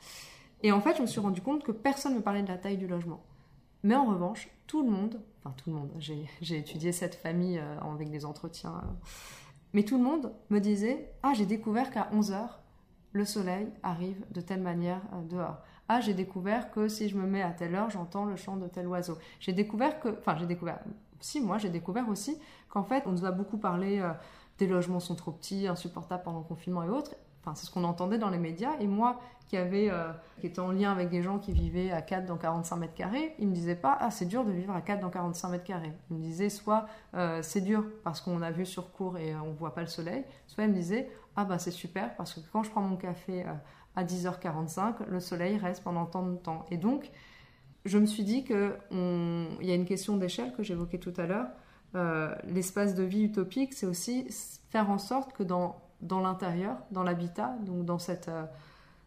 Et 0.62 0.74
en 0.74 0.82
fait, 0.82 0.98
je 0.98 1.04
me 1.04 1.08
suis 1.08 1.22
rendu 1.22 1.42
compte 1.42 1.64
que 1.64 1.72
personne 1.72 2.12
ne 2.12 2.18
me 2.18 2.22
parlait 2.22 2.44
de 2.44 2.50
la 2.50 2.58
taille 2.58 2.76
du 2.76 2.88
logement. 2.88 3.24
Mais 3.84 3.96
en 3.96 4.04
revanche, 4.04 4.50
tout 4.68 4.84
le 4.84 4.92
monde, 4.92 5.22
enfin 5.40 5.56
tout 5.56 5.70
le 5.70 5.78
monde, 5.78 5.92
j'ai 6.00 6.58
étudié 6.58 6.92
cette 6.92 7.16
famille 7.16 7.60
euh, 7.60 7.80
avec 7.80 8.12
des 8.12 8.26
entretiens, 8.26 8.74
euh, 8.76 9.08
mais 9.72 9.84
tout 9.84 9.98
le 9.98 10.04
monde 10.04 10.34
me 10.50 10.60
disait 10.60 11.14
Ah, 11.24 11.32
j'ai 11.34 11.46
découvert 11.46 11.92
qu'à 11.92 12.10
11h, 12.14 12.50
le 13.14 13.24
soleil 13.24 13.70
arrive 13.84 14.22
de 14.32 14.42
telle 14.42 14.62
manière 14.62 15.00
dehors. 15.30 15.62
Ah, 15.94 16.00
j'ai 16.00 16.14
découvert 16.14 16.72
que 16.72 16.88
si 16.88 17.10
je 17.10 17.18
me 17.18 17.28
mets 17.28 17.42
à 17.42 17.52
telle 17.52 17.76
heure, 17.76 17.90
j'entends 17.90 18.24
le 18.24 18.38
chant 18.38 18.56
de 18.56 18.66
tel 18.70 18.88
oiseau. 18.88 19.18
J'ai 19.42 19.52
découvert 19.52 20.00
que, 20.00 20.08
enfin, 20.08 20.38
j'ai 20.38 20.46
découvert, 20.46 20.80
si, 21.20 21.42
moi, 21.42 21.58
j'ai 21.58 21.68
découvert 21.68 22.08
aussi 22.08 22.40
qu'en 22.70 22.86
fait, 22.86 23.04
on 23.08 23.12
nous 23.12 23.26
a 23.26 23.32
beaucoup 23.32 23.58
parlé 23.58 24.00
euh, 24.00 24.14
des 24.58 24.68
logements 24.68 25.02
sont 25.02 25.16
trop 25.16 25.32
petits, 25.32 25.68
insupportables 25.68 26.24
pendant 26.24 26.40
le 26.40 26.46
confinement 26.46 26.84
et 26.84 26.88
autres. 26.88 27.14
Enfin, 27.42 27.56
c'est 27.56 27.66
ce 27.66 27.72
qu'on 27.72 27.84
entendait 27.84 28.20
dans 28.20 28.30
les 28.30 28.38
médias. 28.38 28.72
Et 28.80 28.88
moi, 28.88 29.20
qui, 29.50 29.58
avait, 29.58 29.90
euh, 29.90 30.14
qui 30.40 30.48
était 30.48 30.62
en 30.62 30.72
lien 30.72 30.94
avec 30.94 31.10
des 31.10 31.22
gens 31.22 31.40
qui 31.40 31.52
vivaient 31.52 31.92
à 31.92 32.02
4 32.02 32.26
dans 32.26 32.38
45 32.38 32.78
mètres 32.78 32.94
carrés, 32.94 33.36
ils 33.38 33.50
me 33.50 33.54
disaient 33.54 33.76
pas 33.76 33.98
Ah, 34.00 34.12
c'est 34.12 34.28
dur 34.28 34.46
de 34.46 34.52
vivre 34.54 34.74
à 34.74 34.80
4 34.80 35.02
dans 35.02 35.10
45 35.10 35.50
mètres 35.50 35.66
carrés. 35.66 35.92
Ils 36.10 36.16
me 36.16 36.22
disaient 36.22 36.48
soit 36.48 36.86
euh, 37.16 37.42
c'est 37.42 37.60
dur 37.60 37.84
parce 38.06 38.22
qu'on 38.22 38.42
a 38.42 38.52
vu 38.52 38.66
sur 38.66 38.94
cours 38.94 39.18
et 39.18 39.36
on 39.36 39.52
voit 39.52 39.74
pas 39.74 39.82
le 39.82 39.88
soleil, 39.88 40.24
soit 40.48 40.64
ils 40.64 40.70
me 40.70 40.74
disaient 40.74 41.12
Ah, 41.36 41.44
bah 41.44 41.60
c'est 41.60 41.72
super 41.72 42.16
parce 42.16 42.36
que 42.36 42.40
quand 42.54 42.64
je 42.64 42.72
prends 42.72 42.80
mon 42.80 42.96
café 42.96 43.44
à 43.96 44.04
10h45, 44.04 45.08
le 45.08 45.20
soleil 45.20 45.58
reste 45.58 45.84
pendant 45.84 46.06
tant 46.06 46.26
de 46.26 46.36
temps. 46.36 46.66
Et 46.72 46.78
donc, 46.78 47.12
je 47.86 47.98
me 47.98 48.06
suis 48.06 48.24
dit 48.24 48.44
qu'il 48.44 48.58
y 49.62 49.72
a 49.72 49.76
une 49.76 49.86
question 49.86 50.18
d'échelle 50.18 50.54
que 50.54 50.64
j'évoquais 50.64 51.00
tout 51.00 51.14
à 51.18 51.26
l'heure. 51.26 51.48
Euh, 51.96 52.34
l'espace 52.46 52.96
de 52.96 53.04
vie 53.04 53.24
utopique, 53.24 53.74
c'est 53.74 53.86
aussi 53.86 54.28
faire 54.70 54.90
en 54.90 54.98
sorte 54.98 55.34
que 55.34 55.44
dans, 55.44 55.82
dans 56.02 56.22
l'intérieur, 56.22 56.78
dans 56.92 57.04
l'habitat, 57.04 57.56
donc 57.66 57.86
dans, 57.86 58.00
cette, 58.00 58.30
euh, 58.30 58.46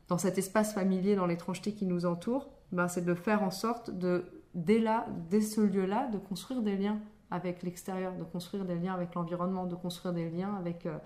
dans 0.09 0.18
cet 0.18 0.39
espace 0.39 0.74
familier, 0.74 1.16
dans 1.16 1.26
l'étrangeté 1.26 1.72
qui 1.72 1.87
nous 1.87 2.05
entoure, 2.05 2.49
ben 2.72 2.89
c'est 2.89 3.05
de 3.05 3.14
faire 3.14 3.43
en 3.43 3.51
sorte 3.51 3.91
de, 3.91 4.24
dès 4.55 4.80
là, 4.80 5.07
dès 5.30 5.41
ce 5.41 5.61
lieu-là, 5.61 6.09
de 6.09 6.18
construire 6.18 6.61
des 6.61 6.76
liens 6.76 6.99
avec 7.30 7.62
l'extérieur, 7.62 8.12
de 8.14 8.24
construire 8.24 8.64
des 8.64 8.76
liens 8.76 8.95
avec 8.95 9.14
l'environnement, 9.14 9.66
de 9.66 9.74
construire 9.74 10.12
des 10.12 10.28
liens 10.28 10.55
avec 10.57 10.87
euh, 10.87 10.99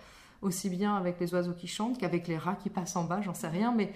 aussi 0.42 0.70
bien 0.70 0.96
avec 0.96 1.18
les 1.20 1.32
oiseaux 1.34 1.54
qui 1.54 1.66
chantent 1.66 1.98
qu'avec 1.98 2.28
les 2.28 2.38
rats 2.38 2.56
qui 2.56 2.70
passent 2.70 2.96
en 2.96 3.04
bas, 3.04 3.20
j'en 3.20 3.34
sais 3.34 3.48
rien, 3.48 3.72
mais 3.74 3.92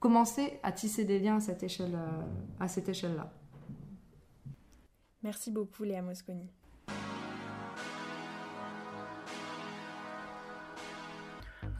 commencer 0.00 0.58
à 0.62 0.72
tisser 0.72 1.04
des 1.04 1.18
liens 1.18 1.36
à 1.36 1.40
cette 1.40 1.62
échelle, 1.62 1.94
euh, 1.94 2.22
à 2.60 2.68
cette 2.68 2.88
échelle-là? 2.88 3.32
Merci 5.22 5.50
beaucoup 5.50 5.84
Léa 5.84 6.02
Mosconi. 6.02 6.50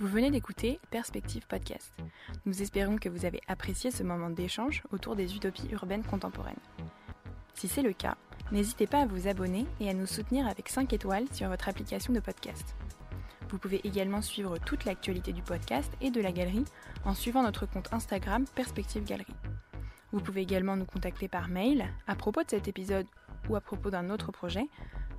Vous 0.01 0.09
venez 0.09 0.31
d'écouter 0.31 0.81
Perspective 0.91 1.47
Podcast. 1.47 1.93
Nous 2.47 2.63
espérons 2.63 2.97
que 2.97 3.09
vous 3.09 3.25
avez 3.25 3.41
apprécié 3.47 3.91
ce 3.91 4.03
moment 4.03 4.29
d'échange 4.29 4.83
autour 4.91 5.15
des 5.15 5.37
utopies 5.37 5.69
urbaines 5.71 6.03
contemporaines. 6.03 6.57
Si 7.55 7.69
c'est 7.69 7.83
le 7.83 7.93
cas, 7.93 8.17
n'hésitez 8.51 8.87
pas 8.87 9.03
à 9.03 9.07
vous 9.07 9.29
abonner 9.29 9.67
et 9.79 9.89
à 9.89 9.95
nous 9.95 10.07
soutenir 10.07 10.49
avec 10.49 10.69
5 10.69 10.93
étoiles 10.93 11.27
sur 11.33 11.49
votre 11.49 11.69
application 11.69 12.13
de 12.13 12.21
podcast. 12.21 12.75
Vous 13.55 13.61
pouvez 13.61 13.87
également 13.87 14.21
suivre 14.21 14.59
toute 14.59 14.85
l'actualité 14.85 15.33
du 15.33 15.41
podcast 15.41 15.93
et 16.01 16.11
de 16.11 16.21
la 16.21 16.33
galerie 16.33 16.65
en 17.05 17.15
suivant 17.15 17.45
notre 17.45 17.67
compte 17.67 17.93
Instagram 17.93 18.47
Perspective 18.53 19.05
Galerie. 19.05 19.37
Vous 20.11 20.19
pouvez 20.19 20.41
également 20.41 20.75
nous 20.75 20.87
contacter 20.87 21.29
par 21.29 21.47
mail 21.47 21.87
à 22.09 22.17
propos 22.17 22.43
de 22.43 22.51
cet 22.51 22.67
épisode 22.67 23.07
ou 23.49 23.55
à 23.55 23.61
propos 23.61 23.91
d'un 23.91 24.11
autre 24.11 24.33
projet 24.33 24.67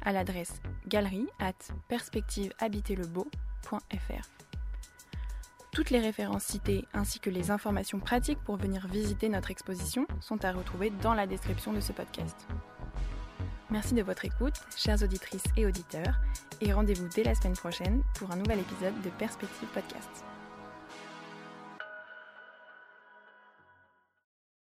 à 0.02 0.12
l'adresse 0.12 0.62
galerie 0.86 1.28
at 1.40 1.54
perspectivehabiterlebeau.fr. 1.88 4.30
Toutes 5.72 5.90
les 5.90 6.02
références 6.02 6.44
citées 6.44 6.84
ainsi 6.94 7.22
que 7.22 7.30
les 7.30 7.52
informations 7.52 8.02
pratiques 8.02 8.44
pour 8.44 8.58
venir 8.58 8.86
visiter 8.90 9.30
notre 9.30 9.50
exposition 9.50 10.08
sont 10.20 10.44
à 10.44 10.52
retrouver 10.52 10.90
dans 10.90 11.14
la 11.14 11.26
description 11.26 11.72
de 11.72 11.80
ce 11.80 11.94
podcast. 11.94 12.46
Merci 13.72 13.96
de 13.96 14.04
votre 14.04 14.26
écoute, 14.26 14.54
chères 14.78 15.02
auditrices 15.02 15.44
et 15.58 15.66
auditeurs, 15.66 16.20
et 16.62 16.72
rendez-vous 16.72 17.08
dès 17.16 17.24
la 17.24 17.34
semaine 17.34 17.56
prochaine 17.56 18.04
pour 18.16 18.32
un 18.32 18.36
nouvel 18.36 18.60
épisode 18.60 18.94
de 19.04 19.10
Perspective 19.18 19.68
Podcast. 19.74 20.26